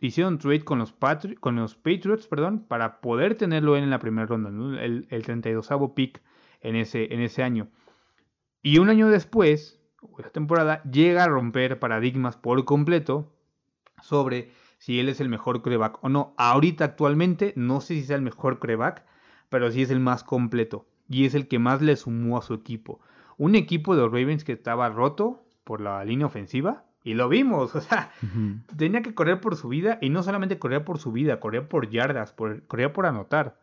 hicieron 0.00 0.38
trade 0.38 0.64
con 0.64 0.78
los, 0.78 0.92
Patriots 0.92 2.26
perdón, 2.28 2.64
para 2.66 3.00
poder 3.00 3.36
tenerlo 3.36 3.76
en 3.76 3.90
la 3.90 3.98
primera 3.98 4.26
ronda, 4.26 4.50
el, 4.82 5.06
el 5.10 5.22
32 5.22 5.68
pick 5.94 6.22
en 6.60 6.76
ese, 6.76 7.12
en 7.12 7.20
ese 7.20 7.42
año. 7.42 7.68
Y 8.62 8.78
un 8.78 8.88
año 8.88 9.08
después, 9.08 9.80
esa 10.18 10.30
temporada, 10.30 10.82
llega 10.84 11.24
a 11.24 11.28
romper 11.28 11.78
paradigmas 11.78 12.36
por 12.36 12.64
completo 12.64 13.35
sobre 14.02 14.50
si 14.78 15.00
él 15.00 15.08
es 15.08 15.20
el 15.20 15.28
mejor 15.28 15.62
coreback 15.62 16.02
o 16.02 16.08
no. 16.08 16.34
Ahorita 16.36 16.84
actualmente 16.84 17.52
no 17.56 17.80
sé 17.80 17.94
si 17.94 18.04
sea 18.04 18.16
el 18.16 18.22
mejor 18.22 18.58
coreback, 18.58 19.04
pero 19.48 19.70
sí 19.70 19.82
es 19.82 19.90
el 19.90 20.00
más 20.00 20.24
completo 20.24 20.86
y 21.08 21.24
es 21.24 21.34
el 21.34 21.48
que 21.48 21.58
más 21.58 21.82
le 21.82 21.96
sumó 21.96 22.38
a 22.38 22.42
su 22.42 22.54
equipo. 22.54 23.00
Un 23.36 23.54
equipo 23.54 23.94
de 23.94 24.02
los 24.02 24.12
Ravens 24.12 24.44
que 24.44 24.52
estaba 24.52 24.88
roto 24.88 25.44
por 25.64 25.80
la 25.80 26.04
línea 26.04 26.26
ofensiva 26.26 26.84
y 27.04 27.14
lo 27.14 27.28
vimos, 27.28 27.74
o 27.76 27.80
sea, 27.80 28.12
tenía 28.76 29.02
que 29.02 29.14
correr 29.14 29.40
por 29.40 29.56
su 29.56 29.68
vida 29.68 29.98
y 30.00 30.10
no 30.10 30.22
solamente 30.22 30.58
correr 30.58 30.84
por 30.84 30.98
su 30.98 31.12
vida, 31.12 31.40
correr 31.40 31.68
por 31.68 31.88
yardas, 31.90 32.32
por, 32.32 32.66
correr 32.66 32.92
por 32.92 33.06
anotar. 33.06 33.60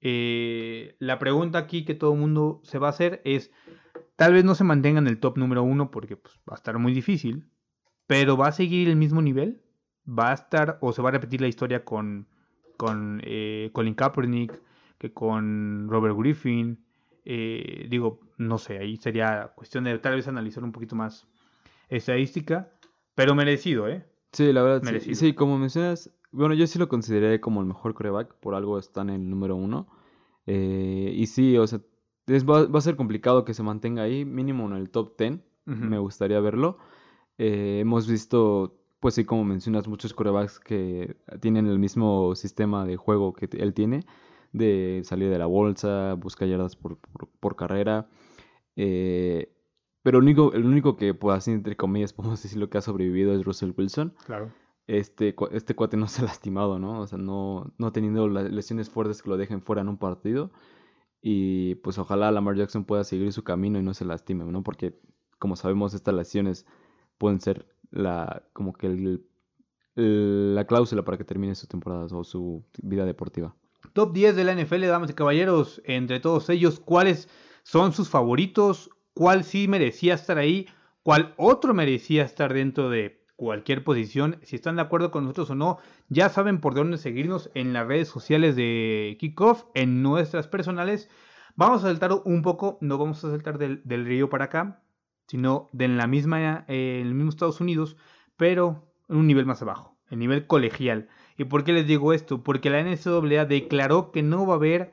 Eh, 0.00 0.96
la 0.98 1.18
pregunta 1.18 1.58
aquí 1.58 1.84
que 1.84 1.94
todo 1.94 2.12
el 2.12 2.18
mundo 2.18 2.60
se 2.64 2.78
va 2.78 2.88
a 2.88 2.90
hacer 2.90 3.22
es, 3.24 3.52
tal 4.16 4.32
vez 4.32 4.44
no 4.44 4.54
se 4.54 4.64
mantenga 4.64 4.98
en 4.98 5.06
el 5.06 5.20
top 5.20 5.38
número 5.38 5.62
uno 5.62 5.90
porque 5.90 6.16
pues, 6.16 6.34
va 6.40 6.54
a 6.54 6.56
estar 6.56 6.78
muy 6.78 6.92
difícil, 6.92 7.48
pero 8.06 8.36
¿va 8.36 8.48
a 8.48 8.52
seguir 8.52 8.88
el 8.88 8.96
mismo 8.96 9.22
nivel? 9.22 9.62
¿Va 10.06 10.30
a 10.30 10.34
estar 10.34 10.78
o 10.80 10.92
se 10.92 11.02
va 11.02 11.10
a 11.10 11.12
repetir 11.12 11.40
la 11.40 11.48
historia 11.48 11.84
con, 11.84 12.26
con 12.76 13.20
eh, 13.24 13.70
Colin 13.72 13.94
Kaepernick, 13.94 14.52
que 14.98 15.12
con 15.12 15.88
Robert 15.88 16.16
Griffin? 16.16 16.78
Eh, 17.24 17.86
digo, 17.88 18.20
no 18.38 18.58
sé, 18.58 18.78
ahí 18.78 18.96
sería 18.96 19.52
cuestión 19.54 19.84
de 19.84 19.98
tal 19.98 20.16
vez 20.16 20.26
analizar 20.26 20.64
un 20.64 20.72
poquito 20.72 20.96
más 20.96 21.26
estadística, 21.88 22.70
pero 23.14 23.34
merecido, 23.34 23.88
¿eh? 23.88 24.04
Sí, 24.32 24.52
la 24.52 24.62
verdad, 24.62 24.80
sí. 24.80 24.86
Merecido. 24.86 25.14
Sí, 25.16 25.34
como 25.34 25.58
mencionas, 25.58 26.10
bueno, 26.32 26.54
yo 26.54 26.66
sí 26.66 26.78
lo 26.78 26.88
consideré 26.88 27.40
como 27.40 27.60
el 27.60 27.66
mejor 27.66 27.94
coreback, 27.94 28.34
por 28.36 28.54
algo 28.54 28.78
está 28.78 29.02
en 29.02 29.10
el 29.10 29.28
número 29.30 29.54
uno. 29.56 29.86
Eh, 30.46 31.12
y 31.14 31.26
sí, 31.26 31.56
o 31.58 31.66
sea, 31.66 31.80
es- 32.26 32.48
va, 32.48 32.64
va 32.66 32.78
a 32.78 32.82
ser 32.82 32.96
complicado 32.96 33.44
que 33.44 33.54
se 33.54 33.62
mantenga 33.62 34.02
ahí, 34.02 34.24
mínimo 34.24 34.66
en 34.66 34.72
el 34.74 34.90
top 34.90 35.16
10, 35.18 35.32
Ujú. 35.66 35.76
me 35.84 35.98
gustaría 35.98 36.40
verlo. 36.40 36.78
Eh, 37.38 37.78
hemos 37.80 38.08
visto, 38.08 38.81
pues 39.02 39.16
sí, 39.16 39.24
como 39.24 39.42
mencionas, 39.44 39.88
muchos 39.88 40.14
corebacks 40.14 40.60
que 40.60 41.16
tienen 41.40 41.66
el 41.66 41.80
mismo 41.80 42.36
sistema 42.36 42.86
de 42.86 42.96
juego 42.96 43.32
que 43.32 43.48
él 43.58 43.74
tiene, 43.74 44.06
de 44.52 45.02
salir 45.04 45.28
de 45.28 45.38
la 45.38 45.46
bolsa, 45.46 46.14
buscar 46.14 46.46
yardas 46.46 46.76
por, 46.76 46.98
por, 46.98 47.28
por 47.40 47.56
carrera. 47.56 48.06
Eh, 48.76 49.52
pero 50.04 50.18
el 50.18 50.22
único, 50.22 50.52
el 50.52 50.64
único 50.64 50.96
que, 50.96 51.14
pues 51.14 51.36
así 51.36 51.50
entre 51.50 51.76
comillas, 51.76 52.12
podemos 52.14 52.40
decir 52.40 52.60
lo 52.60 52.70
que 52.70 52.78
ha 52.78 52.80
sobrevivido 52.80 53.34
es 53.34 53.44
Russell 53.44 53.72
Wilson. 53.76 54.14
Claro. 54.24 54.52
este, 54.86 55.34
este 55.50 55.74
cuate 55.74 55.96
no 55.96 56.06
se 56.06 56.22
ha 56.22 56.26
lastimado, 56.26 56.78
¿no? 56.78 57.00
O 57.00 57.06
sea, 57.08 57.18
no, 57.18 57.72
no 57.78 57.90
teniendo 57.90 58.28
las 58.28 58.52
lesiones 58.52 58.88
fuertes 58.88 59.20
que 59.20 59.30
lo 59.30 59.36
dejen 59.36 59.62
fuera 59.62 59.82
en 59.82 59.88
un 59.88 59.98
partido. 59.98 60.52
Y 61.20 61.74
pues 61.76 61.98
ojalá 61.98 62.30
Lamar 62.30 62.54
Jackson 62.54 62.84
pueda 62.84 63.02
seguir 63.02 63.32
su 63.32 63.42
camino 63.42 63.80
y 63.80 63.82
no 63.82 63.94
se 63.94 64.04
lastime, 64.04 64.44
¿no? 64.44 64.62
Porque 64.62 64.96
como 65.40 65.56
sabemos 65.56 65.92
estas 65.92 66.14
lesiones 66.14 66.66
pueden 67.18 67.40
ser 67.40 67.71
la 67.92 68.42
como 68.52 68.72
que 68.72 68.88
el, 68.88 69.24
la 69.94 70.66
cláusula 70.66 71.04
para 71.04 71.16
que 71.18 71.24
termine 71.24 71.54
su 71.54 71.66
temporada 71.66 72.06
o 72.10 72.24
su 72.24 72.64
vida 72.82 73.04
deportiva. 73.04 73.54
Top 73.92 74.12
10 74.12 74.34
de 74.36 74.44
la 74.44 74.54
NFL, 74.54 74.86
damas 74.86 75.10
y 75.10 75.14
caballeros, 75.14 75.80
entre 75.84 76.18
todos 76.18 76.48
ellos, 76.50 76.80
¿cuáles 76.80 77.28
son 77.62 77.92
sus 77.92 78.08
favoritos? 78.08 78.90
¿Cuál 79.14 79.44
sí 79.44 79.68
merecía 79.68 80.14
estar 80.14 80.38
ahí? 80.38 80.66
¿Cuál 81.02 81.34
otro 81.36 81.74
merecía 81.74 82.24
estar 82.24 82.52
dentro 82.52 82.90
de 82.90 83.22
cualquier 83.42 83.82
posición. 83.82 84.38
Si 84.42 84.54
están 84.54 84.76
de 84.76 84.82
acuerdo 84.82 85.10
con 85.10 85.24
nosotros 85.24 85.50
o 85.50 85.56
no, 85.56 85.78
ya 86.08 86.28
saben 86.28 86.60
por 86.60 86.74
dónde 86.74 86.96
seguirnos 86.96 87.50
en 87.54 87.72
las 87.72 87.88
redes 87.88 88.06
sociales 88.06 88.54
de 88.54 89.16
Kickoff, 89.18 89.64
en 89.74 90.00
nuestras 90.00 90.46
personales. 90.46 91.10
Vamos 91.56 91.82
a 91.82 91.88
saltar 91.88 92.12
un 92.24 92.42
poco, 92.42 92.78
no 92.80 92.98
vamos 92.98 93.24
a 93.24 93.30
saltar 93.30 93.58
del, 93.58 93.82
río 94.04 94.30
para 94.30 94.44
acá, 94.44 94.80
sino 95.32 95.70
de 95.72 95.86
en 95.86 95.96
la 95.96 96.06
misma, 96.06 96.66
eh, 96.68 96.98
en 97.00 97.06
el 97.06 97.14
mismo 97.14 97.30
Estados 97.30 97.62
Unidos, 97.62 97.96
pero 98.36 98.92
en 99.08 99.16
un 99.16 99.26
nivel 99.26 99.46
más 99.46 99.62
abajo, 99.62 99.96
el 100.10 100.18
nivel 100.18 100.46
colegial. 100.46 101.08
¿Y 101.38 101.44
por 101.44 101.64
qué 101.64 101.72
les 101.72 101.86
digo 101.86 102.12
esto? 102.12 102.42
Porque 102.42 102.68
la 102.68 102.82
NCAA 102.82 103.46
declaró 103.46 104.12
que 104.12 104.22
no 104.22 104.46
va 104.46 104.52
a 104.52 104.56
haber 104.56 104.92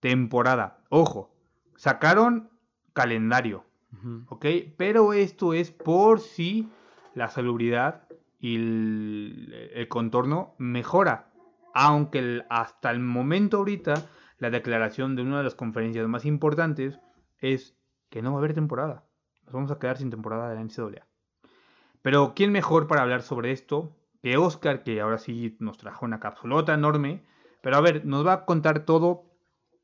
temporada. 0.00 0.82
Ojo, 0.88 1.30
sacaron 1.76 2.50
calendario, 2.92 3.66
¿ok? 4.26 4.46
Pero 4.76 5.12
esto 5.12 5.54
es 5.54 5.70
por 5.70 6.18
si 6.18 6.68
la 7.14 7.28
salubridad 7.28 8.08
y 8.40 8.56
el, 8.56 9.86
contorno 9.88 10.56
mejora. 10.58 11.30
Aunque 11.72 12.42
hasta 12.50 12.90
el 12.90 12.98
momento 12.98 13.58
ahorita 13.58 14.08
la 14.38 14.50
declaración 14.50 15.14
de 15.14 15.22
una 15.22 15.38
de 15.38 15.44
las 15.44 15.54
conferencias 15.54 16.08
más 16.08 16.24
importantes 16.24 16.98
es 17.38 17.76
que 18.10 18.22
no 18.22 18.32
va 18.32 18.38
a 18.38 18.40
haber 18.40 18.54
temporada. 18.54 19.04
Nos 19.48 19.54
vamos 19.54 19.70
a 19.70 19.78
quedar 19.78 19.96
sin 19.96 20.10
temporada 20.10 20.50
de 20.50 20.56
la 20.56 20.60
NCAA. 20.62 21.06
Pero 22.02 22.34
¿quién 22.36 22.52
mejor 22.52 22.86
para 22.86 23.00
hablar 23.00 23.22
sobre 23.22 23.50
esto 23.50 23.96
que 24.20 24.36
Oscar, 24.36 24.82
que 24.82 25.00
ahora 25.00 25.16
sí 25.16 25.56
nos 25.58 25.78
trajo 25.78 26.04
una 26.04 26.20
capsulota 26.20 26.74
enorme? 26.74 27.24
Pero 27.62 27.76
a 27.76 27.80
ver, 27.80 28.04
nos 28.04 28.26
va 28.26 28.34
a 28.34 28.44
contar 28.44 28.84
todo 28.84 29.24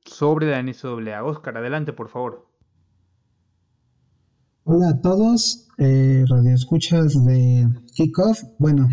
sobre 0.05 0.51
la 0.51 0.63
NCAA. 0.63 1.25
Oscar, 1.25 1.57
adelante, 1.57 1.95
por 1.95 2.11
favor. 2.11 2.47
Hola 4.65 4.91
a 4.91 5.01
todos, 5.01 5.67
eh, 5.79 6.27
radioescuchas 6.29 7.25
de 7.25 7.67
Kickoff. 7.95 8.43
Bueno, 8.59 8.87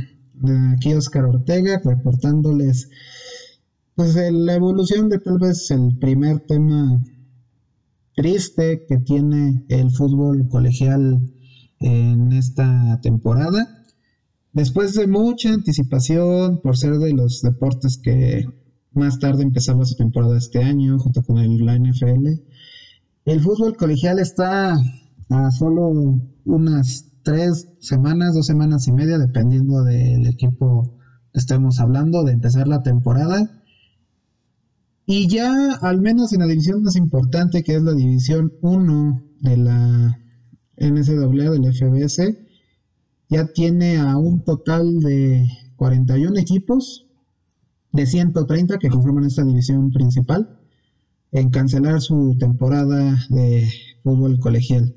aquí 0.74 0.94
Oscar 0.94 1.26
Ortega 1.26 1.82
reportándoles 1.84 2.90
pues 3.96 4.16
la 4.16 4.54
evolución 4.54 5.10
de 5.10 5.20
tal 5.20 5.38
vez 5.38 5.70
el 5.70 5.98
primer 6.00 6.40
tema 6.48 7.04
triste 8.22 8.86
que 8.88 8.98
tiene 8.98 9.66
el 9.68 9.90
fútbol 9.90 10.48
colegial 10.48 11.34
en 11.80 12.32
esta 12.34 13.02
temporada. 13.02 13.84
Después 14.54 14.94
de 14.94 15.08
mucha 15.08 15.52
anticipación 15.52 16.62
por 16.62 16.78
ser 16.78 17.00
de 17.00 17.14
los 17.14 17.42
deportes 17.42 17.98
que 17.98 18.46
más 18.94 19.18
tarde 19.18 19.42
empezaba 19.42 19.86
su 19.86 19.96
temporada 19.96 20.38
este 20.38 20.64
año 20.64 21.00
junto 21.00 21.24
con 21.24 21.40
el, 21.40 21.66
la 21.66 21.76
NFL, 21.80 22.28
el 23.26 23.40
fútbol 23.40 23.76
colegial 23.76 24.20
está 24.20 24.76
a 25.30 25.52
solo 25.52 26.20
unas 26.46 27.08
tres 27.24 27.70
semanas, 27.80 28.36
dos 28.36 28.46
semanas 28.46 28.88
y 28.88 28.92
media, 28.92 29.18
dependiendo 29.18 29.84
del 29.84 30.28
equipo 30.28 30.96
que 31.34 31.40
estemos 31.40 31.80
hablando, 31.80 32.24
de 32.24 32.34
empezar 32.34 32.68
la 32.68 32.84
temporada. 32.84 33.61
Y 35.14 35.28
ya, 35.28 35.74
al 35.82 36.00
menos 36.00 36.32
en 36.32 36.40
la 36.40 36.48
división 36.48 36.84
más 36.84 36.96
importante, 36.96 37.64
que 37.64 37.76
es 37.76 37.84
la 37.84 37.92
división 37.92 38.54
1 38.62 39.22
de 39.42 39.58
la 39.58 40.18
NCAA, 40.78 41.52
del 41.52 41.74
FBS, 41.74 42.38
ya 43.28 43.46
tiene 43.48 43.98
a 43.98 44.16
un 44.16 44.42
total 44.46 45.02
de 45.02 45.50
41 45.76 46.40
equipos 46.40 47.08
de 47.92 48.06
130 48.06 48.78
que 48.78 48.88
conforman 48.88 49.26
esta 49.26 49.44
división 49.44 49.92
principal 49.92 50.62
en 51.34 51.50
cancelar 51.50 52.00
su 52.00 52.38
temporada 52.40 53.18
de 53.32 53.68
fútbol 54.04 54.40
colegial. 54.40 54.96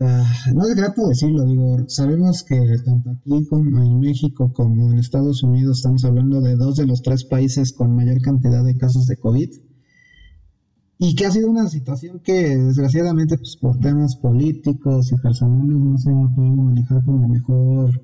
Ah, 0.00 0.24
no 0.54 0.64
es 0.64 0.76
grato 0.76 1.08
decirlo, 1.08 1.44
digo, 1.44 1.76
sabemos 1.88 2.44
que 2.44 2.78
tanto 2.84 3.10
aquí 3.10 3.44
como 3.46 3.82
en 3.82 3.98
México 3.98 4.52
como 4.52 4.92
en 4.92 4.98
Estados 4.98 5.42
Unidos 5.42 5.78
estamos 5.78 6.04
hablando 6.04 6.40
de 6.40 6.54
dos 6.54 6.76
de 6.76 6.86
los 6.86 7.02
tres 7.02 7.24
países 7.24 7.72
con 7.72 7.96
mayor 7.96 8.20
cantidad 8.20 8.64
de 8.64 8.76
casos 8.76 9.06
de 9.06 9.16
COVID 9.16 9.50
y 10.98 11.14
que 11.16 11.26
ha 11.26 11.30
sido 11.32 11.50
una 11.50 11.68
situación 11.68 12.20
que 12.20 12.56
desgraciadamente 12.56 13.38
pues, 13.38 13.56
por 13.56 13.78
temas 13.78 14.16
políticos 14.16 15.10
y 15.10 15.16
personales 15.16 15.76
no 15.76 15.98
se 15.98 16.10
ha 16.10 16.34
podido 16.34 16.56
manejar 16.56 17.04
con 17.04 17.20
la 17.20 17.28
mejor 17.28 18.02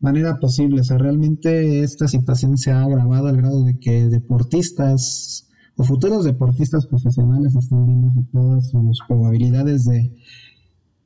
manera 0.00 0.38
posible. 0.38 0.80
O 0.80 0.84
sea, 0.84 0.98
realmente 0.98 1.82
esta 1.82 2.08
situación 2.08 2.58
se 2.58 2.70
ha 2.70 2.82
agravado 2.82 3.28
al 3.28 3.36
grado 3.36 3.64
de 3.64 3.78
que 3.78 4.08
deportistas 4.08 5.48
o 5.76 5.84
futuros 5.84 6.24
deportistas 6.24 6.86
profesionales 6.86 7.54
están 7.54 7.86
viendo 7.86 8.08
afectadas 8.08 8.70
sus 8.70 8.98
probabilidades 9.08 9.84
de 9.84 10.14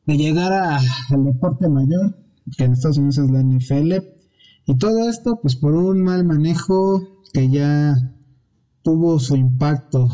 de 0.07 0.17
llegar 0.17 0.53
al 0.53 1.25
deporte 1.25 1.69
mayor, 1.69 2.17
que 2.57 2.65
en 2.65 2.73
Estados 2.73 2.99
Unidos 2.99 3.19
es 3.19 3.31
la 3.31 3.43
NFL. 3.43 3.93
Y 4.67 4.77
todo 4.79 5.09
esto, 5.09 5.41
pues 5.43 5.57
por 5.57 5.75
un 5.75 6.03
mal 6.03 6.25
manejo 6.25 7.03
que 7.33 7.51
ya 7.51 7.95
tuvo 8.83 9.19
su 9.19 9.37
impacto 9.37 10.09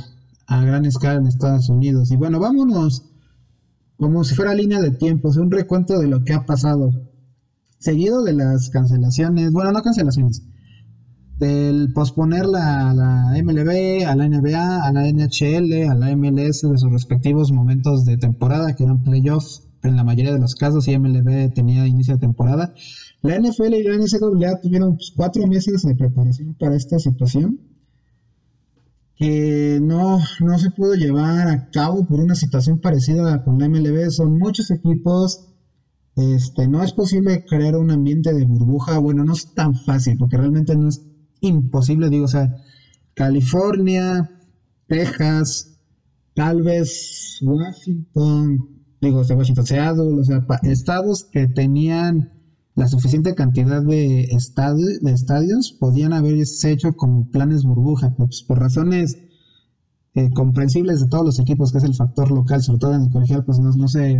a 0.46 0.64
gran 0.64 0.86
escala 0.86 1.20
en 1.20 1.26
Estados 1.26 1.68
Unidos. 1.68 2.10
Y 2.10 2.16
bueno, 2.16 2.40
vámonos 2.40 3.04
como 3.96 4.24
si 4.24 4.34
fuera 4.34 4.54
línea 4.54 4.80
de 4.80 4.90
tiempo, 4.90 5.30
un 5.36 5.50
recuento 5.50 5.98
de 5.98 6.08
lo 6.08 6.24
que 6.24 6.32
ha 6.32 6.44
pasado. 6.46 6.90
Seguido 7.78 8.22
de 8.22 8.32
las 8.32 8.70
cancelaciones, 8.70 9.52
bueno, 9.52 9.72
no 9.72 9.82
cancelaciones, 9.82 10.42
del 11.38 11.92
posponer 11.92 12.46
la, 12.46 12.94
la 12.94 13.42
MLB, 13.42 14.06
a 14.06 14.14
la 14.14 14.28
NBA, 14.28 14.84
a 14.84 14.92
la 14.92 15.08
NHL, 15.08 15.90
a 15.90 15.94
la 15.94 16.16
MLS 16.16 16.62
de 16.62 16.78
sus 16.78 16.90
respectivos 16.90 17.52
momentos 17.52 18.04
de 18.04 18.16
temporada, 18.16 18.74
que 18.74 18.84
eran 18.84 19.02
playoffs 19.02 19.71
en 19.82 19.96
la 19.96 20.04
mayoría 20.04 20.32
de 20.32 20.38
los 20.38 20.54
casos, 20.54 20.86
y 20.88 20.98
MLB 20.98 21.52
tenía 21.54 21.86
inicio 21.86 22.14
de 22.14 22.20
temporada. 22.20 22.74
La 23.22 23.38
NFL 23.38 23.74
y 23.74 23.82
la 23.82 23.96
NCAA 23.96 24.60
tuvieron 24.60 24.96
pues, 24.96 25.12
cuatro 25.14 25.46
meses 25.46 25.82
de 25.82 25.94
preparación 25.94 26.54
para 26.54 26.76
esta 26.76 26.98
situación 26.98 27.60
que 29.16 29.78
no, 29.80 30.18
no 30.40 30.58
se 30.58 30.70
pudo 30.70 30.94
llevar 30.94 31.46
a 31.46 31.70
cabo 31.70 32.04
por 32.04 32.18
una 32.18 32.34
situación 32.34 32.80
parecida 32.80 33.44
con 33.44 33.58
la 33.58 33.68
MLB. 33.68 34.10
Son 34.10 34.36
muchos 34.36 34.70
equipos. 34.72 35.48
Este, 36.16 36.66
no 36.66 36.82
es 36.82 36.92
posible 36.92 37.44
crear 37.48 37.76
un 37.76 37.92
ambiente 37.92 38.34
de 38.34 38.44
burbuja. 38.44 38.98
Bueno, 38.98 39.24
no 39.24 39.32
es 39.32 39.54
tan 39.54 39.74
fácil, 39.74 40.18
porque 40.18 40.36
realmente 40.36 40.74
no 40.74 40.88
es 40.88 41.02
imposible. 41.40 42.10
Digo, 42.10 42.24
o 42.24 42.28
sea, 42.28 42.52
California, 43.14 44.28
Texas, 44.88 45.78
tal 46.34 46.62
vez 46.62 47.38
Washington, 47.42 48.81
digo, 49.02 49.24
de 49.24 49.34
Washington, 49.34 49.66
Seattle, 49.66 50.20
o 50.20 50.24
sea, 50.24 50.46
estados 50.62 51.24
que 51.24 51.48
tenían 51.48 52.30
la 52.74 52.86
suficiente 52.86 53.34
cantidad 53.34 53.82
de, 53.82 54.22
estadios 54.22 55.76
podían 55.78 56.12
haberse 56.12 56.70
hecho 56.70 56.92
como 56.94 57.28
planes 57.30 57.64
burbuja, 57.64 58.14
pues, 58.16 58.44
por 58.44 58.60
razones 58.60 59.18
eh, 60.14 60.30
comprensibles 60.30 61.00
de 61.00 61.08
todos 61.08 61.24
los 61.24 61.38
equipos, 61.40 61.72
que 61.72 61.78
es 61.78 61.84
el 61.84 61.94
factor 61.94 62.30
local, 62.30 62.62
sobre 62.62 62.78
todo 62.78 62.94
en 62.94 63.02
el 63.02 63.10
colegial, 63.10 63.44
pues 63.44 63.58
no, 63.58 63.72
no 63.72 63.88
sé, 63.88 64.18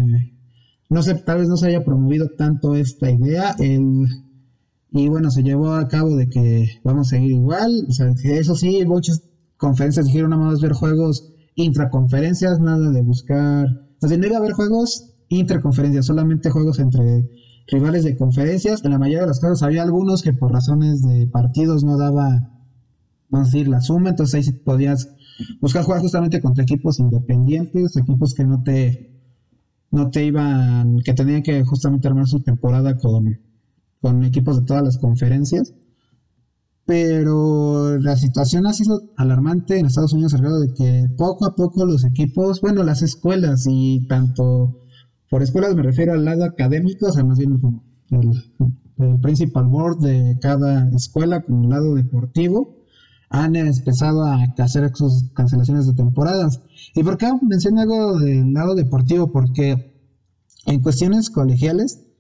no 0.90 1.02
sé, 1.02 1.14
tal 1.14 1.38
vez 1.38 1.48
no 1.48 1.56
se 1.56 1.68
haya 1.68 1.84
promovido 1.84 2.30
tanto 2.36 2.74
esta 2.74 3.10
idea, 3.10 3.54
y 3.58 5.08
bueno, 5.08 5.30
se 5.30 5.42
llevó 5.42 5.74
a 5.74 5.86
cabo 5.86 6.16
de 6.16 6.28
que 6.28 6.80
vamos 6.82 7.06
a 7.06 7.10
seguir 7.10 7.30
igual, 7.30 7.86
o 7.88 7.92
sea, 7.92 8.12
eso 8.24 8.56
sí, 8.56 8.84
muchas 8.84 9.22
conferencias 9.56 10.06
dijeron 10.06 10.30
nada 10.30 10.42
más 10.42 10.60
ver 10.60 10.72
juegos 10.72 11.32
intraconferencias, 11.54 12.58
nada 12.58 12.90
de 12.90 13.00
buscar 13.02 13.66
sea, 14.09 14.18
no 14.18 14.26
iba 14.26 14.36
a 14.36 14.38
haber 14.40 14.53
juegos 14.53 15.14
interconferencias, 15.28 16.07
solamente 16.07 16.50
juegos 16.50 16.78
entre 16.78 17.28
rivales 17.68 18.05
de 18.05 18.16
conferencias. 18.16 18.84
En 18.84 18.92
la 18.92 18.98
mayoría 18.98 19.22
de 19.22 19.28
los 19.28 19.40
casos 19.40 19.62
había 19.62 19.82
algunos 19.82 20.22
que 20.22 20.32
por 20.32 20.53
razones 20.53 21.03
de 21.03 21.26
partidos 21.26 21.84
no 21.84 21.96
daba, 21.96 22.50
vamos 23.28 23.48
a 23.48 23.50
decir, 23.50 23.68
la 23.68 23.80
suma, 23.80 24.11
entonces 24.11 24.34
ahí 24.34 24.42
sí 24.42 24.53
podías 24.53 25.09
buscar 25.61 25.84
jugar 25.84 26.00
justamente 26.00 26.40
contra 26.40 26.64
equipos 26.64 26.98
independientes, 26.98 27.96
equipos 27.96 28.34
que 28.34 28.44
no 28.44 28.62
te, 28.62 29.20
no 29.90 30.11
te 30.11 30.24
iban, 30.24 30.98
que 30.98 31.14
tenían 31.14 31.42
que 31.42 31.64
justamente 31.64 32.09
armar 32.09 32.26
su 32.26 32.42
temporada 32.42 32.96
con, 32.98 33.40
con 34.00 34.24
equipos 34.24 34.61
de 34.61 34.66
todas 34.66 34.82
las 34.82 34.98
conferencias 34.98 35.74
pero 36.84 37.98
la 37.98 38.16
situación 38.16 38.66
ha 38.66 38.72
sido 38.72 39.12
alarmante 39.16 39.78
en 39.78 39.86
Estados 39.86 40.12
Unidos 40.12 40.34
al 40.34 40.42
de 40.42 40.74
que 40.74 41.06
poco 41.16 41.46
a 41.46 41.54
poco 41.54 41.86
los 41.86 42.04
equipos, 42.04 42.60
bueno, 42.60 42.82
las 42.82 43.02
escuelas 43.02 43.66
y 43.68 44.06
tanto 44.08 44.82
por 45.30 45.42
escuelas 45.42 45.74
me 45.74 45.82
refiero 45.82 46.12
al 46.12 46.24
lado 46.24 46.44
académico, 46.44 47.06
o 47.06 47.12
sea, 47.12 47.24
más 47.24 47.38
bien 47.38 47.58
como 47.58 47.82
el 48.10 49.20
principal 49.20 49.66
board 49.66 50.00
de 50.00 50.38
cada 50.40 50.88
escuela 50.90 51.42
con 51.42 51.64
el 51.64 51.70
lado 51.70 51.94
deportivo 51.94 52.76
han 53.30 53.56
empezado 53.56 54.24
a 54.24 54.44
hacer 54.58 54.90
sus 54.94 55.30
cancelaciones 55.32 55.86
de 55.86 55.94
temporadas. 55.94 56.60
¿Y 56.94 57.02
por 57.02 57.16
qué 57.16 57.30
menciono 57.40 57.80
algo 57.80 58.18
del 58.18 58.52
lado 58.52 58.74
deportivo? 58.74 59.32
Porque 59.32 59.96
en 60.66 60.82
cuestiones 60.82 61.30
colegiales, 61.30 62.11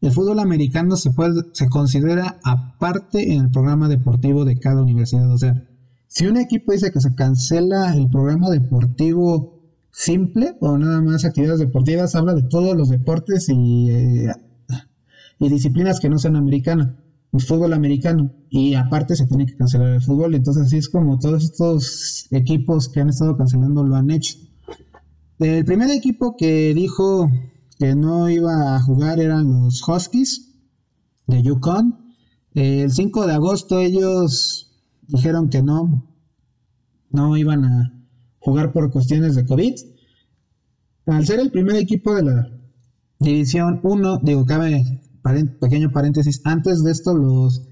el 0.00 0.12
fútbol 0.12 0.38
americano 0.38 0.96
se, 0.96 1.10
puede, 1.10 1.42
se 1.52 1.68
considera 1.68 2.38
aparte 2.44 3.32
en 3.32 3.44
el 3.46 3.50
programa 3.50 3.88
deportivo 3.88 4.44
de 4.44 4.58
cada 4.58 4.82
universidad. 4.82 5.32
O 5.32 5.38
sea, 5.38 5.64
si 6.06 6.26
un 6.26 6.36
equipo 6.36 6.72
dice 6.72 6.92
que 6.92 7.00
se 7.00 7.14
cancela 7.14 7.94
el 7.94 8.08
programa 8.08 8.50
deportivo 8.50 9.60
simple 9.90 10.56
o 10.60 10.78
nada 10.78 11.00
más 11.02 11.24
actividades 11.24 11.60
deportivas, 11.60 12.14
habla 12.14 12.34
de 12.34 12.42
todos 12.42 12.76
los 12.76 12.88
deportes 12.88 13.48
y, 13.48 13.90
eh, 13.90 14.32
y 15.40 15.48
disciplinas 15.48 16.00
que 16.00 16.08
no 16.08 16.18
sean 16.18 16.36
americanas 16.36 16.90
el 17.32 17.40
fútbol 17.40 17.74
americano 17.74 18.32
y 18.48 18.74
aparte 18.74 19.14
se 19.14 19.26
tiene 19.26 19.46
que 19.46 19.56
cancelar 19.56 19.94
el 19.94 20.02
fútbol. 20.02 20.34
Entonces 20.34 20.64
así 20.64 20.78
es 20.78 20.88
como 20.88 21.18
todos 21.18 21.44
estos 21.44 22.26
equipos 22.30 22.88
que 22.88 23.00
han 23.00 23.08
estado 23.08 23.36
cancelando 23.36 23.84
lo 23.84 23.96
han 23.96 24.10
hecho. 24.10 24.36
El 25.38 25.64
primer 25.64 25.90
equipo 25.90 26.36
que 26.36 26.74
dijo 26.74 27.30
que 27.78 27.94
no 27.94 28.28
iba 28.28 28.74
a 28.74 28.82
jugar 28.82 29.20
eran 29.20 29.50
los 29.50 29.86
Huskies 29.86 30.54
de 31.26 31.42
Yukon. 31.42 31.96
El 32.54 32.90
5 32.90 33.26
de 33.26 33.32
agosto 33.32 33.78
ellos 33.78 34.82
dijeron 35.06 35.48
que 35.48 35.62
no, 35.62 36.04
no 37.10 37.36
iban 37.36 37.64
a 37.64 38.04
jugar 38.40 38.72
por 38.72 38.90
cuestiones 38.90 39.36
de 39.36 39.46
COVID. 39.46 39.74
Al 41.06 41.26
ser 41.26 41.40
el 41.40 41.50
primer 41.50 41.76
equipo 41.76 42.14
de 42.14 42.22
la 42.24 42.48
División 43.20 43.80
1, 43.82 44.20
digo, 44.24 44.44
cabe 44.44 45.02
pequeño 45.60 45.92
paréntesis, 45.92 46.40
antes 46.44 46.82
de 46.82 46.90
esto 46.90 47.14
los 47.14 47.68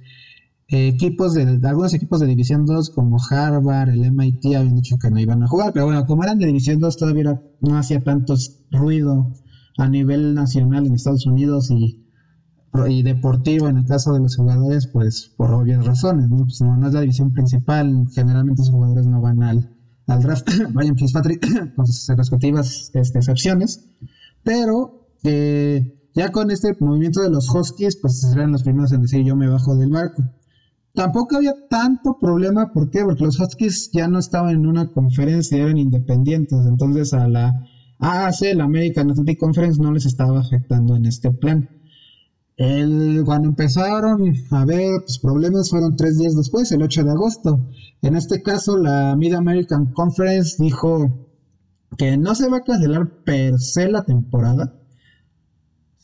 equipos 0.68 1.34
de, 1.34 1.60
algunos 1.64 1.94
equipos 1.94 2.20
de 2.20 2.26
División 2.26 2.66
2 2.66 2.90
como 2.90 3.18
Harvard, 3.30 3.90
el 3.90 4.12
MIT 4.12 4.56
habían 4.56 4.76
dicho 4.76 4.96
que 5.00 5.10
no 5.10 5.18
iban 5.18 5.42
a 5.42 5.48
jugar, 5.48 5.72
pero 5.72 5.86
bueno, 5.86 6.04
como 6.06 6.24
eran 6.24 6.38
de 6.38 6.46
División 6.46 6.80
2 6.80 6.96
todavía 6.96 7.40
no 7.60 7.78
hacía 7.78 8.02
tanto 8.02 8.34
ruido 8.70 9.32
a 9.78 9.88
nivel 9.88 10.34
nacional 10.34 10.86
en 10.86 10.94
Estados 10.94 11.26
Unidos 11.26 11.70
y, 11.70 12.06
y 12.88 13.02
deportivo 13.02 13.68
en 13.68 13.78
el 13.78 13.86
caso 13.86 14.12
de 14.12 14.20
los 14.20 14.36
jugadores, 14.36 14.86
pues 14.86 15.32
por 15.36 15.52
obvias 15.52 15.84
razones, 15.84 16.28
¿no? 16.28 16.44
Pues, 16.44 16.60
es 16.60 16.92
la 16.92 17.00
división 17.00 17.32
principal, 17.32 18.06
generalmente 18.14 18.62
los 18.62 18.70
jugadores 18.70 19.06
no 19.06 19.20
van 19.20 19.42
al, 19.42 19.76
al 20.06 20.22
draft, 20.22 20.48
vayan 20.72 20.96
Fitzpatrick 20.96 21.74
con 21.76 21.86
sus 21.86 22.08
respectivas 22.16 22.90
este, 22.94 23.18
excepciones, 23.18 23.90
pero 24.42 25.08
eh, 25.22 26.10
ya 26.14 26.30
con 26.30 26.50
este 26.50 26.74
movimiento 26.80 27.20
de 27.20 27.30
los 27.30 27.52
Huskies, 27.54 27.96
pues 27.96 28.20
serán 28.20 28.52
los 28.52 28.62
primeros 28.62 28.92
en 28.92 29.02
decir 29.02 29.24
yo 29.24 29.36
me 29.36 29.48
bajo 29.48 29.76
del 29.76 29.90
barco. 29.90 30.22
Tampoco 30.94 31.36
había 31.36 31.52
tanto 31.68 32.16
problema, 32.18 32.72
¿por 32.72 32.88
qué? 32.88 33.04
Porque 33.04 33.24
los 33.24 33.38
Huskies 33.38 33.90
ya 33.92 34.08
no 34.08 34.18
estaban 34.18 34.54
en 34.54 34.66
una 34.66 34.90
conferencia, 34.92 35.58
eran 35.58 35.76
independientes, 35.76 36.58
entonces 36.66 37.12
a 37.12 37.28
la 37.28 37.66
AAC, 37.98 38.54
la 38.54 38.64
American 38.64 39.10
Athletic 39.10 39.38
Conference, 39.38 39.80
no 39.80 39.92
les 39.92 40.06
estaba 40.06 40.40
afectando 40.40 40.96
en 40.96 41.06
este 41.06 41.30
plan. 41.30 41.68
El, 42.56 43.22
cuando 43.26 43.48
empezaron 43.48 44.32
a 44.50 44.64
ver 44.64 45.00
pues, 45.00 45.18
problemas 45.18 45.68
fueron 45.68 45.94
tres 45.96 46.18
días 46.18 46.34
después, 46.34 46.72
el 46.72 46.82
8 46.82 47.04
de 47.04 47.10
agosto. 47.10 47.68
En 48.02 48.16
este 48.16 48.42
caso, 48.42 48.76
la 48.76 49.14
Mid 49.16 49.34
American 49.34 49.92
Conference 49.92 50.56
dijo 50.58 51.28
que 51.98 52.16
no 52.16 52.34
se 52.34 52.48
va 52.48 52.58
a 52.58 52.64
cancelar 52.64 53.08
per 53.24 53.58
se 53.58 53.88
la 53.88 54.04
temporada, 54.04 54.74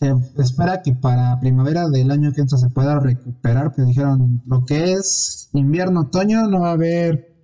se 0.03 0.43
espera 0.43 0.83
que 0.83 0.95
para 0.95 1.39
primavera 1.39 1.89
del 1.89 2.11
año 2.11 2.33
que 2.33 2.41
entra 2.41 2.59
se 2.59 2.69
pueda 2.71 2.99
recuperar, 2.99 3.73
pues 3.75 3.87
dijeron 3.87 4.43
lo 4.47 4.65
que 4.65 4.93
es 4.93 5.49
invierno, 5.53 6.01
otoño, 6.01 6.49
no 6.49 6.61
va 6.61 6.71
a 6.71 6.73
haber 6.73 7.37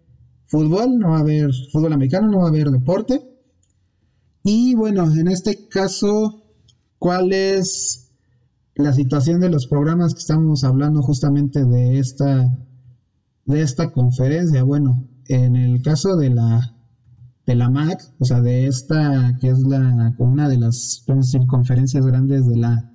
fútbol, 0.47 0.99
no 0.99 1.11
va 1.11 1.19
a 1.19 1.21
haber 1.21 1.51
fútbol 1.73 1.93
americano, 1.93 2.29
no 2.29 2.39
va 2.39 2.47
a 2.47 2.49
haber 2.49 2.71
deporte. 2.71 3.23
Y 4.51 4.75
bueno, 4.75 5.13
en 5.13 5.29
este 5.29 5.69
caso, 5.69 6.43
¿cuál 6.99 7.35
es 7.35 8.15
la 8.77 8.95
situación 8.95 9.41
de 9.41 9.51
los 9.51 9.67
programas 9.67 10.15
que 10.15 10.21
estamos 10.21 10.65
hablando 10.65 11.03
justamente 11.03 11.67
de 11.67 11.99
esta, 11.99 12.49
de 13.45 13.61
esta 13.61 13.93
conferencia? 13.93 14.63
Bueno, 14.63 15.07
en 15.27 15.55
el 15.55 15.83
caso 15.83 16.17
de 16.17 16.31
la 16.31 16.75
de 17.45 17.57
la 17.57 17.69
MAC, 17.69 18.01
o 18.21 18.25
sea, 18.25 18.41
de 18.41 18.67
esta 18.67 19.37
que 19.39 19.49
es 19.49 19.59
la 19.59 20.15
una 20.17 20.49
de 20.49 20.57
las 20.57 21.05
conferencias 21.47 22.07
grandes 22.07 22.47
de 22.47 22.57
la 22.57 22.91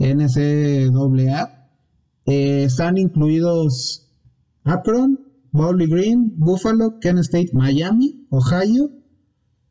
NCAA, 0.00 1.68
eh, 2.26 2.64
están 2.64 2.98
incluidos 2.98 4.10
Akron, 4.64 5.20
Bowling 5.52 5.90
Green, 5.90 6.34
Buffalo, 6.38 6.98
Kent 6.98 7.20
State, 7.20 7.50
Miami, 7.52 8.26
Ohio, 8.30 8.90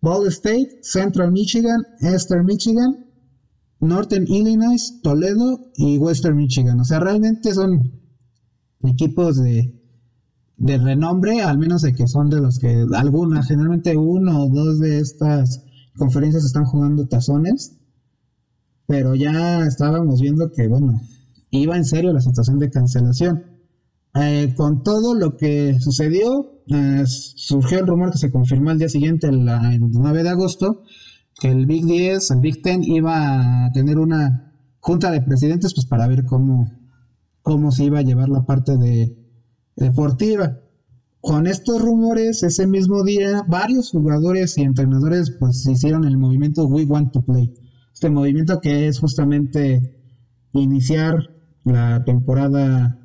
Ball 0.07 0.27
State, 0.27 0.79
Central 0.83 1.33
Michigan, 1.33 1.83
Eastern 1.99 2.45
Michigan, 2.45 3.05
Northern 3.81 4.25
Illinois, 4.25 5.01
Toledo 5.03 5.59
y 5.75 5.97
Western 5.97 6.37
Michigan. 6.37 6.79
O 6.79 6.85
sea, 6.85 7.01
realmente 7.01 7.53
son 7.53 7.91
equipos 8.83 9.35
de, 9.35 9.83
de 10.55 10.77
renombre, 10.77 11.41
al 11.41 11.57
menos 11.57 11.81
de 11.81 11.93
que 11.93 12.07
son 12.07 12.29
de 12.29 12.39
los 12.39 12.57
que 12.57 12.85
algunas, 12.95 13.47
generalmente 13.47 13.97
uno 13.97 14.45
o 14.45 14.49
dos 14.49 14.79
de 14.79 14.99
estas 14.99 15.65
conferencias 15.97 16.45
están 16.45 16.63
jugando 16.63 17.07
tazones, 17.07 17.75
pero 18.85 19.13
ya 19.13 19.65
estábamos 19.65 20.21
viendo 20.21 20.53
que, 20.53 20.69
bueno, 20.69 21.01
iba 21.51 21.75
en 21.75 21.83
serio 21.83 22.13
la 22.13 22.21
situación 22.21 22.59
de 22.59 22.69
cancelación. 22.69 23.43
Eh, 24.15 24.53
con 24.55 24.83
todo 24.83 25.15
lo 25.15 25.35
que 25.35 25.77
sucedió, 25.81 26.56
eh, 26.69 27.03
surgió 27.05 27.79
el 27.79 27.87
rumor 27.87 28.11
que 28.11 28.17
se 28.17 28.31
confirmó 28.31 28.71
el 28.71 28.79
día 28.79 28.89
siguiente, 28.89 29.27
el, 29.27 29.47
el 29.47 29.79
9 29.79 30.23
de 30.23 30.29
agosto, 30.29 30.83
que 31.39 31.49
el 31.49 31.65
Big 31.65 31.85
10, 31.85 32.31
el 32.31 32.39
Big 32.39 32.61
10 32.63 32.87
iba 32.87 33.65
a 33.65 33.71
tener 33.71 33.99
una 33.99 34.53
junta 34.79 35.11
de 35.11 35.21
presidentes 35.21 35.73
pues 35.73 35.85
para 35.85 36.07
ver 36.07 36.25
cómo, 36.25 36.71
cómo 37.41 37.71
se 37.71 37.85
iba 37.85 37.99
a 37.99 38.03
llevar 38.03 38.29
la 38.29 38.45
parte 38.45 38.77
de, 38.77 39.17
deportiva. 39.75 40.59
Con 41.19 41.47
estos 41.47 41.81
rumores, 41.81 42.43
ese 42.43 42.67
mismo 42.67 43.03
día, 43.03 43.43
varios 43.47 43.91
jugadores 43.91 44.57
y 44.57 44.61
entrenadores 44.61 45.31
pues 45.39 45.65
hicieron 45.67 46.05
el 46.05 46.17
movimiento 46.17 46.65
We 46.65 46.85
Want 46.85 47.11
to 47.11 47.21
Play. 47.21 47.53
Este 47.93 48.09
movimiento 48.09 48.59
que 48.61 48.87
es 48.87 48.99
justamente 48.99 49.95
iniciar 50.53 51.15
la 51.63 52.03
temporada 52.03 52.99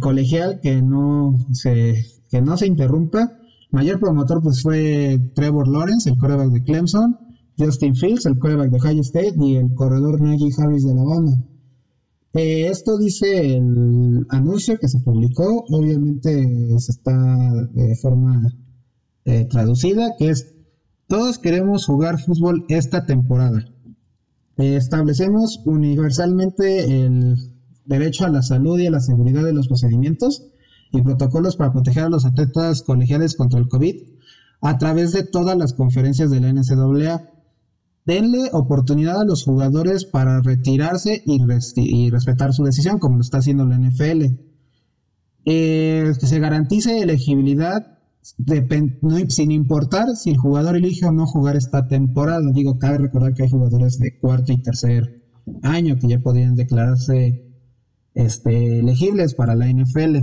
colegial, 0.00 0.60
que 0.62 0.82
no 0.82 1.36
se, 1.52 2.04
que 2.30 2.40
no 2.40 2.56
se 2.56 2.66
interrumpa. 2.66 3.36
Mayor 3.70 4.00
promotor 4.00 4.42
pues 4.42 4.62
fue 4.62 5.20
Trevor 5.34 5.68
Lawrence, 5.68 6.08
el 6.08 6.16
coreback 6.16 6.50
de 6.50 6.62
Clemson, 6.62 7.18
Justin 7.58 7.94
Fields, 7.94 8.26
el 8.26 8.38
coreback 8.38 8.70
de 8.70 8.78
Ohio 8.78 9.00
State 9.02 9.34
y 9.38 9.56
el 9.56 9.74
corredor 9.74 10.20
Najee 10.20 10.50
Harris 10.58 10.84
de 10.84 10.92
Alabama. 10.92 11.44
Eh, 12.32 12.68
esto 12.68 12.96
dice 12.96 13.56
el 13.56 14.24
anuncio 14.28 14.78
que 14.78 14.88
se 14.88 15.00
publicó, 15.00 15.64
obviamente 15.68 16.78
se 16.78 16.92
está 16.92 17.66
de 17.72 17.96
forma 17.96 18.42
eh, 19.24 19.46
traducida, 19.50 20.14
que 20.16 20.30
es, 20.30 20.54
todos 21.08 21.38
queremos 21.38 21.86
jugar 21.86 22.20
fútbol 22.20 22.64
esta 22.68 23.04
temporada. 23.04 23.64
Eh, 24.58 24.76
establecemos 24.76 25.60
universalmente 25.66 27.04
el 27.04 27.36
derecho 27.84 28.26
a 28.26 28.30
la 28.30 28.42
salud 28.42 28.78
y 28.78 28.86
a 28.86 28.92
la 28.92 29.00
seguridad 29.00 29.42
de 29.42 29.52
los 29.52 29.66
procedimientos 29.66 30.50
y 30.92 31.02
protocolos 31.02 31.56
para 31.56 31.72
proteger 31.72 32.04
a 32.04 32.08
los 32.08 32.24
atletas 32.24 32.82
colegiales 32.82 33.36
contra 33.36 33.58
el 33.58 33.68
COVID 33.68 33.96
a 34.62 34.78
través 34.78 35.12
de 35.12 35.22
todas 35.22 35.56
las 35.56 35.72
conferencias 35.72 36.30
de 36.30 36.40
la 36.40 36.52
NCAA 36.52 37.30
denle 38.04 38.50
oportunidad 38.52 39.20
a 39.20 39.24
los 39.24 39.44
jugadores 39.44 40.04
para 40.04 40.40
retirarse 40.40 41.22
y, 41.24 42.10
respetar 42.10 42.52
su 42.52 42.64
decisión, 42.64 42.98
como 42.98 43.16
lo 43.16 43.22
está 43.22 43.38
haciendo 43.38 43.66
la 43.66 43.78
NFL. 43.78 44.24
Eh, 45.46 46.12
que 46.18 46.26
se 46.26 46.38
garantice 46.38 47.00
elegibilidad 47.00 47.98
sin 49.28 49.50
importar 49.50 50.14
si 50.14 50.30
el 50.30 50.36
jugador 50.36 50.76
elige 50.76 51.06
o 51.06 51.12
no 51.12 51.26
jugar 51.26 51.56
esta 51.56 51.88
temporada. 51.88 52.42
Digo, 52.52 52.78
cabe 52.78 52.98
recordar 52.98 53.32
que 53.34 53.44
hay 53.44 53.50
jugadores 53.50 53.98
de 53.98 54.18
cuarto 54.18 54.52
y 54.52 54.58
tercer 54.58 55.22
año 55.62 55.96
que 55.98 56.08
ya 56.08 56.18
podrían 56.18 56.54
declararse 56.54 57.54
este, 58.14 58.80
elegibles 58.80 59.34
para 59.34 59.54
la 59.54 59.66
NFL. 59.68 60.16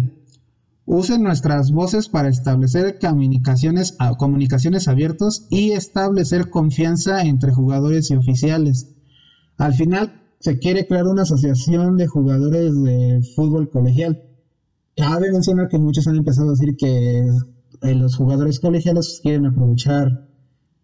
Usen 0.90 1.22
nuestras 1.22 1.72
voces 1.72 2.08
para 2.08 2.30
establecer 2.30 2.98
comunicaciones, 2.98 3.98
comunicaciones 4.18 4.88
abiertas 4.88 5.46
y 5.50 5.74
establecer 5.74 6.50
confianza 6.50 7.24
entre 7.24 7.52
jugadores 7.52 8.10
y 8.10 8.16
oficiales. 8.16 8.96
Al 9.58 9.74
final 9.74 10.22
se 10.40 10.60
quiere 10.60 10.88
crear 10.88 11.06
una 11.08 11.24
asociación 11.24 11.98
de 11.98 12.08
jugadores 12.08 12.82
de 12.82 13.20
fútbol 13.36 13.70
colegial. 13.70 14.24
Cabe 14.96 15.30
mencionar 15.30 15.68
que 15.68 15.78
muchos 15.78 16.08
han 16.08 16.16
empezado 16.16 16.48
a 16.48 16.52
decir 16.52 16.78
que 16.78 17.20
eh, 17.82 17.94
los 17.94 18.16
jugadores 18.16 18.62
colegiales 18.62 19.20
quieren 19.22 19.46
aprovechar 19.46 20.30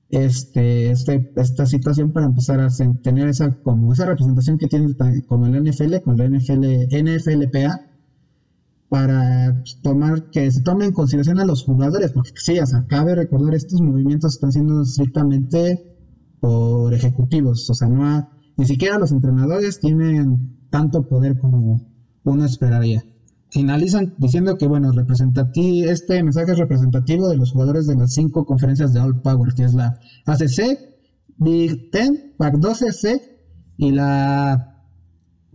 este, 0.10 0.92
este, 0.92 1.32
esta 1.38 1.66
situación 1.66 2.12
para 2.12 2.26
empezar 2.26 2.60
a 2.60 2.68
tener 3.02 3.30
esa, 3.30 3.56
como 3.64 3.94
esa 3.94 4.06
representación 4.06 4.58
que 4.58 4.68
tiene 4.68 4.94
como 5.28 5.46
el 5.46 5.64
NFL, 5.64 6.02
con 6.04 6.18
la 6.18 6.28
NFL, 6.28 6.66
NFLPA, 6.92 7.93
para 8.90 9.64
tomar, 9.82 10.30
que 10.30 10.52
se 10.52 10.62
tome 10.62 10.86
en 10.86 10.94
consideración 10.94 11.40
a 11.40 11.46
los 11.46 11.64
jugadores, 11.64 12.12
porque 12.12 12.32
sí, 12.36 12.60
o 12.60 12.66
sea, 12.66 12.86
cabe 12.88 13.16
recordar, 13.16 13.56
estos 13.56 13.82
movimientos 13.82 14.36
están 14.36 14.52
siendo 14.52 14.82
estrictamente 14.82 15.96
por 16.40 16.94
ejecutivos, 16.94 17.70
o 17.70 17.74
sea, 17.74 17.88
no 17.88 18.30
ni 18.56 18.66
siquiera 18.66 19.00
los 19.00 19.12
entrenadores 19.12 19.80
tienen 19.80 20.68
tanto 20.70 21.08
poder 21.08 21.40
como 21.40 21.82
uno 22.24 22.46
esperaría. 22.46 23.04
Finalizan 23.50 24.16
diciendo 24.18 24.58
que, 24.58 24.68
bueno, 24.68 24.92
representativo, 24.92 25.90
este 25.90 26.22
mensaje 26.24 26.52
es 26.52 26.58
representativo 26.58 27.30
de 27.30 27.38
los 27.38 27.52
jugadores 27.52 27.88
de 27.88 27.96
las 27.96 28.14
cinco 28.14 28.46
conferencias 28.46 28.94
de 28.94 29.00
All 29.00 29.22
Power, 29.22 29.54
que 29.54 29.64
es 29.64 29.74
la 29.74 30.00
ACC, 30.26 30.80
Big 31.38 31.92
Ten, 31.92 32.34
Pac 32.38 32.56
12, 32.56 32.92
C 32.92 33.22
y 33.78 33.92
la 33.92 34.73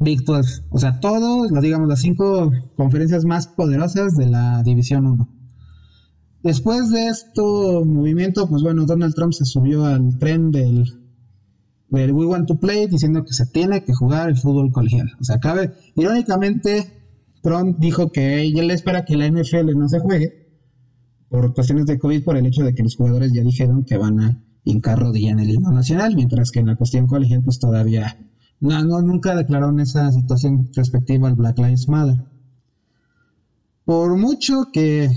Big 0.01 0.24
12. 0.24 0.62
O 0.70 0.78
sea, 0.78 1.01
todos, 1.01 1.51
digamos, 1.61 1.88
las 1.88 2.01
cinco 2.01 2.53
conferencias 2.76 3.24
más 3.24 3.46
poderosas 3.49 4.16
de 4.16 4.26
la 4.26 4.62
División 4.62 5.07
1. 5.07 5.28
Después 6.42 6.90
de 6.90 7.09
este 7.09 7.42
movimiento, 7.42 8.49
pues 8.49 8.62
bueno, 8.62 8.86
Donald 8.86 9.14
Trump 9.14 9.32
se 9.32 9.44
subió 9.44 9.84
al 9.84 10.18
tren 10.18 10.51
del, 10.51 10.84
del 11.90 12.12
We 12.12 12.26
Want 12.26 12.46
to 12.46 12.61
Play 12.61 12.86
diciendo 12.86 13.24
que 13.24 13.32
se 13.32 13.46
tiene 13.46 13.82
que 13.82 13.92
jugar 13.92 14.28
el 14.28 14.36
fútbol 14.36 14.70
colegial. 14.70 15.11
O 15.20 15.24
sea, 15.24 15.40
cabe, 15.40 15.72
irónicamente, 15.96 16.99
Trump 17.42 17.78
dijo 17.80 18.12
que 18.12 18.42
él 18.42 18.70
espera 18.70 19.05
que 19.05 19.16
la 19.16 19.28
NFL 19.28 19.76
no 19.76 19.88
se 19.88 19.99
juegue 19.99 20.49
por 21.28 21.53
cuestiones 21.55 21.86
de 21.86 21.99
COVID, 21.99 22.24
por 22.24 22.36
el 22.36 22.46
hecho 22.46 22.62
de 22.62 22.74
que 22.74 22.82
los 22.82 22.96
jugadores 22.96 23.32
ya 23.32 23.42
dijeron 23.42 23.84
que 23.84 23.99
van 23.99 24.20
a 24.20 24.44
hincar 24.64 24.99
rodilla 24.99 25.32
en 25.32 25.40
el 25.40 25.51
himno 25.51 25.70
nacional, 25.72 26.14
mientras 26.14 26.51
que 26.51 26.61
en 26.61 26.66
la 26.66 26.76
cuestión 26.76 27.07
colegial 27.07 27.42
pues 27.42 27.59
todavía 27.59 28.16
no, 28.61 28.82
no 28.84 29.02
nunca 29.02 29.36
declararon 29.36 29.80
esa 29.80 30.11
situación 30.12 30.70
respectiva 30.74 31.28
al 31.28 31.34
Black 31.34 31.59
Lives 31.59 31.88
Matter. 31.88 32.24
Por 33.84 34.16
mucho 34.16 34.66
que 34.72 35.09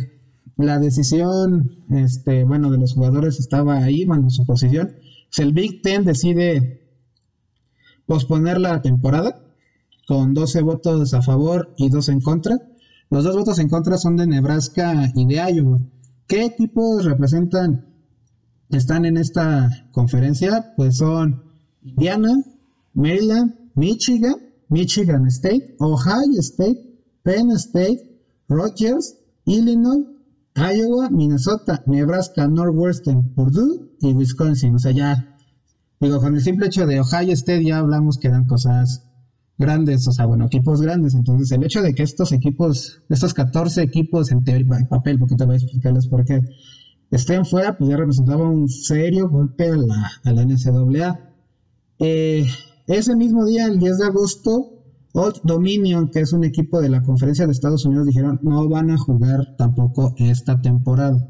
la 0.58 0.80
decisión, 0.80 1.84
este, 1.89 2.44
bueno, 2.44 2.70
de 2.72 2.78
los 2.78 2.94
jugadores 2.94 3.39
estaba 3.39 3.78
ahí, 3.78 4.06
bueno, 4.06 4.30
su 4.30 4.46
posición, 4.46 4.94
pues 5.28 5.39
el 5.39 5.54
Big 5.54 5.82
Ten 5.82 6.04
decide 6.04 6.82
posponer 8.06 8.60
la 8.60 8.82
temporada 8.82 9.42
con 10.08 10.34
12 10.34 10.62
votos 10.62 11.14
a 11.14 11.22
favor 11.22 11.74
y 11.78 11.89
2 11.89 12.10
en 12.10 12.22
contra. 12.22 12.58
Los 13.10 13.24
dos 13.24 13.36
votos 13.36 13.60
en 13.60 13.70
contra 13.70 13.98
son 13.98 14.16
de 14.18 14.28
Nebraska 14.28 15.12
y 15.16 15.26
de 15.26 15.36
Iowa. 15.36 15.80
¿Qué 16.28 16.46
equipos 16.46 17.04
representan, 17.04 17.86
están 18.70 19.06
en 19.06 19.18
esta 19.18 19.70
conferencia? 19.92 20.74
Pues 20.78 20.98
son 20.98 21.44
Indiana, 21.82 22.42
Maryland, 22.94 23.54
Michigan, 23.76 24.36
Michigan 24.70 25.28
State, 25.28 25.76
Ohio 25.80 26.39
State, 26.39 26.80
Penn 27.24 27.52
State, 27.52 28.00
Rogers, 28.48 29.18
Illinois, 29.46 30.06
Iowa, 30.56 31.10
Minnesota, 31.10 31.84
Nebraska, 31.88 32.48
Northwestern, 32.48 33.34
Purdue 33.34 33.92
y 34.02 34.14
Wisconsin. 34.14 34.76
O 34.76 34.80
sea, 34.80 34.92
ya, 34.92 35.38
digo, 36.00 36.20
con 36.20 36.36
el 36.36 36.42
simple 36.42 36.68
hecho 36.68 36.86
de 36.86 37.00
Ohio 37.00 37.34
State 37.34 37.64
ya 37.64 37.80
hablamos 37.80 38.18
que 38.18 38.30
dan 38.30 38.46
cosas 38.46 39.04
grandes, 39.58 40.08
o 40.08 40.12
sea, 40.12 40.26
bueno, 40.26 40.46
equipos 40.46 40.82
grandes. 40.82 41.14
Entonces, 41.14 41.52
el 41.52 41.64
hecho 41.64 41.82
de 41.82 41.94
que 41.94 42.04
estos 42.04 42.32
equipos, 42.32 43.02
estos 43.10 43.34
14 43.34 43.82
equipos 43.82 44.32
en 44.32 44.44
teoría, 44.44 44.78
en 44.78 44.88
papel, 44.88 45.20
porque 45.20 45.36
te 45.36 45.46
voy 45.46 45.54
a 45.54 45.58
explicarles 45.58 46.08
por 46.08 46.26
qué, 46.26 46.42
estén 47.12 47.46
fuera, 47.46 47.78
pues 47.78 47.89
ya 47.89 47.98
representaba 47.98 48.44
un 48.44 48.68
serio 48.68 49.30
golpe 49.30 49.70
a 49.70 49.76
la, 49.78 50.12
a 50.24 50.32
la 50.34 50.46
NCAA. 50.46 51.30
Eh, 52.00 52.46
ese 52.96 53.16
mismo 53.16 53.46
día, 53.46 53.68
el 53.68 53.80
10 53.80 53.98
de 53.98 54.06
agosto, 54.06 54.84
Old 55.14 55.42
Dominion, 55.44 56.10
que 56.10 56.22
es 56.22 56.34
un 56.34 56.44
equipo 56.44 56.82
de 56.82 56.89
la 56.89 57.02
conferencia 57.02 57.46
de 57.46 57.52
Estados 57.52 57.86
Unidos, 57.86 58.08
dijeron 58.08 58.39
no 58.44 58.68
van 58.70 58.92
a 58.92 58.98
jugar 58.98 59.56
tampoco 59.58 60.14
esta 60.18 60.62
temporada, 60.62 61.30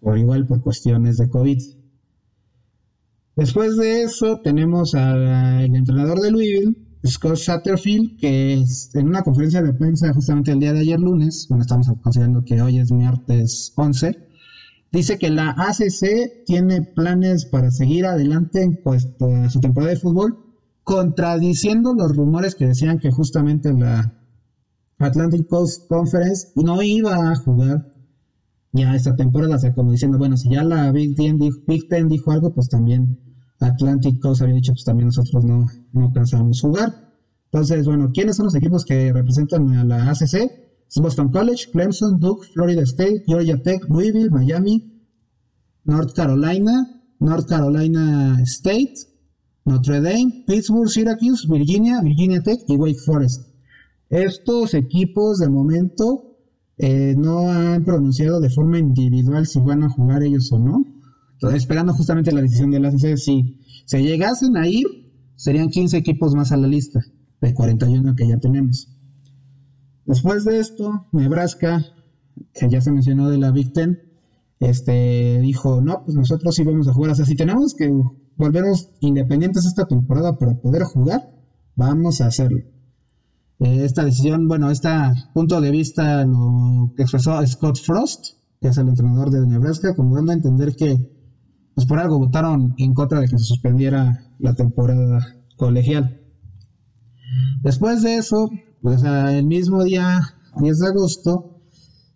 por 0.00 0.18
igual 0.18 0.46
por 0.46 0.62
cuestiones 0.62 1.16
de 1.16 1.28
COVID. 1.28 1.58
Después 3.36 3.76
de 3.76 4.02
eso 4.02 4.40
tenemos 4.42 4.94
al 4.94 5.74
entrenador 5.74 6.20
de 6.20 6.30
Louisville, 6.30 6.76
Scott 7.06 7.36
Satterfield, 7.36 8.18
que 8.18 8.62
en 8.94 9.08
una 9.08 9.22
conferencia 9.22 9.62
de 9.62 9.72
prensa 9.72 10.12
justamente 10.12 10.52
el 10.52 10.60
día 10.60 10.72
de 10.72 10.80
ayer 10.80 11.00
lunes, 11.00 11.46
bueno, 11.48 11.62
estamos 11.62 11.88
considerando 12.02 12.44
que 12.44 12.60
hoy 12.60 12.78
es 12.78 12.92
martes 12.92 13.72
11, 13.76 14.28
dice 14.92 15.18
que 15.18 15.30
la 15.30 15.50
ACC 15.50 16.44
tiene 16.46 16.82
planes 16.82 17.46
para 17.46 17.70
seguir 17.70 18.06
adelante 18.06 18.62
en 18.62 18.78
a 18.84 19.50
su 19.50 19.60
temporada 19.60 19.92
de 19.92 19.98
fútbol, 19.98 20.51
contradiciendo 20.84 21.94
los 21.94 22.14
rumores 22.16 22.54
que 22.54 22.66
decían 22.66 22.98
que 22.98 23.10
justamente 23.10 23.72
la 23.72 24.18
Atlantic 24.98 25.46
Coast 25.48 25.88
Conference 25.88 26.48
no 26.56 26.82
iba 26.82 27.30
a 27.30 27.36
jugar 27.36 27.92
ya 28.72 28.94
esta 28.94 29.14
temporada, 29.14 29.56
o 29.56 29.58
sea, 29.58 29.74
como 29.74 29.92
diciendo, 29.92 30.18
bueno, 30.18 30.36
si 30.36 30.48
ya 30.48 30.62
la 30.62 30.90
Big 30.92 31.14
Ten 31.14 31.38
dijo, 31.38 31.58
Big 31.66 31.88
Ten 31.88 32.08
dijo 32.08 32.30
algo, 32.30 32.54
pues 32.54 32.68
también 32.68 33.18
Atlantic 33.60 34.20
Coast 34.20 34.42
había 34.42 34.54
dicho, 34.54 34.72
pues 34.72 34.84
también 34.84 35.06
nosotros 35.06 35.44
no, 35.44 35.66
no 35.92 36.12
pensábamos 36.12 36.60
jugar. 36.60 37.12
Entonces, 37.44 37.84
bueno, 37.84 38.10
¿quiénes 38.14 38.36
son 38.36 38.46
los 38.46 38.54
equipos 38.54 38.84
que 38.84 39.12
representan 39.12 39.68
a 39.74 39.84
la 39.84 40.10
ACC? 40.10 40.50
Boston 41.00 41.30
College, 41.30 41.70
Clemson, 41.72 42.18
Duke, 42.18 42.46
Florida 42.52 42.82
State, 42.82 43.24
Georgia 43.26 43.62
Tech, 43.62 43.82
Louisville, 43.88 44.30
Miami, 44.30 45.02
North 45.84 46.14
Carolina, 46.14 47.02
North 47.18 47.48
Carolina 47.48 48.38
State, 48.42 48.94
Notre 49.64 50.00
Dame, 50.00 50.44
Pittsburgh, 50.46 50.88
Syracuse, 50.88 51.46
Virginia, 51.48 52.00
Virginia 52.02 52.42
Tech 52.42 52.60
y 52.68 52.76
Wake 52.76 52.98
Forest. 53.04 53.48
Estos 54.10 54.74
equipos 54.74 55.38
de 55.38 55.48
momento 55.48 56.36
eh, 56.78 57.14
no 57.16 57.50
han 57.50 57.84
pronunciado 57.84 58.40
de 58.40 58.50
forma 58.50 58.78
individual 58.78 59.46
si 59.46 59.60
van 59.60 59.82
a 59.84 59.88
jugar 59.88 60.22
ellos 60.22 60.50
o 60.52 60.58
no 60.58 60.84
esperando 61.50 61.92
justamente 61.92 62.32
la 62.32 62.40
decisión 62.40 62.70
de 62.70 62.80
la 62.80 62.88
ACC, 62.88 63.16
si 63.16 63.58
se 63.84 64.02
llegasen 64.02 64.56
a 64.56 64.68
ir, 64.68 64.86
serían 65.34 65.68
15 65.68 65.96
equipos 65.96 66.34
más 66.34 66.52
a 66.52 66.56
la 66.56 66.68
lista, 66.68 67.00
de 67.40 67.52
41 67.52 68.14
que 68.14 68.28
ya 68.28 68.38
tenemos. 68.38 68.88
Después 70.04 70.44
de 70.44 70.58
esto, 70.58 71.06
Nebraska, 71.12 71.84
que 72.54 72.68
ya 72.68 72.80
se 72.80 72.92
mencionó 72.92 73.28
de 73.28 73.38
la 73.38 73.50
Big 73.50 73.72
Ten, 73.72 73.98
este, 74.60 75.40
dijo, 75.40 75.80
no, 75.80 76.04
pues 76.04 76.16
nosotros 76.16 76.54
sí 76.54 76.62
vamos 76.62 76.86
a 76.86 76.92
jugar, 76.92 77.10
o 77.10 77.14
sea, 77.16 77.24
si 77.24 77.34
tenemos 77.34 77.74
que 77.74 77.90
volvernos 78.36 78.90
independientes 79.00 79.66
esta 79.66 79.84
temporada 79.84 80.38
para 80.38 80.54
poder 80.54 80.82
jugar, 80.84 81.30
vamos 81.76 82.20
a 82.20 82.26
hacerlo. 82.26 82.58
Eh, 83.58 83.84
esta 83.84 84.04
decisión, 84.04 84.48
bueno, 84.48 84.70
este 84.70 84.88
punto 85.34 85.60
de 85.60 85.70
vista 85.70 86.24
lo 86.24 86.92
expresó 86.98 87.44
Scott 87.46 87.78
Frost, 87.78 88.34
que 88.60 88.68
es 88.68 88.78
el 88.78 88.88
entrenador 88.88 89.30
de 89.30 89.46
Nebraska, 89.46 89.94
como 89.94 90.16
dando 90.16 90.32
a 90.32 90.34
entender 90.34 90.74
que 90.74 91.10
pues 91.74 91.86
por 91.86 91.98
algo 91.98 92.18
votaron 92.18 92.74
en 92.76 92.92
contra 92.92 93.20
de 93.20 93.28
que 93.28 93.38
se 93.38 93.44
suspendiera 93.44 94.34
la 94.38 94.54
temporada 94.54 95.20
colegial. 95.56 96.20
Después 97.62 98.02
de 98.02 98.16
eso, 98.16 98.50
pues 98.82 99.02
el 99.04 99.46
mismo 99.46 99.82
día 99.84 100.20
10 100.60 100.78
de 100.78 100.86
agosto, 100.86 101.60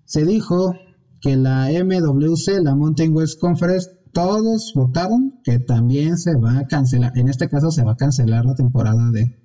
se 0.04 0.24
dijo 0.24 0.74
que 1.20 1.36
la 1.36 1.68
MWC, 1.68 2.62
la 2.62 2.74
Mountain 2.74 3.14
West 3.14 3.40
Conference, 3.40 3.88
todos 4.12 4.72
votaron 4.74 5.25
que 5.46 5.60
también 5.60 6.18
se 6.18 6.34
va 6.34 6.58
a 6.58 6.66
cancelar, 6.66 7.16
en 7.16 7.28
este 7.28 7.48
caso 7.48 7.70
se 7.70 7.84
va 7.84 7.92
a 7.92 7.96
cancelar 7.96 8.44
la 8.44 8.56
temporada 8.56 9.12
de, 9.12 9.38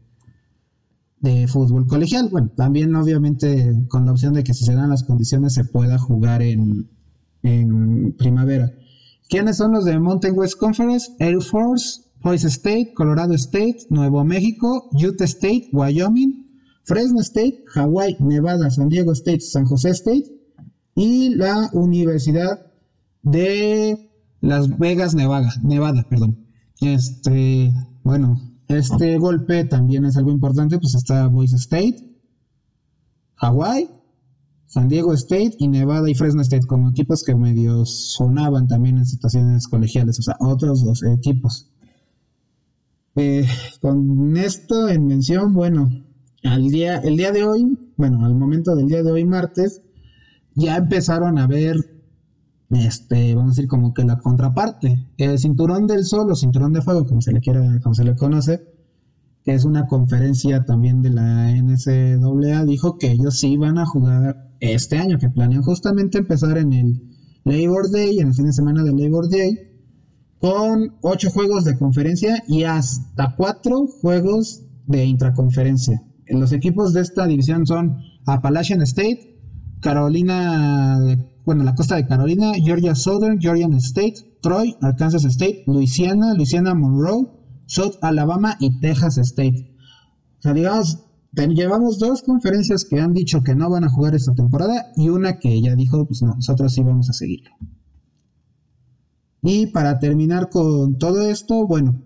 de 1.19 1.47
fútbol 1.47 1.85
colegial. 1.85 2.27
Bueno, 2.31 2.49
también 2.57 2.95
obviamente 2.95 3.85
con 3.87 4.07
la 4.07 4.11
opción 4.11 4.33
de 4.33 4.43
que 4.43 4.55
si 4.55 4.65
se 4.65 4.73
dan 4.73 4.89
las 4.89 5.03
condiciones 5.03 5.53
se 5.53 5.63
pueda 5.63 5.99
jugar 5.99 6.41
en, 6.41 6.89
en 7.43 8.13
primavera. 8.13 8.71
¿Quiénes 9.29 9.57
son 9.57 9.73
los 9.73 9.85
de 9.85 9.99
Mountain 9.99 10.35
West 10.35 10.57
Conference? 10.57 11.11
Air 11.19 11.39
Force, 11.39 12.01
Boise 12.23 12.47
State, 12.47 12.93
Colorado 12.95 13.35
State, 13.35 13.85
Nuevo 13.91 14.23
México, 14.25 14.89
Utah 14.93 15.25
State, 15.25 15.69
Wyoming, 15.71 16.47
Fresno 16.83 17.21
State, 17.21 17.63
Hawaii, 17.75 18.17
Nevada, 18.19 18.71
San 18.71 18.89
Diego 18.89 19.11
State, 19.11 19.41
San 19.41 19.65
José 19.65 19.91
State 19.91 20.25
y 20.95 21.35
la 21.35 21.69
Universidad 21.73 22.71
de 23.21 24.10
Las 24.41 24.77
Vegas, 24.77 25.15
Nevada, 25.15 25.53
Nevada, 25.63 26.05
perdón. 26.09 26.47
Este, 26.81 27.71
bueno, 28.03 28.41
este 28.67 29.17
golpe 29.17 29.65
también 29.65 30.05
es 30.05 30.17
algo 30.17 30.31
importante, 30.31 30.79
pues 30.79 30.95
está 30.95 31.27
Boise 31.27 31.57
State, 31.57 32.11
Hawaii, 33.37 33.89
San 34.65 34.87
Diego 34.87 35.13
State 35.13 35.55
y 35.59 35.67
Nevada 35.67 36.09
y 36.09 36.15
Fresno 36.15 36.41
State 36.41 36.65
como 36.65 36.89
equipos 36.89 37.23
que 37.23 37.35
medio 37.35 37.85
sonaban 37.85 38.67
también 38.67 38.97
en 38.97 39.05
situaciones 39.05 39.67
colegiales, 39.67 40.17
o 40.19 40.21
sea, 40.23 40.37
otros 40.39 40.83
dos 40.83 41.03
equipos. 41.03 41.69
Eh, 43.15 43.45
con 43.81 44.37
esto 44.37 44.87
en 44.87 45.05
mención, 45.05 45.53
bueno, 45.53 45.89
al 46.43 46.69
día, 46.69 46.97
el 46.97 47.17
día 47.17 47.31
de 47.31 47.43
hoy, 47.43 47.77
bueno, 47.97 48.25
al 48.25 48.35
momento 48.35 48.75
del 48.75 48.87
día 48.87 49.03
de 49.03 49.11
hoy, 49.11 49.25
martes, 49.25 49.81
ya 50.55 50.77
empezaron 50.77 51.37
a 51.37 51.47
ver 51.47 51.75
este, 52.71 53.35
vamos 53.35 53.51
a 53.51 53.55
decir 53.55 53.67
como 53.67 53.93
que 53.93 54.03
la 54.03 54.17
contraparte, 54.17 55.07
el 55.17 55.37
cinturón 55.37 55.87
del 55.87 56.05
sol 56.05 56.31
o 56.31 56.35
cinturón 56.35 56.73
de 56.73 56.81
fuego, 56.81 57.05
como 57.05 57.21
se 57.21 57.31
le 57.31 57.39
quiera, 57.39 57.79
como 57.81 57.93
se 57.93 58.03
le 58.03 58.15
conoce, 58.15 58.61
que 59.43 59.53
es 59.53 59.65
una 59.65 59.87
conferencia 59.87 60.63
también 60.63 61.01
de 61.01 61.09
la 61.09 61.51
NCAA, 61.51 62.65
dijo 62.65 62.97
que 62.97 63.11
ellos 63.11 63.37
sí 63.37 63.57
van 63.57 63.77
a 63.77 63.85
jugar 63.85 64.55
este 64.59 64.97
año, 64.97 65.17
que 65.17 65.29
planean 65.29 65.63
justamente 65.63 66.19
empezar 66.19 66.57
en 66.57 66.73
el 66.73 67.01
Labor 67.43 67.89
Day, 67.91 68.19
en 68.19 68.27
el 68.27 68.33
fin 68.33 68.45
de 68.45 68.53
semana 68.53 68.83
del 68.83 68.97
Labor 68.97 69.29
Day, 69.29 69.71
con 70.39 70.95
ocho 71.01 71.29
juegos 71.29 71.65
de 71.65 71.77
conferencia 71.77 72.41
y 72.47 72.63
hasta 72.63 73.35
cuatro 73.35 73.87
juegos 74.01 74.61
de 74.87 75.05
intraconferencia. 75.05 76.01
Los 76.27 76.51
equipos 76.51 76.93
de 76.93 77.01
esta 77.01 77.27
división 77.27 77.65
son 77.65 77.97
Appalachian 78.25 78.81
State, 78.81 79.30
Carolina, 79.81 80.99
bueno, 81.45 81.63
la 81.63 81.75
costa 81.75 81.95
de 81.95 82.07
Carolina, 82.07 82.53
Georgia 82.63 82.95
Southern, 82.95 83.39
Georgia 83.39 83.67
State, 83.77 84.37
Troy, 84.41 84.75
Arkansas 84.81 85.25
State, 85.25 85.63
Louisiana, 85.67 86.33
Louisiana 86.33 86.73
Monroe, 86.73 87.27
South 87.65 87.95
Alabama 88.01 88.57
y 88.59 88.79
Texas 88.79 89.17
State. 89.17 89.75
O 90.39 90.41
sea, 90.41 90.53
digamos, 90.53 90.99
llevamos 91.33 91.99
dos 91.99 92.21
conferencias 92.23 92.85
que 92.85 92.99
han 92.99 93.13
dicho 93.13 93.41
que 93.43 93.55
no 93.55 93.69
van 93.69 93.83
a 93.83 93.89
jugar 93.89 94.15
esta 94.15 94.33
temporada 94.33 94.91
y 94.95 95.09
una 95.09 95.39
que 95.39 95.61
ya 95.61 95.75
dijo, 95.75 96.05
pues 96.05 96.21
no, 96.21 96.35
nosotros 96.35 96.73
sí 96.73 96.83
vamos 96.83 97.09
a 97.09 97.13
seguirlo. 97.13 97.51
Y 99.43 99.67
para 99.67 99.99
terminar 99.99 100.49
con 100.49 100.97
todo 100.97 101.21
esto, 101.21 101.65
bueno, 101.65 102.03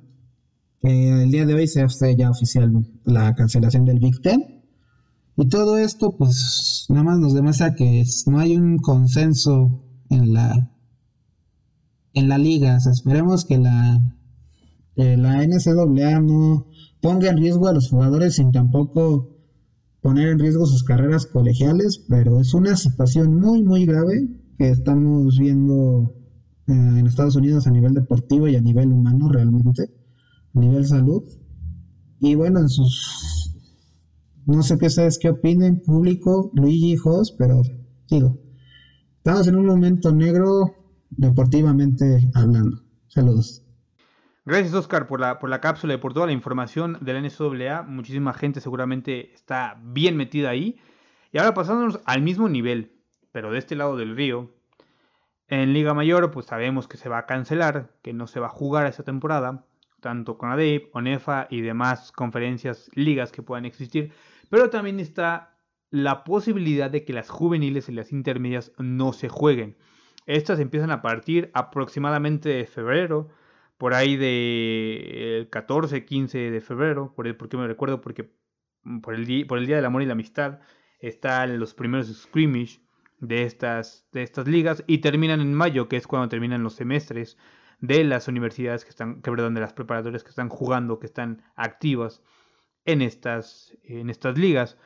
el 0.81 1.31
día 1.31 1.45
de 1.45 1.53
hoy 1.53 1.67
se 1.67 1.81
hace 1.81 2.15
ya 2.15 2.29
oficial 2.29 2.71
la 3.03 3.33
cancelación 3.35 3.85
del 3.85 3.99
Big 3.99 4.21
Ten. 4.21 4.54
Y 5.37 5.47
todo 5.49 5.77
esto, 5.77 6.15
pues 6.17 6.85
nada 6.89 7.03
más 7.03 7.19
nos 7.19 7.33
demuestra 7.33 7.75
que 7.75 8.03
no 8.27 8.39
hay 8.39 8.55
un 8.55 8.77
consenso 8.77 9.83
en 10.09 10.33
la, 10.33 10.71
en 12.13 12.29
la 12.29 12.37
liga. 12.37 12.77
esperemos 12.77 13.45
que 13.45 13.57
la, 13.57 13.99
la 14.95 15.45
NCAA 15.45 16.21
no 16.21 16.67
ponga 17.01 17.29
en 17.29 17.37
riesgo 17.37 17.67
a 17.67 17.73
los 17.73 17.89
jugadores 17.89 18.35
sin 18.35 18.51
tampoco 18.51 19.35
poner 20.01 20.29
en 20.29 20.39
riesgo 20.39 20.65
sus 20.65 20.83
carreras 20.83 21.25
colegiales, 21.25 22.05
pero 22.07 22.39
es 22.39 22.53
una 22.53 22.75
situación 22.77 23.35
muy, 23.39 23.63
muy 23.63 23.85
grave 23.85 24.29
que 24.57 24.69
estamos 24.69 25.37
viendo 25.37 26.15
eh, 26.67 26.71
en 26.71 27.07
Estados 27.07 27.35
Unidos 27.35 27.67
a 27.67 27.71
nivel 27.71 27.93
deportivo 27.93 28.47
y 28.47 28.55
a 28.55 28.61
nivel 28.61 28.91
humano 28.91 29.27
realmente 29.29 29.89
nivel 30.61 30.85
salud. 30.85 31.23
Y 32.19 32.35
bueno, 32.35 32.59
en 32.59 32.69
sus... 32.69 33.34
No 34.45 34.61
sé 34.61 34.77
qué 34.77 34.91
sabes 34.91 35.17
qué 35.17 35.29
opinen, 35.29 35.81
público, 35.81 36.51
Luigi, 36.53 36.95
Jos, 36.97 37.31
pero 37.31 37.63
digo, 38.07 38.37
estamos 39.17 39.47
en 39.47 39.55
un 39.55 39.65
momento 39.65 40.11
negro 40.11 40.75
deportivamente 41.09 42.29
hablando. 42.35 42.83
Saludos. 43.07 43.63
Gracias 44.45 44.75
Oscar 44.75 45.07
por 45.07 45.19
la, 45.19 45.39
por 45.39 45.49
la 45.49 45.61
cápsula 45.61 45.95
y 45.95 45.97
por 45.97 46.13
toda 46.13 46.27
la 46.27 46.31
información 46.31 46.99
de 47.01 47.13
la 47.13 47.21
NCAA. 47.21 47.81
Muchísima 47.81 48.33
gente 48.33 48.61
seguramente 48.61 49.33
está 49.33 49.81
bien 49.83 50.15
metida 50.15 50.51
ahí. 50.51 50.77
Y 51.31 51.39
ahora 51.39 51.55
pasándonos 51.55 51.99
al 52.05 52.21
mismo 52.21 52.47
nivel, 52.47 52.91
pero 53.31 53.51
de 53.51 53.57
este 53.57 53.75
lado 53.75 53.97
del 53.97 54.15
río. 54.15 54.53
En 55.47 55.73
Liga 55.73 55.95
Mayor 55.95 56.29
pues 56.29 56.45
sabemos 56.45 56.87
que 56.87 56.97
se 56.97 57.09
va 57.09 57.17
a 57.17 57.25
cancelar, 57.25 57.95
que 58.03 58.13
no 58.13 58.27
se 58.27 58.39
va 58.39 58.45
a 58.45 58.51
jugar 58.51 58.85
esta 58.85 59.01
temporada 59.01 59.65
tanto 60.05 60.37
con 60.37 60.51
ADEP, 60.51 60.95
ONEFA 60.95 61.47
y 61.49 61.61
demás 61.61 62.11
conferencias, 62.11 62.91
ligas 62.93 63.31
que 63.31 63.41
puedan 63.41 63.65
existir, 63.65 64.13
pero 64.49 64.69
también 64.69 64.99
está 64.99 65.57
la 65.91 66.23
posibilidad 66.23 66.89
de 66.89 67.05
que 67.05 67.13
las 67.13 67.29
juveniles 67.29 67.89
y 67.89 67.93
las 67.93 68.11
intermedias 68.11 68.71
no 68.77 69.13
se 69.13 69.29
jueguen. 69.29 69.77
Estas 70.25 70.59
empiezan 70.59 70.91
a 70.91 71.01
partir 71.01 71.51
aproximadamente 71.53 72.49
de 72.49 72.65
febrero, 72.65 73.29
por 73.77 73.93
ahí 73.93 74.17
de 74.17 75.47
14, 75.51 76.05
15 76.05 76.51
de 76.51 76.61
febrero, 76.61 77.13
por 77.15 77.27
el, 77.27 77.35
porque 77.35 77.57
me 77.57 77.67
recuerdo 77.67 78.01
porque 78.01 78.31
por 79.01 79.13
el, 79.13 79.25
día, 79.25 79.75
del 79.75 79.85
Amor 79.85 80.01
y 80.01 80.05
la 80.05 80.13
Amistad 80.13 80.59
están 80.99 81.59
los 81.59 81.73
primeros 81.73 82.07
scrimmage 82.07 82.79
de 83.19 83.43
estas, 83.43 84.07
de 84.11 84.23
estas 84.23 84.47
ligas 84.47 84.83
y 84.87 84.99
terminan 84.99 85.41
en 85.41 85.53
mayo, 85.53 85.87
que 85.87 85.97
es 85.97 86.07
cuando 86.07 86.29
terminan 86.29 86.63
los 86.63 86.75
semestres 86.75 87.37
de 87.79 88.03
las 88.03 88.27
universidades 88.27 88.83
que 88.83 88.91
están, 88.91 89.21
que 89.21 89.31
de 89.31 89.59
las 89.59 89.73
preparatorias 89.73 90.23
que 90.23 90.29
están 90.29 90.49
jugando, 90.49 90.99
que 90.99 91.07
están 91.07 91.43
activas 91.55 92.21
en 92.85 93.01
estas, 93.01 93.75
en 93.83 94.09
estas 94.09 94.37
ligas. 94.37 94.77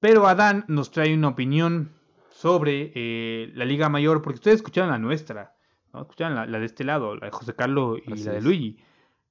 Pero 0.00 0.26
Adán 0.26 0.64
nos 0.68 0.90
trae 0.90 1.14
una 1.14 1.28
opinión 1.28 1.92
sobre 2.30 2.92
eh, 2.94 3.52
la 3.54 3.64
Liga 3.64 3.88
Mayor, 3.88 4.22
porque 4.22 4.38
ustedes 4.38 4.56
escucharon 4.56 4.90
la 4.90 4.98
nuestra, 4.98 5.54
¿no? 5.92 6.02
escucharon 6.02 6.50
la, 6.50 6.58
de 6.58 6.66
este 6.66 6.82
lado, 6.82 7.14
la 7.14 7.26
de 7.26 7.32
José 7.32 7.54
Carlos 7.54 8.00
y 8.04 8.24
la 8.24 8.32
de 8.32 8.40
Luigi. 8.40 8.78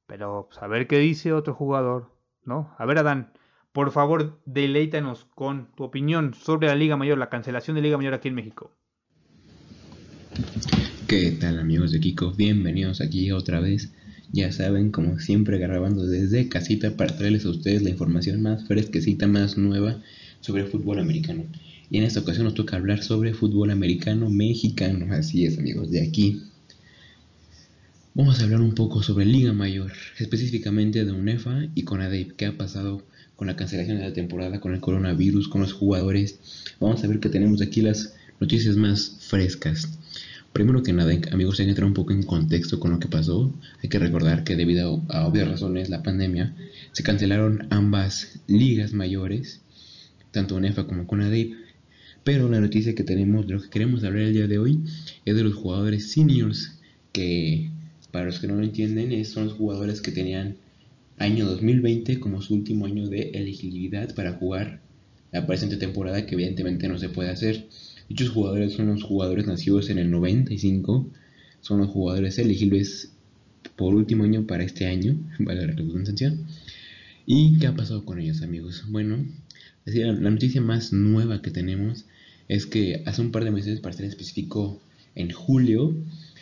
Pero 0.07 0.47
pues, 0.49 0.61
a 0.61 0.67
ver 0.67 0.87
qué 0.87 0.99
dice 0.99 1.33
otro 1.33 1.53
jugador, 1.53 2.11
¿no? 2.45 2.73
A 2.77 2.85
ver, 2.85 2.99
Adán, 2.99 3.33
por 3.71 3.91
favor, 3.91 4.39
deleítanos 4.45 5.25
con 5.35 5.73
tu 5.75 5.83
opinión 5.83 6.33
sobre 6.33 6.67
la 6.67 6.75
Liga 6.75 6.95
Mayor, 6.97 7.17
la 7.17 7.29
cancelación 7.29 7.75
de 7.75 7.81
Liga 7.81 7.97
Mayor 7.97 8.13
aquí 8.13 8.27
en 8.27 8.35
México. 8.35 8.71
¿Qué 11.07 11.31
tal 11.31 11.59
amigos 11.59 11.91
de 11.91 11.99
Kiko? 11.99 12.31
Bienvenidos 12.31 13.01
aquí 13.01 13.31
otra 13.31 13.59
vez. 13.59 13.93
Ya 14.33 14.51
saben, 14.51 14.91
como 14.91 15.19
siempre 15.19 15.57
grabando 15.57 16.05
desde 16.05 16.47
casita 16.47 16.95
para 16.95 17.17
traerles 17.17 17.45
a 17.45 17.49
ustedes 17.49 17.81
la 17.81 17.89
información 17.89 18.41
más 18.41 18.65
fresquecita, 18.65 19.27
más 19.27 19.57
nueva 19.57 20.01
sobre 20.39 20.65
fútbol 20.65 20.99
americano. 20.99 21.43
Y 21.89 21.97
en 21.97 22.05
esta 22.05 22.21
ocasión 22.21 22.45
nos 22.45 22.53
toca 22.53 22.77
hablar 22.77 23.03
sobre 23.03 23.33
fútbol 23.33 23.71
americano 23.71 24.29
mexicano. 24.29 25.13
Así 25.13 25.45
es 25.45 25.59
amigos, 25.59 25.91
de 25.91 26.01
aquí. 26.01 26.41
Vamos 28.13 28.39
a 28.39 28.43
hablar 28.43 28.61
un 28.61 28.73
poco 28.73 29.03
sobre 29.03 29.25
Liga 29.25 29.51
Mayor, 29.51 29.91
específicamente 30.17 31.03
de 31.03 31.11
UNEFA 31.11 31.67
y 31.75 31.83
con 31.83 32.01
ADEP. 32.01 32.33
¿Qué 32.37 32.45
ha 32.45 32.57
pasado 32.57 33.03
con 33.35 33.47
la 33.47 33.57
cancelación 33.57 33.97
de 33.97 34.03
la 34.03 34.13
temporada, 34.13 34.61
con 34.61 34.73
el 34.73 34.79
coronavirus, 34.79 35.49
con 35.49 35.59
los 35.59 35.73
jugadores? 35.73 36.39
Vamos 36.79 37.03
a 37.03 37.07
ver 37.07 37.19
que 37.19 37.29
tenemos 37.29 37.61
aquí 37.61 37.81
las 37.81 38.13
noticias 38.39 38.77
más 38.77 39.17
frescas. 39.19 39.97
Primero 40.53 40.83
que 40.83 40.91
nada, 40.91 41.13
amigos, 41.31 41.59
hay 41.59 41.65
que 41.65 41.69
entrar 41.69 41.87
un 41.87 41.93
poco 41.93 42.11
en 42.11 42.23
contexto 42.23 42.77
con 42.79 42.91
lo 42.91 42.99
que 42.99 43.07
pasó. 43.07 43.53
Hay 43.81 43.87
que 43.87 43.99
recordar 43.99 44.43
que 44.43 44.57
debido 44.57 45.01
a 45.07 45.25
obvias 45.25 45.47
razones, 45.47 45.89
la 45.89 46.03
pandemia, 46.03 46.53
se 46.91 47.03
cancelaron 47.03 47.67
ambas 47.69 48.39
ligas 48.47 48.91
mayores, 48.91 49.61
tanto 50.31 50.55
UNEFA 50.55 50.87
como 50.87 51.07
CONADEIP. 51.07 51.55
Pero 52.25 52.49
la 52.49 52.59
noticia 52.59 52.93
que 52.93 53.03
tenemos, 53.03 53.47
de 53.47 53.53
lo 53.53 53.61
que 53.61 53.69
queremos 53.69 54.03
hablar 54.03 54.23
el 54.23 54.33
día 54.33 54.47
de 54.47 54.59
hoy, 54.59 54.81
es 55.23 55.35
de 55.35 55.43
los 55.43 55.53
jugadores 55.53 56.11
seniors, 56.11 56.77
que 57.13 57.71
para 58.11 58.25
los 58.25 58.39
que 58.39 58.47
no 58.47 58.55
lo 58.55 58.63
entienden, 58.63 59.23
son 59.23 59.45
los 59.45 59.53
jugadores 59.53 60.01
que 60.01 60.11
tenían 60.11 60.57
año 61.17 61.45
2020 61.45 62.19
como 62.19 62.41
su 62.41 62.55
último 62.55 62.85
año 62.85 63.07
de 63.07 63.31
elegibilidad 63.35 64.13
para 64.15 64.33
jugar 64.33 64.81
la 65.31 65.47
presente 65.47 65.77
temporada, 65.77 66.25
que 66.25 66.35
evidentemente 66.35 66.89
no 66.89 66.99
se 66.99 67.07
puede 67.07 67.29
hacer. 67.29 67.67
Dichos 68.11 68.27
jugadores 68.27 68.73
son 68.73 68.87
los 68.87 69.03
jugadores 69.03 69.47
nacidos 69.47 69.89
en 69.89 69.97
el 69.97 70.11
95, 70.11 71.09
son 71.61 71.79
los 71.79 71.87
jugadores 71.87 72.37
elegibles 72.39 73.13
por 73.77 73.95
último 73.95 74.25
año 74.25 74.45
para 74.45 74.65
este 74.65 74.85
año, 74.85 75.15
vale 75.39 75.65
la 75.65 75.73
redundancia. 75.73 76.35
¿Y 77.25 77.57
qué 77.57 77.67
ha 77.67 77.73
pasado 77.73 78.03
con 78.03 78.19
ellos, 78.19 78.41
amigos? 78.41 78.83
Bueno, 78.89 79.25
la 79.85 80.29
noticia 80.29 80.59
más 80.59 80.91
nueva 80.91 81.41
que 81.41 81.51
tenemos 81.51 82.03
es 82.49 82.65
que 82.65 83.01
hace 83.05 83.21
un 83.21 83.31
par 83.31 83.45
de 83.45 83.51
meses, 83.51 83.79
para 83.79 83.95
ser 83.95 84.07
específico, 84.07 84.81
en 85.15 85.31
julio, 85.31 85.95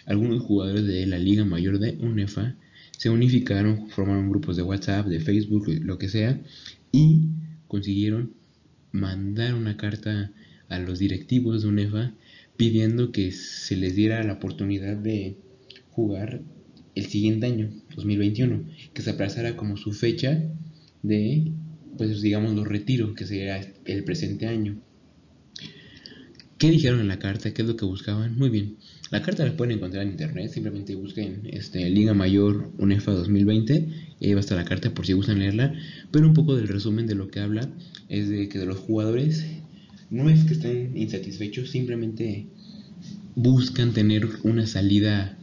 algunos 0.08 0.42
jugadores 0.42 0.88
de 0.88 1.06
la 1.06 1.20
Liga 1.20 1.46
Mayor 1.46 1.78
de 1.78 2.00
UNEFA 2.02 2.56
se 2.98 3.12
unificaron, 3.12 3.92
formaron 3.92 4.32
grupos 4.32 4.58
de 4.58 4.64
WhatsApp, 4.64 5.06
de 5.06 5.20
Facebook, 5.20 5.68
lo 5.84 6.00
que 6.00 6.10
sea, 6.10 6.42
y 6.92 7.28
consiguieron 7.68 8.34
mandar 8.92 9.54
una 9.54 9.78
carta 9.78 10.32
a 10.70 10.80
los 10.80 11.00
directivos 11.00 11.62
de 11.62 11.68
UNEFA 11.68 12.14
pidiendo 12.58 13.12
que 13.12 13.32
se 13.32 13.76
les 13.76 13.96
diera 13.96 14.24
la 14.24 14.34
oportunidad 14.34 14.98
de 14.98 15.38
jugar 15.92 16.42
el 16.96 17.06
siguiente 17.06 17.46
año, 17.46 17.70
2021, 17.96 18.66
que 18.94 19.02
se 19.02 19.12
aplazara 19.12 19.56
como 19.56 19.78
su 19.78 19.94
fecha 19.94 20.44
de, 21.02 21.52
pues 21.98 22.22
digamos, 22.22 22.54
los 22.54 22.68
retiros, 22.68 23.16
que 23.16 23.26
sería 23.26 23.62
el 23.86 24.04
presente 24.04 24.48
año. 24.48 24.82
¿Qué 26.58 26.70
dijeron 26.70 27.00
en 27.00 27.08
la 27.08 27.20
carta? 27.20 27.54
¿Qué 27.54 27.62
es 27.62 27.68
lo 27.70 27.78
que 27.78 27.86
buscaban? 27.86 28.38
Muy 28.38 28.50
bien. 28.50 28.76
La 29.12 29.22
carta 29.22 29.46
la 29.46 29.56
pueden 29.56 29.78
encontrar 29.78 30.04
en 30.04 30.12
internet. 30.12 30.52
Simplemente 30.52 30.94
busquen 30.94 31.44
este, 31.46 31.90
Liga 31.90 32.14
Mayor 32.14 32.74
UNEFA 32.78 33.14
2020. 33.14 33.88
Y 34.20 34.28
ahí 34.28 34.34
va 34.34 34.40
a 34.40 34.42
estar 34.42 34.58
la 34.58 34.66
carta 34.66 34.94
por 34.94 35.06
si 35.06 35.14
gustan 35.14 35.40
leerla. 35.40 35.74
Pero 36.12 36.28
un 36.28 36.34
poco 36.34 36.58
del 36.58 36.68
resumen 36.68 37.08
de 37.08 37.16
lo 37.16 37.30
que 37.30 37.40
habla 37.40 37.70
es 38.10 38.28
de 38.28 38.50
que 38.50 38.60
de 38.60 38.66
los 38.66 38.78
jugadores 38.78 39.46
no 40.10 40.30
es 40.30 40.44
que 40.46 40.54
estén 40.54 40.98
insatisfechos, 40.98 41.70
simplemente 41.70 42.48
buscan 43.36 43.94
tener 43.94 44.28
una 44.44 44.66
salida 44.66 45.38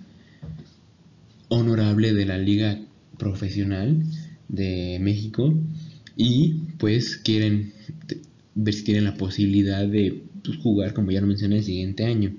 honorable 1.48 2.12
de 2.12 2.26
la 2.26 2.38
liga 2.38 2.80
profesional 3.18 4.02
de 4.48 4.98
México 5.00 5.54
y 6.16 6.54
pues 6.78 7.16
quieren 7.16 7.72
ver 8.54 8.74
si 8.74 8.84
tienen 8.84 9.04
la 9.04 9.14
posibilidad 9.14 9.86
de 9.86 10.22
pues, 10.42 10.58
jugar, 10.58 10.94
como 10.94 11.10
ya 11.10 11.20
lo 11.20 11.26
mencioné, 11.26 11.58
el 11.58 11.64
siguiente 11.64 12.04
año. 12.04 12.34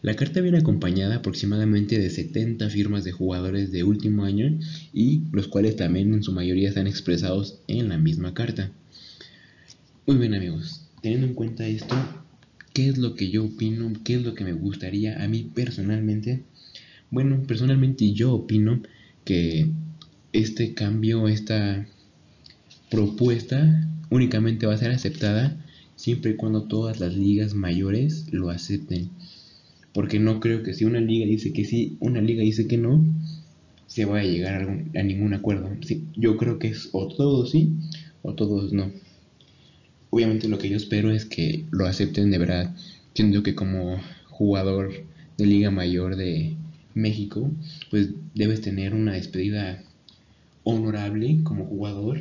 La 0.00 0.14
carta 0.14 0.40
viene 0.40 0.58
acompañada 0.58 1.16
aproximadamente 1.16 1.98
de 1.98 2.08
70 2.08 2.70
firmas 2.70 3.02
de 3.02 3.10
jugadores 3.10 3.72
de 3.72 3.82
último 3.82 4.24
año 4.24 4.56
y 4.92 5.22
los 5.32 5.48
cuales 5.48 5.74
también 5.74 6.14
en 6.14 6.22
su 6.22 6.32
mayoría 6.32 6.68
están 6.68 6.86
expresados 6.86 7.58
en 7.66 7.88
la 7.88 7.98
misma 7.98 8.32
carta. 8.32 8.70
Muy 10.06 10.16
bien 10.16 10.34
amigos, 10.34 10.87
teniendo 11.02 11.26
en 11.26 11.34
cuenta 11.34 11.66
esto, 11.66 11.94
¿qué 12.72 12.88
es 12.88 12.98
lo 12.98 13.14
que 13.14 13.30
yo 13.30 13.44
opino? 13.44 13.92
¿Qué 14.04 14.14
es 14.14 14.22
lo 14.22 14.34
que 14.34 14.44
me 14.44 14.52
gustaría 14.52 15.22
a 15.22 15.28
mí 15.28 15.50
personalmente? 15.54 16.42
Bueno, 17.10 17.42
personalmente 17.46 18.12
yo 18.12 18.34
opino 18.34 18.82
que 19.24 19.70
este 20.32 20.74
cambio, 20.74 21.28
esta 21.28 21.86
propuesta 22.90 23.88
únicamente 24.10 24.66
va 24.66 24.74
a 24.74 24.78
ser 24.78 24.90
aceptada 24.90 25.56
siempre 25.96 26.32
y 26.32 26.36
cuando 26.36 26.64
todas 26.64 27.00
las 27.00 27.14
ligas 27.14 27.54
mayores 27.54 28.32
lo 28.32 28.50
acepten. 28.50 29.10
Porque 29.92 30.18
no 30.18 30.40
creo 30.40 30.62
que 30.62 30.74
si 30.74 30.84
una 30.84 31.00
liga 31.00 31.26
dice 31.26 31.52
que 31.52 31.64
sí, 31.64 31.96
una 32.00 32.20
liga 32.20 32.42
dice 32.42 32.66
que 32.66 32.78
no, 32.78 33.04
se 33.86 34.04
vaya 34.04 34.28
a 34.28 34.32
llegar 34.32 34.86
a, 34.94 35.02
ningún 35.02 35.34
acuerdo. 35.34 35.70
yo 36.14 36.36
creo 36.36 36.58
que 36.58 36.68
es 36.68 36.90
o 36.92 37.08
todos 37.08 37.50
sí 37.50 37.72
o 38.22 38.34
todos 38.34 38.72
no. 38.72 38.92
Obviamente 40.10 40.48
lo 40.48 40.58
que 40.58 40.68
yo 40.68 40.76
espero 40.76 41.10
es 41.12 41.24
que 41.24 41.64
lo 41.70 41.86
acepten 41.86 42.30
de 42.30 42.38
verdad. 42.38 42.74
Siendo 43.14 43.42
que 43.42 43.54
como 43.54 44.00
jugador 44.28 44.92
de 45.36 45.46
Liga 45.46 45.70
Mayor 45.70 46.16
de 46.16 46.54
México, 46.94 47.50
pues 47.90 48.10
debes 48.34 48.60
tener 48.60 48.94
una 48.94 49.14
despedida 49.14 49.82
honorable 50.64 51.40
como 51.44 51.66
jugador 51.66 52.18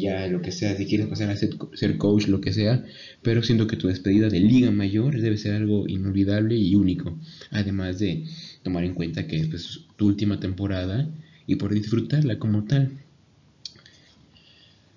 ya 0.00 0.26
lo 0.26 0.42
que 0.42 0.52
sea, 0.52 0.76
si 0.76 0.86
quieres 0.86 1.06
pasar 1.06 1.30
a 1.30 1.36
ser, 1.36 1.98
coach, 1.98 2.28
lo 2.28 2.40
que 2.40 2.52
sea, 2.52 2.84
pero 3.22 3.42
siento 3.42 3.66
que 3.66 3.76
tu 3.76 3.88
despedida 3.88 4.28
de 4.28 4.40
Liga 4.40 4.70
Mayor 4.70 5.20
debe 5.20 5.36
ser 5.36 5.54
algo 5.54 5.86
inolvidable 5.88 6.56
y 6.56 6.74
único, 6.74 7.18
además 7.50 7.98
de 7.98 8.24
tomar 8.62 8.84
en 8.84 8.94
cuenta 8.94 9.26
que 9.26 9.36
es 9.36 9.48
pues, 9.48 9.80
tu 9.96 10.06
última 10.06 10.40
temporada 10.40 11.08
y 11.46 11.56
por 11.56 11.74
disfrutarla 11.74 12.38
como 12.38 12.64
tal. 12.64 13.01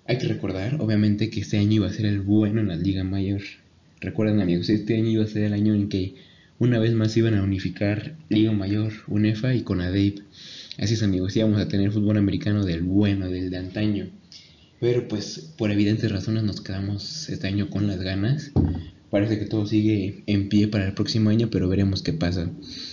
Hay 0.08 0.18
que 0.18 0.28
recordar, 0.28 0.80
obviamente, 0.80 1.30
que 1.30 1.40
este 1.40 1.58
año 1.58 1.72
iba 1.72 1.88
a 1.88 1.92
ser 1.92 2.06
el 2.06 2.20
bueno 2.20 2.60
en 2.60 2.68
la 2.68 2.76
Liga 2.76 3.02
Mayor. 3.02 3.42
Recuerden, 4.00 4.40
amigos, 4.40 4.68
este 4.68 4.96
año 4.96 5.08
iba 5.08 5.24
a 5.24 5.28
ser 5.28 5.42
el 5.42 5.52
año 5.52 5.74
en 5.74 5.88
que 5.88 6.14
una 6.58 6.78
vez 6.78 6.92
más 6.94 7.16
iban 7.16 7.34
a 7.34 7.42
unificar 7.42 8.14
Liga 8.28 8.52
Mayor, 8.52 8.92
UNEFA 9.08 9.54
y 9.54 9.62
CONADEIP. 9.62 10.20
Así 10.78 10.94
es, 10.94 11.02
amigos, 11.02 11.36
íbamos 11.36 11.60
a 11.60 11.68
tener 11.68 11.90
fútbol 11.90 12.18
americano 12.18 12.64
del 12.64 12.82
bueno, 12.82 13.28
del 13.28 13.50
de 13.50 13.56
antaño. 13.56 14.08
Pero 14.78 15.08
pues 15.08 15.52
por 15.58 15.70
evidentes 15.70 16.12
razones 16.12 16.44
nos 16.44 16.60
quedamos 16.60 17.28
este 17.28 17.48
año 17.48 17.68
con 17.68 17.86
las 17.86 18.00
ganas. 18.00 18.52
Parece 19.10 19.38
que 19.38 19.46
todo 19.46 19.66
sigue 19.66 20.22
en 20.26 20.48
pie 20.48 20.68
para 20.68 20.86
el 20.86 20.94
próximo 20.94 21.30
año, 21.30 21.48
pero 21.50 21.68
veremos 21.68 22.02
qué 22.02 22.12
pasa. 22.12 22.50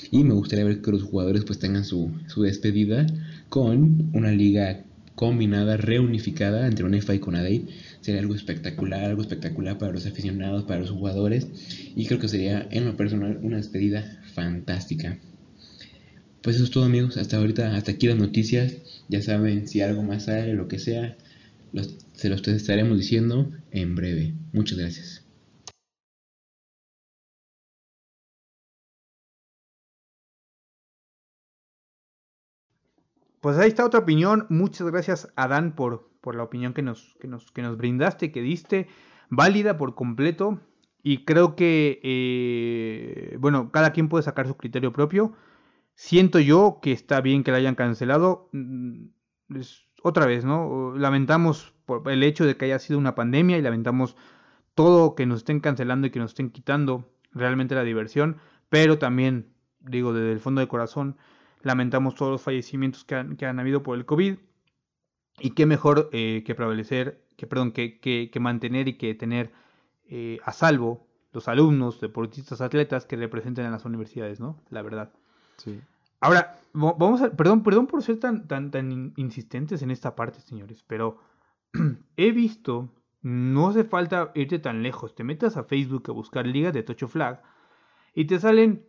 Y 0.10 0.24
me 0.24 0.34
gustaría 0.34 0.66
ver 0.66 0.82
que 0.82 0.92
los 0.92 1.04
jugadores 1.04 1.44
pues 1.44 1.60
tengan 1.60 1.86
su, 1.86 2.12
despedida 2.38 3.06
con 3.50 4.10
una 4.14 4.32
liga 4.32 4.84
combinada, 5.16 5.78
reunificada 5.78 6.68
entre 6.68 6.86
UNEFA 6.86 7.16
y 7.16 7.20
CONADEI. 7.20 7.68
Sería 8.02 8.22
algo 8.22 8.36
espectacular, 8.36 9.06
algo 9.06 9.22
espectacular 9.22 9.78
para 9.78 9.92
los 9.92 10.06
aficionados, 10.06 10.64
para 10.64 10.82
los 10.82 10.92
jugadores. 10.92 11.48
Y 11.96 12.06
creo 12.06 12.20
que 12.20 12.28
sería 12.28 12.68
en 12.72 12.86
lo 12.86 12.98
personal 12.98 13.40
una 13.42 13.58
despedida 13.58 14.22
fantástica. 14.34 15.18
Pues 16.42 16.58
eso 16.58 16.66
es 16.66 16.72
todo 16.72 16.84
amigos, 16.84 17.18
hasta 17.18 17.38
ahorita, 17.38 17.76
hasta 17.76 17.92
aquí 17.92 18.08
las 18.08 18.18
noticias. 18.18 18.76
Ya 19.08 19.22
saben, 19.22 19.68
si 19.68 19.82
algo 19.82 20.04
más 20.04 20.26
sale, 20.26 20.54
lo 20.54 20.68
que 20.68 20.80
sea, 20.80 21.16
se 22.14 22.30
los 22.30 22.48
estaremos 22.48 22.98
diciendo 22.98 23.52
en 23.72 23.96
breve. 23.96 24.34
Muchas 24.52 24.78
gracias. 24.78 25.23
Pues 33.44 33.58
ahí 33.58 33.68
está 33.68 33.86
otra 33.86 34.00
opinión. 34.00 34.46
Muchas 34.48 34.90
gracias, 34.90 35.28
Adán, 35.36 35.76
por, 35.76 36.10
por 36.22 36.34
la 36.34 36.44
opinión 36.44 36.74
que 36.74 36.82
nos, 36.82 37.18
que, 37.20 37.28
nos, 37.28 37.52
que 37.52 37.62
nos 37.62 37.76
brindaste, 37.76 38.32
que 38.32 38.42
diste. 38.42 38.88
Válida 39.30 39.78
por 39.78 39.96
completo. 39.96 40.62
Y 41.02 41.26
creo 41.26 41.58
que, 41.58 42.00
eh, 42.04 43.36
bueno, 43.42 43.70
cada 43.70 43.92
quien 43.92 44.08
puede 44.08 44.24
sacar 44.24 44.48
su 44.48 44.56
criterio 44.56 44.94
propio. 44.94 45.34
Siento 45.94 46.40
yo 46.40 46.80
que 46.82 46.94
está 46.94 47.20
bien 47.20 47.44
que 47.44 47.52
la 47.52 47.58
hayan 47.58 47.76
cancelado. 47.76 48.48
Mm, 48.54 49.08
otra 50.04 50.26
vez, 50.26 50.46
¿no? 50.46 50.94
Lamentamos 50.96 51.74
por 51.86 52.10
el 52.10 52.24
hecho 52.24 52.46
de 52.46 52.56
que 52.56 52.64
haya 52.64 52.80
sido 52.80 52.98
una 52.98 53.14
pandemia 53.14 53.58
y 53.58 53.62
lamentamos 53.62 54.16
todo 54.74 55.16
que 55.16 55.26
nos 55.26 55.40
estén 55.40 55.60
cancelando 55.60 56.08
y 56.08 56.12
que 56.12 56.20
nos 56.20 56.32
estén 56.32 56.50
quitando 56.50 57.12
realmente 57.34 57.76
la 57.76 57.84
diversión, 57.84 58.38
pero 58.70 59.00
también, 59.00 59.54
digo, 59.82 60.14
desde 60.14 60.32
el 60.32 60.40
fondo 60.40 60.62
del 60.62 60.70
corazón, 60.70 61.18
lamentamos 61.64 62.16
todos 62.16 62.32
los 62.32 62.42
fallecimientos 62.42 63.04
que 63.04 63.16
han, 63.16 63.60
habido 63.60 63.82
por 63.82 63.98
el 63.98 64.06
COVID 64.06 64.36
y 65.40 65.50
qué 65.52 65.66
mejor 65.66 66.10
eh, 66.12 66.44
que 66.46 66.54
prevalecer, 66.54 67.26
que, 67.38 67.48
perdón, 67.48 67.72
que, 67.72 68.00
que, 68.00 68.40
mantener 68.40 68.88
y 68.88 68.98
que 68.98 69.16
tener 69.16 69.52
eh, 70.08 70.40
a 70.44 70.54
salvo 70.54 71.08
los 71.32 71.48
alumnos, 71.48 72.00
deportistas, 72.00 72.62
atletas 72.62 73.06
que 73.06 73.16
representen 73.16 73.66
a 73.66 73.72
las 73.72 73.86
universidades, 73.86 74.40
¿no? 74.40 74.62
La 74.70 74.84
verdad. 74.84 75.12
Sí. 75.58 75.82
Ahora, 76.20 76.60
vamos 76.74 77.22
a, 77.22 77.32
perdón, 77.32 77.64
perdón 77.64 77.88
por 77.88 78.04
ser 78.04 78.20
tan, 78.20 78.48
tan, 78.48 78.72
tan 78.72 79.14
insistentes 79.18 79.82
en 79.82 79.92
esta 79.92 80.16
parte, 80.16 80.40
señores, 80.42 80.84
pero 80.86 81.18
he 82.18 82.32
visto, 82.32 82.90
no 83.22 83.70
hace 83.70 83.84
falta 83.84 84.32
irte 84.36 84.60
tan 84.60 84.84
lejos, 84.84 85.16
te 85.16 85.24
metas 85.24 85.58
a 85.58 85.64
Facebook 85.64 86.04
a 86.08 86.14
buscar 86.14 86.46
ligas 86.46 86.74
de 86.74 86.84
Tocho 86.84 87.08
Flag 87.08 87.42
y 88.14 88.26
te 88.26 88.40
salen 88.40 88.86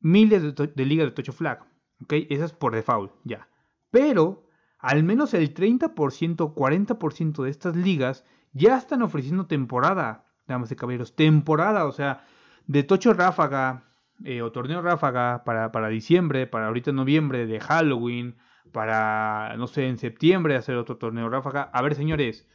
miles 0.00 0.42
de, 0.54 0.84
ligas 0.86 1.06
de 1.08 1.12
Tocho 1.12 1.32
Flag, 1.32 1.64
¿ok? 2.02 2.12
Esas 2.30 2.52
por 2.52 2.74
default, 2.74 3.12
ya. 3.24 3.48
Pero 3.90 4.46
al 4.78 5.02
menos 5.02 5.34
el 5.34 5.54
30%, 5.54 6.54
40% 6.54 7.42
de 7.42 7.50
estas 7.50 7.76
ligas 7.76 8.24
ya 8.52 8.76
están 8.76 9.02
ofreciendo 9.02 9.46
temporada, 9.46 10.26
damas 10.46 10.72
y 10.72 10.76
caballeros, 10.76 11.14
temporada, 11.14 11.84
o 11.86 11.92
sea, 11.92 12.24
de 12.66 12.82
Tocho 12.82 13.12
Ráfaga, 13.12 13.90
eh, 14.24 14.42
o 14.42 14.52
torneo 14.52 14.82
ráfaga 14.82 15.44
para, 15.44 15.72
para 15.72 15.88
diciembre, 15.88 16.46
para 16.46 16.66
ahorita 16.66 16.92
noviembre, 16.92 17.46
de 17.46 17.58
Halloween, 17.58 18.36
para, 18.70 19.54
no 19.56 19.66
sé, 19.66 19.88
en 19.88 19.96
septiembre 19.96 20.56
hacer 20.56 20.76
otro 20.76 20.98
torneo 20.98 21.28
ráfaga. 21.30 21.70
A 21.72 21.80
ver, 21.80 21.94
señores, 21.94 22.46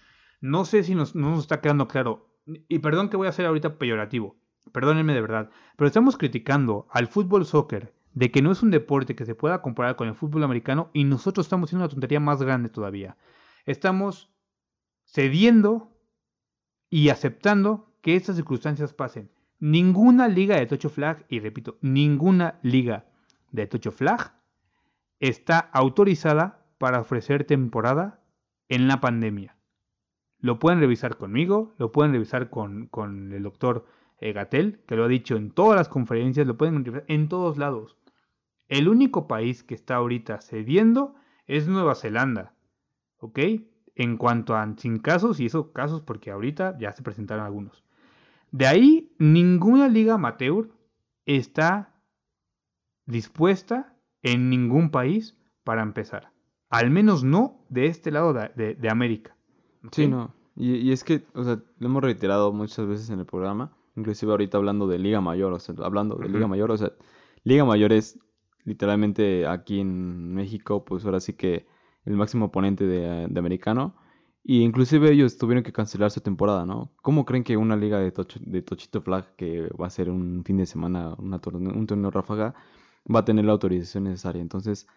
no 0.42 0.66
sé 0.66 0.84
si 0.84 0.94
nos, 0.94 1.16
no 1.16 1.32
nos 1.32 1.40
está 1.40 1.62
quedando 1.62 1.88
claro. 1.88 2.30
Y 2.46 2.80
perdón 2.80 3.10
que 3.10 3.18
voy 3.18 3.28
a 3.28 3.32
ser 3.32 3.48
ahorita 3.48 3.80
peyorativo. 3.80 4.38
Perdónenme 4.72 5.14
de 5.14 5.22
verdad. 5.22 5.50
Pero 5.76 5.88
estamos 5.88 6.18
criticando 6.18 6.88
al 6.92 7.08
fútbol 7.08 7.46
soccer 7.46 7.94
de 8.16 8.32
que 8.32 8.42
no 8.42 8.52
es 8.52 8.64
un 8.64 8.72
deporte 8.72 9.16
que 9.16 9.26
se 9.26 9.36
pueda 9.36 9.62
comparar 9.62 9.98
con 9.98 10.08
el 10.08 10.16
fútbol 10.16 10.44
americano 10.44 10.90
y 10.94 11.04
nosotros 11.04 11.46
estamos 11.46 11.70
haciendo 11.70 11.84
una 11.84 11.92
tontería 11.92 12.20
más 12.20 12.42
grande 12.42 12.70
todavía. 12.70 13.18
Estamos 13.66 14.32
cediendo 15.04 15.92
y 16.90 17.10
aceptando 17.10 17.94
que 18.02 18.16
estas 18.16 18.38
circunstancias 18.38 18.94
pasen. 18.94 19.30
Ninguna 19.60 20.30
liga 20.30 20.56
de 20.56 20.66
Tocho 20.66 20.90
Flag, 20.90 21.26
y 21.28 21.40
repito, 21.40 21.78
ninguna 21.82 22.58
liga 22.62 23.06
de 23.52 23.68
Tocho 23.68 23.92
Flag 23.92 24.34
está 25.20 25.60
autorizada 25.60 26.66
para 26.78 27.02
ofrecer 27.02 27.44
temporada 27.44 28.22
en 28.70 28.88
la 28.88 29.02
pandemia. 29.02 29.58
Lo 30.40 30.58
pueden 30.60 30.80
revisar 30.80 31.18
conmigo, 31.18 31.74
lo 31.78 31.92
pueden 31.92 32.14
revisar 32.14 32.50
con, 32.50 32.90
el 33.34 33.44
doctor 33.44 33.86
Gatel, 34.22 34.80
que 34.88 34.96
lo 34.96 35.04
ha 35.04 35.08
dicho 35.10 35.36
en 35.36 35.52
todas 35.52 35.76
las 35.76 35.90
conferencias, 35.90 36.48
lo 36.48 36.58
pueden 36.58 36.86
revisar 36.86 37.04
en 37.08 37.28
todos 37.28 37.58
lados. 37.58 37.98
El 38.68 38.88
único 38.88 39.28
país 39.28 39.64
que 39.64 39.76
está 39.76 39.96
ahorita 39.96 40.42
cediendo 40.42 41.16
es 41.48 41.68
Nueva 41.68 41.96
Zelanda. 41.96 42.54
¿Ok? 43.20 43.40
En 43.96 44.18
cuanto 44.18 44.56
a 44.56 44.76
sin 44.78 45.00
casos, 45.00 45.40
y 45.40 45.46
esos 45.46 45.68
casos 45.68 46.02
porque 46.02 46.32
ahorita 46.32 46.78
ya 46.80 46.92
se 46.92 47.04
presentaron 47.04 47.46
algunos. 47.46 47.84
De 48.52 48.68
ahí, 48.68 49.14
ninguna 49.20 49.88
liga 49.88 50.16
amateur 50.16 50.70
está 51.26 51.94
dispuesta 53.06 53.96
en 54.22 54.50
ningún 54.50 54.90
país 54.90 55.38
para 55.64 55.82
empezar. 55.82 56.32
Al 56.70 56.90
menos 56.90 57.24
no 57.24 57.66
de 57.70 57.88
este 57.88 58.12
lado 58.12 58.34
de, 58.34 58.90
América. 58.90 59.36
Sí, 59.92 60.08
no. 60.08 60.34
Y, 60.56 60.92
es 60.92 61.04
que, 61.04 61.26
o 61.34 61.44
sea, 61.44 61.60
lo 61.80 61.88
hemos 61.88 62.04
reiterado 62.04 62.52
muchas 62.54 62.88
veces 62.88 63.10
en 63.10 63.20
el 63.20 63.26
programa, 63.26 63.76
inclusive 63.96 64.32
ahorita 64.32 64.58
hablando 64.58 64.88
de 64.88 65.00
Liga 65.00 65.22
Mayor, 65.22 65.54
o 65.54 65.60
sea, 65.60 65.76
hablando 65.84 66.16
de 66.16 66.30
Liga 66.30 66.48
Mayor, 66.48 66.72
o 66.72 66.78
sea, 66.78 66.92
Liga 67.44 67.66
Mayor 67.66 67.94
es 67.94 68.18
literalmente 68.66 69.48
aquí 69.48 69.80
en 69.80 70.34
México, 70.34 70.84
pues 70.86 71.06
ahora 71.06 71.20
sí 71.20 71.34
que 71.34 71.66
el 72.06 72.16
máximo 72.18 72.46
oponente 72.46 72.86
de, 72.86 73.26
americano. 73.38 73.96
Y 74.44 74.62
inclusive 74.62 75.12
ellos 75.12 75.38
tuvieron 75.38 75.64
que 75.64 75.74
cancelar 75.74 76.12
su 76.12 76.22
temporada, 76.22 76.66
¿no? 76.66 76.92
¿Cómo 77.02 77.26
creen 77.26 77.44
que 77.44 77.58
una 77.58 77.76
liga 77.76 78.00
de, 78.00 78.14
de 78.42 78.62
Tochito 78.62 79.02
Flag, 79.02 79.36
que 79.36 79.70
va 79.70 79.88
a 79.88 79.90
ser 79.90 80.10
un 80.12 80.44
fin 80.46 80.58
de 80.58 80.66
semana, 80.68 81.16
un 81.18 81.40
torneo 81.88 82.12
ráfaga, 82.12 82.54
va 83.14 83.20
a 83.22 83.26
tener 83.26 83.46
la 83.46 83.54
autorización 83.54 84.06
necesaria? 84.06 84.42
Entonces, 84.42 84.88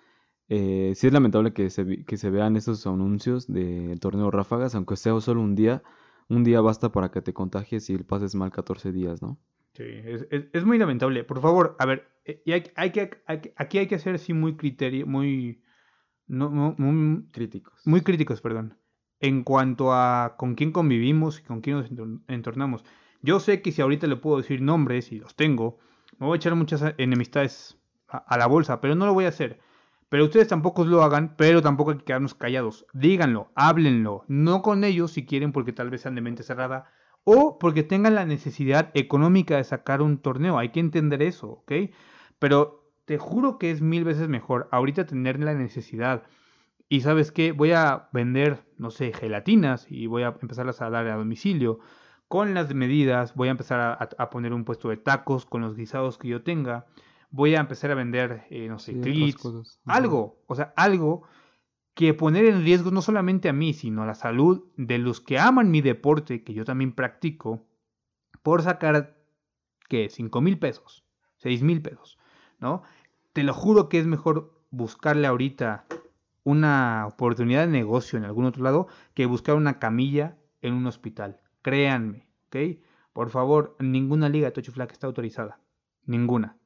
eh, 0.49 0.93
sí 0.97 1.07
es 1.07 1.13
lamentable 1.13 1.53
que 1.53 1.71
se, 1.71 2.05
que 2.05 2.17
se 2.17 2.31
vean 2.31 2.57
esos 2.57 2.87
anuncios 2.87 3.47
de 3.49 3.97
torneo 4.01 4.31
ráfagas, 4.31 4.75
aunque 4.75 4.97
sea 4.97 5.19
solo 5.21 5.41
un 5.43 5.55
día. 5.55 5.83
Un 6.29 6.45
día 6.45 6.61
basta 6.61 6.93
para 6.93 7.11
que 7.11 7.23
te 7.23 7.33
contagies 7.35 7.89
y 7.91 7.99
pases 7.99 8.35
mal 8.35 8.51
14 8.51 8.93
días, 8.93 9.23
¿no? 9.23 9.39
Sí, 9.79 9.85
es, 10.05 10.27
es- 10.31 10.47
es 10.53 10.65
muy 10.65 10.77
lamentable. 10.77 11.25
Por 11.25 11.41
favor, 11.41 11.77
a 11.79 11.87
ver, 11.87 12.09
eh, 12.27 12.43
y 12.45 12.53
hay, 12.53 12.65
hay 12.75 12.91
que, 12.91 13.23
hay 13.27 13.41
aquí 13.57 13.79
hay 13.79 13.87
que 13.87 13.99
ser 14.01 14.19
sí 14.19 14.35
muy 14.35 14.57
criterio, 14.57 15.07
muy, 15.07 15.63
no, 16.27 16.51
no, 16.51 16.75
muy, 16.79 17.25
Críticos. 17.33 17.81
muy 17.87 18.01
críticos, 18.03 18.41
perdón, 18.41 18.77
en 19.21 19.45
cuanto 19.45 19.93
a 19.95 20.35
con 20.37 20.57
quién 20.57 20.73
convivimos 20.73 21.41
y 21.41 21.45
con 21.45 21.61
quién 21.61 21.77
nos 21.77 21.91
entor- 21.91 22.21
entornamos. 22.29 22.85
Yo 23.23 23.41
sé 23.41 23.63
que 23.63 23.73
si 23.73 23.81
ahorita 23.81 24.09
le 24.09 24.17
puedo 24.17 24.39
decir 24.39 24.61
nombres 24.61 25.13
y 25.13 25.19
los 25.21 25.37
tengo, 25.37 25.79
me 26.19 26.27
voy 26.27 26.37
a 26.37 26.39
echar 26.39 26.57
muchas 26.57 26.85
enemistades 26.99 27.79
a, 28.09 28.19
a 28.19 28.37
la 28.39 28.47
bolsa, 28.49 28.81
pero 28.81 28.97
no 28.97 29.07
lo 29.07 29.15
voy 29.15 29.27
a 29.27 29.29
hacer. 29.29 29.61
Pero 30.11 30.25
ustedes 30.25 30.49
tampoco 30.49 30.85
lo 30.85 31.03
hagan, 31.05 31.37
pero 31.37 31.63
tampoco 31.63 31.93
hay 31.93 31.99
que 31.99 32.05
quedarnos 32.05 32.35
callados. 32.35 32.87
Díganlo, 32.95 33.53
háblenlo, 33.55 34.25
no 34.29 34.63
con 34.63 34.85
ellos 34.85 35.13
si 35.13 35.27
quieren 35.27 35.53
porque 35.53 35.73
tal 35.73 35.91
vez 35.91 36.01
sean 36.03 36.17
de 36.17 36.21
mente 36.23 36.43
cerrada 36.43 36.91
o 37.25 37.59
porque 37.59 37.83
tengan 37.83 38.15
la 38.15 38.25
necesidad 38.25 38.91
económica 38.95 39.57
de 39.57 39.65
sacar 39.65 40.03
un 40.03 40.19
torneo. 40.19 40.59
Hay 40.59 40.71
que 40.71 40.81
entender 40.81 41.23
eso, 41.23 41.49
¿ok? 41.49 41.73
Pero 42.39 42.91
te 43.05 43.19
juro 43.19 43.59
que 43.59 43.71
es 43.71 43.81
mil 43.81 44.05
veces 44.05 44.29
mejor 44.29 44.69
ahorita 44.71 45.07
tener 45.07 45.41
la 45.41 45.55
necesidad. 45.55 46.25
Y 46.89 47.03
sabes 47.03 47.33
qué, 47.33 47.53
voy 47.53 47.73
a 47.73 48.09
vender, 48.13 48.65
no 48.79 48.91
sé, 48.91 49.13
gelatinas 49.13 49.87
y 49.91 50.07
voy 50.07 50.23
a 50.23 50.37
empezarlas 50.41 50.81
a 50.81 50.91
dar 50.91 51.07
a 51.07 51.17
domicilio. 51.17 51.81
Con 52.29 52.55
las 52.55 52.75
medidas, 52.75 53.35
voy 53.35 53.49
a 53.49 53.53
empezar 53.53 53.99
a, 54.19 54.31
poner 54.31 54.53
un 54.53 54.65
puesto 54.65 54.91
de 54.91 54.99
tacos 54.99 55.47
con 55.47 55.63
los 55.63 55.77
guisados 55.77 56.19
que 56.19 56.29
yo 56.29 56.43
tenga. 56.43 56.87
Voy 57.31 57.55
a 57.55 57.61
empezar 57.61 57.91
a 57.91 57.95
vender, 57.95 58.45
eh, 58.51 58.69
no 58.69 58.79
sé, 58.79 58.93
Sí, 58.93 59.01
clits, 59.01 59.43
algo, 59.87 60.43
o 60.47 60.55
sea, 60.55 60.73
algo 60.77 61.25
que 61.99 62.15
poner 62.15 62.45
en 62.45 62.63
riesgo 62.63 62.93
no 62.93 63.03
solamente 63.03 63.49
a 63.49 63.53
mí, 63.53 63.75
sino 63.75 64.05
a 64.05 64.07
la 64.07 64.15
salud 64.15 64.63
de 64.77 64.99
los 64.99 65.21
que 65.21 65.41
aman 65.41 65.73
mi 65.73 65.81
deporte, 65.81 66.45
que 66.45 66.55
yo 66.55 66.65
también 66.65 66.93
practico, 66.93 67.67
por 68.45 68.63
sacar, 68.63 69.19
¿qué? 69.89 70.09
5 70.09 70.41
mil 70.41 70.61
pesos, 70.61 71.05
6 71.39 71.65
mil 71.65 71.83
pesos, 71.83 72.17
¿no? 72.61 72.85
Te 73.33 73.43
lo 73.43 73.53
juro 73.53 73.89
que 73.89 73.99
es 73.99 74.07
mejor 74.07 74.63
buscarle 74.71 75.27
ahorita 75.27 75.87
una 76.45 77.05
oportunidad 77.05 77.67
de 77.67 77.73
negocio 77.73 78.17
en 78.17 78.25
algún 78.25 78.45
otro 78.45 78.63
lado 78.63 78.87
que 79.15 79.27
buscar 79.27 79.57
una 79.57 79.81
camilla 79.81 80.39
en 80.63 80.75
un 80.75 80.87
hospital. 80.87 81.41
Créanme, 81.63 82.29
¿ok? 82.47 82.81
Por 83.13 83.31
favor, 83.31 83.75
ninguna 83.81 84.29
liga 84.29 84.47
de 84.47 84.53
Tocho 84.53 84.73
está 84.81 85.09
autorizada. 85.09 85.59
Ninguna, 86.07 86.59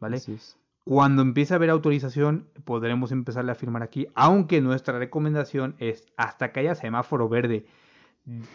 ¿vale? 0.00 0.16
Así 0.16 0.32
es. 0.32 0.56
Cuando 0.88 1.20
empiece 1.20 1.52
a 1.52 1.56
haber 1.56 1.68
autorización, 1.68 2.48
podremos 2.64 3.12
empezarle 3.12 3.52
a 3.52 3.56
firmar 3.56 3.82
aquí, 3.82 4.06
aunque 4.14 4.62
nuestra 4.62 4.98
recomendación 4.98 5.74
es 5.78 6.06
hasta 6.16 6.50
que 6.50 6.60
haya 6.60 6.74
semáforo 6.74 7.28
verde, 7.28 7.66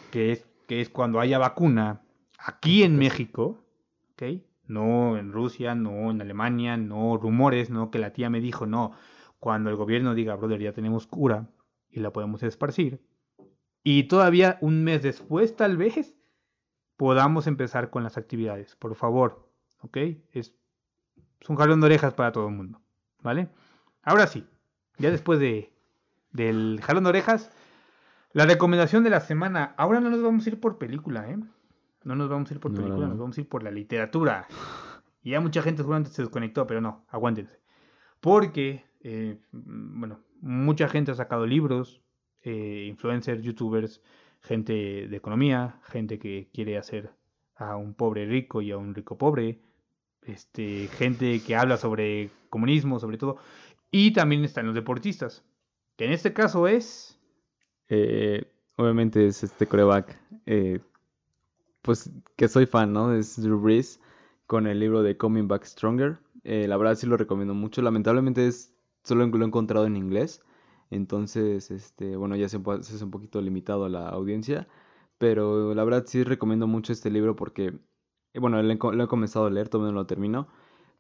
que 0.10 0.32
es, 0.32 0.48
que 0.66 0.82
es 0.82 0.90
cuando 0.90 1.20
haya 1.20 1.38
vacuna, 1.38 2.02
aquí 2.40 2.82
en 2.82 2.98
México, 2.98 3.64
¿ok? 4.14 4.42
No 4.66 5.16
en 5.16 5.32
Rusia, 5.32 5.76
no 5.76 6.10
en 6.10 6.22
Alemania, 6.22 6.76
no 6.76 7.18
rumores, 7.18 7.70
no 7.70 7.92
que 7.92 8.00
la 8.00 8.14
tía 8.14 8.32
me 8.32 8.42
dijo, 8.42 8.66
no. 8.66 8.94
Cuando 9.38 9.70
el 9.70 9.76
gobierno 9.76 10.16
diga, 10.16 10.36
brother, 10.36 10.60
ya 10.60 10.74
tenemos 10.74 11.06
cura 11.06 11.52
y 11.92 12.00
la 12.00 12.12
podemos 12.12 12.42
esparcir, 12.42 13.00
y 13.84 14.06
todavía 14.06 14.58
un 14.60 14.84
mes 14.84 15.04
después, 15.04 15.56
tal 15.56 15.78
vez, 15.78 16.16
podamos 16.98 17.46
empezar 17.46 17.92
con 17.92 18.02
las 18.02 18.18
actividades, 18.18 18.76
por 18.76 18.96
favor, 18.96 19.48
¿ok? 19.82 19.98
Es 20.32 20.56
es 21.44 21.50
un 21.50 21.58
jalón 21.58 21.82
de 21.82 21.88
orejas 21.88 22.14
para 22.14 22.32
todo 22.32 22.48
el 22.48 22.56
mundo, 22.56 22.82
¿vale? 23.22 23.50
Ahora 24.02 24.28
sí, 24.28 24.46
ya 24.98 25.12
después 25.12 25.40
de 25.40 25.74
del 26.32 26.80
jalón 26.82 27.04
de 27.04 27.10
orejas, 27.10 27.52
la 28.32 28.46
recomendación 28.46 29.04
de 29.04 29.10
la 29.12 29.20
semana. 29.20 29.76
Ahora 29.78 30.00
no 30.00 30.10
nos 30.10 30.24
vamos 30.24 30.46
a 30.46 30.50
ir 30.50 30.60
por 30.60 30.78
película, 30.78 31.30
¿eh? 31.30 31.38
No 32.04 32.16
nos 32.16 32.30
vamos 32.30 32.50
a 32.50 32.54
ir 32.54 32.60
por 32.60 32.72
No, 32.72 32.78
película, 32.78 33.02
no, 33.02 33.04
no. 33.04 33.10
nos 33.10 33.20
vamos 33.20 33.38
a 33.38 33.42
ir 33.42 33.48
por 33.48 33.62
la 33.62 33.72
literatura. 33.72 34.48
Y 35.22 35.32
ya 35.32 35.42
mucha 35.42 35.62
gente 35.62 35.84
seguramente 35.84 36.12
se 36.12 36.24
desconectó, 36.24 36.66
pero 36.66 36.82
no, 36.82 37.06
aguántense. 37.10 37.60
Porque, 38.20 38.84
eh, 39.02 39.38
bueno, 39.52 40.20
mucha 40.42 40.88
gente 40.88 41.12
ha 41.12 41.16
sacado 41.16 41.46
libros, 41.46 42.02
eh, 42.42 42.86
influencers, 42.90 43.44
youtubers, 43.44 44.02
gente 44.42 44.74
de 45.08 45.16
economía, 45.16 45.80
gente 45.84 46.20
que 46.20 46.50
quiere 46.54 46.78
hacer 46.78 47.12
a 47.56 47.76
un 47.76 47.94
pobre 47.94 48.26
rico 48.26 48.62
y 48.62 48.72
a 48.72 48.78
un 48.78 48.96
rico 48.96 49.18
pobre, 49.18 49.62
este, 50.28 50.88
gente 50.88 51.42
que 51.42 51.56
habla 51.56 51.78
sobre 51.78 52.30
comunismo, 52.50 53.00
sobre 53.00 53.18
todo, 53.18 53.38
y 53.92 54.12
también 54.14 54.44
están 54.44 54.66
los 54.66 54.76
deportistas, 54.76 55.44
que 55.98 56.06
en 56.06 56.12
este 56.12 56.34
caso 56.34 56.68
es... 56.68 57.20
Eh, 57.90 58.46
obviamente 58.78 59.28
es 59.28 59.44
este 59.44 59.68
coreback, 59.68 60.18
eh, 60.46 60.80
pues 61.82 62.10
que 62.36 62.48
soy 62.48 62.66
fan, 62.66 62.94
¿no? 62.94 63.14
Es 63.14 63.42
Drew 63.42 63.60
Brees 63.60 64.00
con 64.48 64.68
el 64.68 64.80
libro 64.80 65.04
de 65.04 65.18
Coming 65.18 65.48
Back 65.48 65.66
Stronger. 65.66 66.18
Eh, 66.44 66.68
la 66.68 66.78
verdad 66.78 66.96
sí 66.96 67.08
lo 67.08 67.18
recomiendo 67.18 67.54
mucho. 67.54 67.82
Lamentablemente 67.82 68.48
es 68.48 68.74
solo 69.04 69.26
lo 69.28 69.44
he 69.44 69.48
encontrado 69.48 69.86
en 69.86 69.98
inglés. 69.98 70.42
Entonces, 70.90 71.72
este, 71.72 72.16
bueno, 72.16 72.36
ya 72.36 72.50
se, 72.50 72.60
se 72.60 72.96
hace 72.96 73.04
un 73.04 73.12
poquito 73.12 73.42
limitado 73.42 73.90
la 73.90 74.10
audiencia. 74.10 74.68
Pero 75.18 75.74
la 75.74 75.84
verdad 75.84 76.06
sí 76.08 76.24
recomiendo 76.24 76.68
mucho 76.68 76.94
este 76.94 77.10
libro 77.10 77.36
porque, 77.36 77.74
bueno, 78.40 78.62
lo 78.62 78.72
he, 78.72 78.78
co- 78.78 78.92
lo 78.94 79.04
he 79.04 79.08
comenzado 79.08 79.46
a 79.48 79.50
leer, 79.50 79.70
todavía 79.70 79.92
no 79.94 80.00
lo 80.02 80.08
termino. 80.08 80.48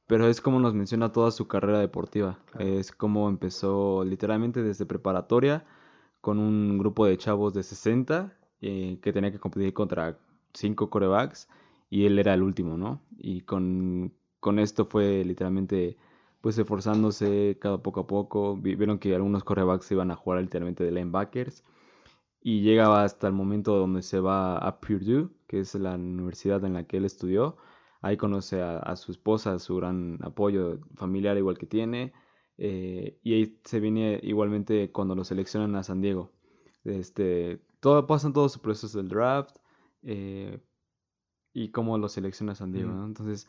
Pero 0.07 0.27
es 0.27 0.41
como 0.41 0.59
nos 0.59 0.73
menciona 0.75 1.11
toda 1.11 1.31
su 1.31 1.47
carrera 1.47 1.79
deportiva. 1.79 2.39
Claro. 2.51 2.67
Es 2.67 2.91
como 2.91 3.29
empezó 3.29 4.03
literalmente 4.05 4.63
desde 4.63 4.85
preparatoria 4.85 5.65
con 6.21 6.39
un 6.39 6.77
grupo 6.77 7.05
de 7.05 7.17
chavos 7.17 7.53
de 7.53 7.63
60 7.63 8.33
eh, 8.61 8.99
que 9.01 9.13
tenía 9.13 9.31
que 9.31 9.39
competir 9.39 9.73
contra 9.73 10.17
cinco 10.53 10.89
corebacks 10.89 11.49
y 11.89 12.05
él 12.05 12.19
era 12.19 12.33
el 12.33 12.43
último, 12.43 12.77
¿no? 12.77 13.01
Y 13.17 13.41
con, 13.41 14.13
con 14.39 14.59
esto 14.59 14.85
fue 14.85 15.23
literalmente 15.25 15.97
pues 16.41 16.57
esforzándose 16.57 17.57
cada 17.61 17.81
poco 17.81 18.01
a 18.01 18.07
poco. 18.07 18.57
Vi- 18.57 18.75
Vieron 18.75 18.99
que 18.99 19.15
algunos 19.15 19.43
corebacks 19.43 19.91
iban 19.91 20.11
a 20.11 20.15
jugar 20.15 20.41
literalmente 20.41 20.83
de 20.83 20.91
linebackers 20.91 21.63
y 22.43 22.61
llegaba 22.61 23.03
hasta 23.05 23.27
el 23.27 23.33
momento 23.33 23.77
donde 23.77 24.03
se 24.03 24.19
va 24.21 24.57
a 24.59 24.81
Purdue, 24.81 25.29
que 25.47 25.61
es 25.61 25.75
la 25.75 25.95
universidad 25.95 26.63
en 26.65 26.73
la 26.75 26.85
que 26.87 26.97
él 26.97 27.05
estudió. 27.05 27.57
Ahí 28.01 28.17
conoce 28.17 28.61
a, 28.61 28.79
a 28.79 28.95
su 28.97 29.11
esposa, 29.13 29.59
su 29.59 29.77
gran 29.77 30.19
apoyo 30.23 30.79
familiar 30.95 31.37
igual 31.37 31.57
que 31.59 31.67
tiene. 31.67 32.13
eh, 32.57 33.19
y 33.23 33.33
ahí 33.35 33.59
se 33.65 33.79
viene 33.79 34.19
igualmente 34.23 34.91
cuando 34.91 35.15
lo 35.15 35.23
seleccionan 35.25 35.75
a 35.75 35.83
San 35.83 36.01
Diego. 36.01 36.31
Este, 36.85 37.61
todo, 37.81 38.05
pasan 38.07 38.33
todos 38.33 38.53
sus 38.53 38.61
procesos 38.61 38.93
del 38.93 39.09
draft 39.09 39.57
eh, 40.03 40.59
y 41.53 41.69
cómo 41.71 41.97
lo 41.97 42.09
selecciona 42.09 42.55
San 42.55 42.71
Diego, 42.71 42.91
Mm. 42.91 42.95
¿no? 42.95 43.05
Entonces 43.05 43.47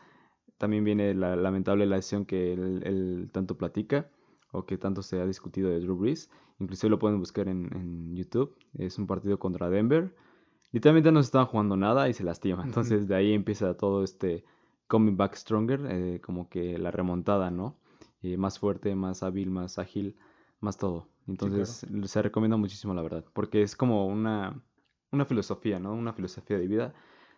también 0.58 0.84
viene 0.84 1.14
la 1.14 1.36
lamentable 1.36 1.86
lesión 1.86 2.26
que 2.26 2.52
él, 2.54 2.82
él 2.84 3.30
tanto 3.32 3.58
platica 3.58 4.10
o 4.52 4.66
que 4.66 4.78
tanto 4.78 5.02
se 5.02 5.20
ha 5.20 5.26
discutido 5.26 5.70
de 5.70 5.80
Drew 5.80 5.96
Brees. 5.96 6.30
Inclusive 6.58 6.90
lo 6.90 6.98
pueden 6.98 7.18
buscar 7.18 7.48
en, 7.48 7.68
en 7.74 8.14
YouTube. 8.14 8.54
Es 8.78 8.98
un 8.98 9.06
partido 9.06 9.38
contra 9.38 9.68
Denver. 9.70 10.14
Literalmente 10.72 11.12
no 11.12 11.22
se 11.22 11.26
estaba 11.26 11.46
jugando 11.46 11.76
nada 11.76 12.08
y 12.08 12.14
se 12.14 12.24
lastima. 12.24 12.62
Entonces 12.64 13.08
de 13.08 13.14
ahí 13.16 13.32
empieza 13.32 13.76
todo 13.76 14.02
este 14.04 14.44
coming 14.86 15.16
back 15.16 15.34
stronger, 15.34 15.80
eh, 15.88 16.20
como 16.20 16.48
que 16.48 16.78
la 16.78 16.90
remontada, 16.90 17.50
¿no? 17.50 17.76
Eh, 18.22 18.36
más 18.36 18.58
fuerte, 18.58 18.94
más 18.94 19.22
hábil, 19.22 19.50
más 19.50 19.78
ágil, 19.78 20.16
más 20.60 20.76
todo. 20.78 21.08
Entonces 21.26 21.86
se 22.08 22.22
recomienda 22.22 22.56
muchísimo, 22.56 22.92
la 22.94 23.02
verdad, 23.02 23.24
porque 23.32 23.62
es 23.62 23.76
como 23.76 24.06
una, 24.06 24.60
una 25.10 25.24
filosofía, 25.24 25.78
¿no? 25.78 25.92
Una 25.94 26.12
filosofía 26.12 26.58
de 26.58 26.66
vida. 26.66 26.94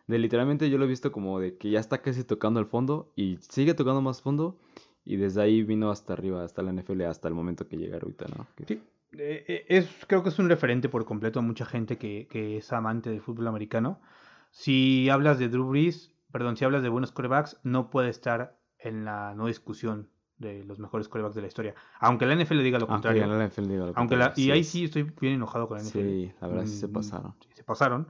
De 0.07 0.19
literalmente 0.19 0.71
yo 0.71 0.79
lo 0.79 0.85
he 0.85 0.89
visto 0.89 1.11
como 1.13 1.41
de 1.41 1.57
que 1.57 1.71
ya 1.71 1.81
está 1.81 2.03
casi 2.03 2.23
tocando 2.25 2.61
el 2.61 2.67
fondo 2.67 3.13
y 3.17 3.39
sigue 3.41 3.75
tocando 3.75 4.01
más 4.03 4.23
fondo 4.23 4.59
y 5.05 5.17
desde 5.17 5.43
ahí 5.43 5.63
vino 5.63 5.91
hasta 5.91 6.13
arriba, 6.13 6.45
hasta 6.45 6.63
la 6.63 6.73
NFL, 6.73 7.03
hasta 7.07 7.29
el 7.29 7.35
momento 7.35 7.67
que 7.69 7.77
llega 7.77 7.97
ahorita, 7.97 8.27
¿no? 8.37 8.47
Que- 8.57 8.65
Sí, 8.67 8.83
es, 9.13 9.89
creo 10.07 10.23
que 10.23 10.29
es 10.31 10.39
un 10.39 10.49
referente 10.49 10.89
por 10.89 11.05
completo 11.05 11.39
a 11.39 11.43
mucha 11.43 11.65
gente 11.67 11.99
que, 11.99 12.27
que 12.31 12.59
es 12.59 12.73
amante 12.73 13.11
del 13.11 13.21
fútbol 13.21 13.47
americano. 13.49 14.01
Si 14.51 15.09
hablas 15.11 15.39
de 15.39 15.49
Drew 15.49 15.69
Brees, 15.69 16.13
perdón, 16.33 16.57
si 16.57 16.65
hablas 16.65 16.83
de 16.83 16.89
buenos 16.89 17.13
corebacks, 17.13 17.59
no 17.63 17.91
puede 17.91 18.09
estar 18.11 18.59
en 18.79 19.05
la 19.05 19.35
no 19.35 19.47
discusión 19.47 20.09
de 20.39 20.65
los 20.65 20.79
mejores 20.79 21.09
corebacks 21.09 21.35
de 21.35 21.41
la 21.43 21.49
historia. 21.49 21.75
Aunque 21.99 22.27
la 22.27 22.35
NFL 22.35 22.63
diga 22.63 22.79
lo 22.79 22.85
Aunque 22.91 23.09
contrario. 23.09 23.27
la 23.27 23.47
NFL 23.49 23.69
diga 23.69 23.87
lo 23.87 23.93
Aunque 23.97 24.17
la, 24.17 24.27
contrario, 24.27 24.45
y 24.47 24.51
ahí 24.51 24.65
sí 24.65 24.85
estoy 24.85 25.03
bien 25.21 25.35
enojado 25.35 25.67
con 25.69 25.79
la 25.79 25.83
NFL. 25.83 25.99
Sí, 25.99 26.33
la 26.41 26.49
verdad 26.49 26.67
sí 26.67 26.77
se 26.79 26.89
Mm, 26.89 26.93
pasaron. 26.93 27.35
sí, 27.41 27.49
se 27.55 27.65
pasaron. 27.65 28.09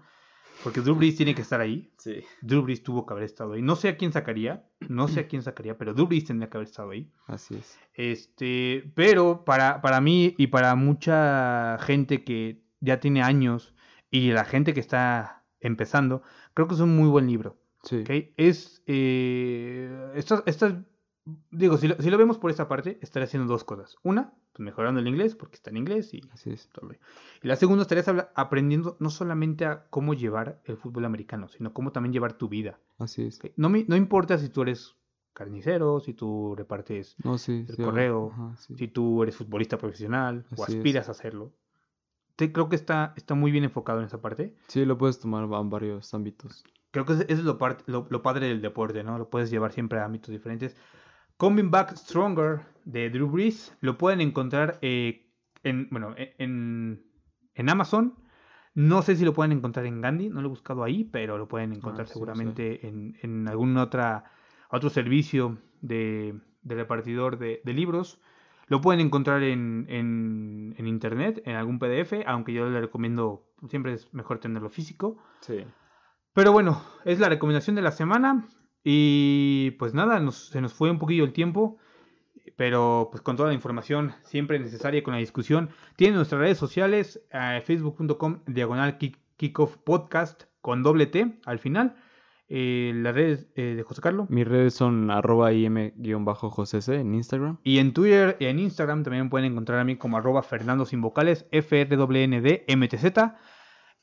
Porque 0.62 0.80
Drew 0.80 0.94
Brees 0.94 1.16
tiene 1.16 1.34
que 1.34 1.42
estar 1.42 1.60
ahí. 1.60 1.90
Sí. 1.98 2.24
Drew 2.40 2.62
Brees 2.62 2.82
tuvo 2.82 3.06
que 3.06 3.12
haber 3.12 3.24
estado 3.24 3.52
ahí. 3.52 3.62
No 3.62 3.76
sé 3.76 3.88
a 3.88 3.96
quién 3.96 4.12
sacaría. 4.12 4.66
No 4.88 5.08
sé 5.08 5.20
a 5.20 5.28
quién 5.28 5.42
sacaría, 5.42 5.76
pero 5.78 5.94
Drew 5.94 6.06
Brees 6.06 6.24
tendría 6.24 6.50
que 6.50 6.56
haber 6.56 6.68
estado 6.68 6.90
ahí. 6.90 7.10
Así 7.26 7.54
es. 7.56 7.78
Este, 7.94 8.90
pero 8.94 9.44
para, 9.44 9.80
para 9.80 10.00
mí 10.00 10.34
y 10.38 10.48
para 10.48 10.74
mucha 10.74 11.78
gente 11.80 12.24
que 12.24 12.62
ya 12.80 13.00
tiene 13.00 13.22
años 13.22 13.74
y 14.10 14.32
la 14.32 14.44
gente 14.44 14.74
que 14.74 14.80
está 14.80 15.44
empezando, 15.60 16.22
creo 16.54 16.68
que 16.68 16.74
es 16.74 16.80
un 16.80 16.96
muy 16.96 17.08
buen 17.08 17.26
libro. 17.26 17.58
Sí. 17.82 18.04
Es, 18.36 18.82
eh, 18.86 20.12
estas, 20.14 20.42
estas, 20.46 20.74
digo, 21.50 21.76
si 21.76 21.88
lo, 21.88 21.96
si 22.00 22.10
lo 22.10 22.18
vemos 22.18 22.38
por 22.38 22.50
esta 22.50 22.68
parte, 22.68 22.98
estaré 23.02 23.24
haciendo 23.24 23.52
dos 23.52 23.64
cosas. 23.64 23.96
Una, 24.02 24.32
pues, 24.52 24.60
mejorando 24.64 25.00
el 25.00 25.08
inglés, 25.08 25.34
porque 25.34 25.56
está 25.56 25.70
en 25.70 25.76
inglés 25.78 26.14
y 26.14 26.20
Así 26.32 26.50
es. 26.50 26.68
todo. 26.68 26.88
lo- 26.88 26.94
Y 27.42 27.48
la 27.48 27.56
segunda 27.56 27.82
estarías 27.82 28.08
aprendiendo 28.34 28.96
no 29.00 29.10
solamente 29.10 29.64
a 29.66 29.86
cómo 29.90 30.14
llevar 30.14 30.60
el 30.64 30.76
fútbol 30.76 31.04
americano, 31.04 31.48
sino 31.48 31.72
cómo 31.72 31.92
también 31.92 32.12
llevar 32.12 32.34
tu 32.34 32.48
vida. 32.48 32.78
Así 32.98 33.22
es. 33.22 33.40
No, 33.56 33.68
mi- 33.68 33.84
no 33.88 33.96
importa 33.96 34.38
si 34.38 34.48
tú 34.48 34.62
eres 34.62 34.94
carnicero, 35.32 36.00
si 36.00 36.14
tú 36.14 36.54
repartes, 36.56 37.16
No, 37.22 37.36
sí. 37.38 37.66
El 37.68 37.76
sí, 37.76 37.82
correo, 37.82 38.30
ajá, 38.32 38.56
sí. 38.56 38.74
si 38.76 38.88
tú 38.88 39.22
eres 39.22 39.36
futbolista 39.36 39.76
profesional 39.76 40.46
o 40.56 40.62
Así 40.62 40.72
es. 40.72 40.78
aspiras 40.78 41.08
a 41.08 41.10
hacerlo. 41.12 41.52
Te- 42.36 42.52
creo 42.52 42.68
que 42.68 42.76
está, 42.76 43.12
está 43.16 43.34
muy 43.34 43.50
bien 43.50 43.64
enfocado 43.64 43.98
en 44.00 44.06
esa 44.06 44.20
parte. 44.20 44.54
Sí, 44.68 44.84
lo 44.84 44.96
puedes 44.96 45.18
tomar 45.18 45.44
en 45.44 45.70
varios 45.70 46.12
ámbitos. 46.14 46.64
Creo 46.90 47.04
que 47.04 47.12
eso 47.14 47.24
es 47.28 47.44
lo, 47.44 47.58
part- 47.58 47.82
lo, 47.86 48.06
lo 48.08 48.22
padre 48.22 48.48
del 48.48 48.62
deporte, 48.62 49.02
¿no? 49.04 49.18
Lo 49.18 49.28
puedes 49.28 49.50
llevar 49.50 49.72
siempre 49.72 49.98
a 49.98 50.04
ámbitos 50.06 50.30
diferentes. 50.30 50.74
Coming 51.36 51.70
Back 51.70 51.96
Stronger 51.96 52.66
de 52.84 53.10
Drew 53.10 53.28
Brees 53.28 53.76
lo 53.80 53.98
pueden 53.98 54.20
encontrar 54.20 54.78
eh, 54.80 55.26
en, 55.62 55.88
bueno, 55.90 56.14
en, 56.16 57.04
en 57.54 57.70
Amazon. 57.70 58.14
No 58.74 59.02
sé 59.02 59.16
si 59.16 59.24
lo 59.24 59.32
pueden 59.32 59.52
encontrar 59.52 59.86
en 59.86 60.00
Gandhi, 60.02 60.28
no 60.28 60.42
lo 60.42 60.48
he 60.48 60.50
buscado 60.50 60.84
ahí, 60.84 61.04
pero 61.04 61.38
lo 61.38 61.48
pueden 61.48 61.72
encontrar 61.72 62.06
sí, 62.06 62.12
seguramente 62.12 62.86
en, 62.86 63.16
en 63.22 63.48
algún 63.48 63.76
otra, 63.78 64.24
otro 64.70 64.90
servicio 64.90 65.58
de, 65.80 66.38
de 66.62 66.74
repartidor 66.74 67.38
de, 67.38 67.62
de 67.64 67.72
libros. 67.72 68.20
Lo 68.68 68.80
pueden 68.80 69.00
encontrar 69.00 69.42
en, 69.42 69.86
en, 69.88 70.74
en 70.76 70.86
internet, 70.86 71.40
en 71.46 71.56
algún 71.56 71.78
PDF, 71.78 72.12
aunque 72.26 72.52
yo 72.52 72.68
le 72.68 72.80
recomiendo, 72.80 73.46
siempre 73.68 73.94
es 73.94 74.12
mejor 74.12 74.40
tenerlo 74.40 74.68
físico. 74.68 75.16
Sí. 75.40 75.64
Pero 76.34 76.52
bueno, 76.52 76.82
es 77.04 77.18
la 77.18 77.28
recomendación 77.28 77.76
de 77.76 77.82
la 77.82 77.92
semana. 77.92 78.46
Y 78.88 79.72
pues 79.80 79.94
nada, 79.94 80.20
nos- 80.20 80.46
se 80.46 80.60
nos 80.60 80.72
fue 80.72 80.92
un 80.92 81.00
poquillo 81.00 81.24
el 81.24 81.32
tiempo. 81.32 81.76
Pero 82.54 83.08
pues 83.10 83.20
con 83.20 83.36
toda 83.36 83.48
la 83.48 83.54
información 83.54 84.12
siempre 84.22 84.60
necesaria 84.60 85.02
con 85.02 85.12
la 85.12 85.18
discusión. 85.18 85.70
Tienen 85.96 86.14
nuestras 86.16 86.40
redes 86.40 86.56
sociales, 86.56 87.20
eh, 87.32 87.60
facebook.com 87.66 88.42
diagonal 88.46 88.96
kick- 88.98 89.18
kickoff 89.36 89.76
podcast 89.78 90.44
con 90.60 90.84
doble 90.84 91.06
T 91.06 91.38
al 91.44 91.58
final. 91.58 91.96
Eh, 92.48 92.92
las 92.94 93.12
redes 93.12 93.48
eh, 93.56 93.74
de 93.76 93.82
José 93.82 94.00
Carlos. 94.00 94.30
Mis 94.30 94.46
redes 94.46 94.72
son 94.74 95.10
arroba 95.10 95.52
im-josec 95.52 96.88
en 96.94 97.12
Instagram. 97.14 97.58
Y 97.64 97.78
en 97.78 97.92
Twitter 97.92 98.36
y 98.38 98.44
en 98.44 98.60
Instagram 98.60 99.02
también 99.02 99.28
pueden 99.28 99.50
encontrar 99.50 99.80
a 99.80 99.84
mí 99.84 99.96
como 99.96 100.16
arroba 100.16 100.44
Fernando 100.44 100.86
sin 100.86 101.00
vocales, 101.00 101.46
FRWND 101.50 102.62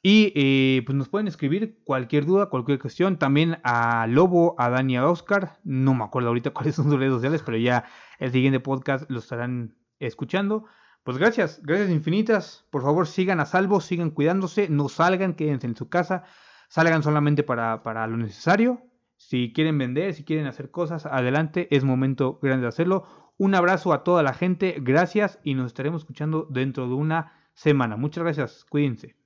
Y 0.06 0.34
eh, 0.36 0.84
pues 0.86 0.97
nos 0.97 1.08
pueden 1.08 1.30
escribir 1.30 1.80
cualquier 1.86 2.26
duda, 2.26 2.47
cualquier 2.47 2.78
cuestión. 2.78 3.18
También 3.18 3.60
a 3.64 4.06
Lobo, 4.08 4.54
a 4.58 4.70
Dani, 4.70 4.97
a 4.97 5.08
Oscar. 5.08 5.60
No 5.64 5.93
me 5.93 6.04
acuerdo 6.04 6.28
ahorita 6.28 6.49
cuáles 6.54 6.76
son 6.76 6.89
sus 6.89 6.99
redes 6.99 7.14
sociales, 7.14 7.41
pero 7.43 7.58
ya 7.58 7.86
el 8.20 8.32
siguiente 8.32 8.60
podcast 8.60 9.10
lo 9.10 9.20
estarán 9.20 9.78
escuchando. 9.99 10.66
Pues 11.04 11.18
gracias, 11.18 11.62
gracias 11.64 11.89
infinitas. 11.89 12.66
Por 12.70 12.82
favor, 12.82 13.08
sigan 13.08 13.39
a 13.39 13.45
salvo, 13.45 13.80
sigan 13.80 14.12
cuidándose, 14.12 14.68
no 14.68 14.89
salgan, 14.89 15.36
quédense 15.36 15.68
en 15.68 15.78
su 15.78 15.88
casa. 15.88 16.24
Salgan 16.68 17.01
solamente 17.01 17.43
para, 17.43 17.82
para 17.82 18.06
lo 18.06 18.18
necesario. 18.18 18.82
Si 19.16 19.54
quieren 19.54 19.78
vender, 19.78 20.14
si 20.14 20.26
quieren 20.26 20.47
hacer 20.47 20.70
cosas, 20.70 21.06
adelante, 21.06 21.70
es 21.72 21.86
momento 21.86 22.39
grande 22.41 22.64
de 22.64 22.68
hacerlo. 22.70 23.06
Un 23.38 23.56
abrazo 23.56 23.93
a 23.93 24.04
toda 24.04 24.22
la 24.22 24.34
gente, 24.34 24.76
gracias 24.82 25.39
y 25.43 25.54
nos 25.54 25.68
estaremos 25.68 26.01
escuchando 26.01 26.45
dentro 26.49 26.89
de 26.89 26.93
una 26.95 27.32
semana. 27.54 27.95
Muchas 27.95 28.24
gracias, 28.24 28.66
cuídense. 28.66 29.22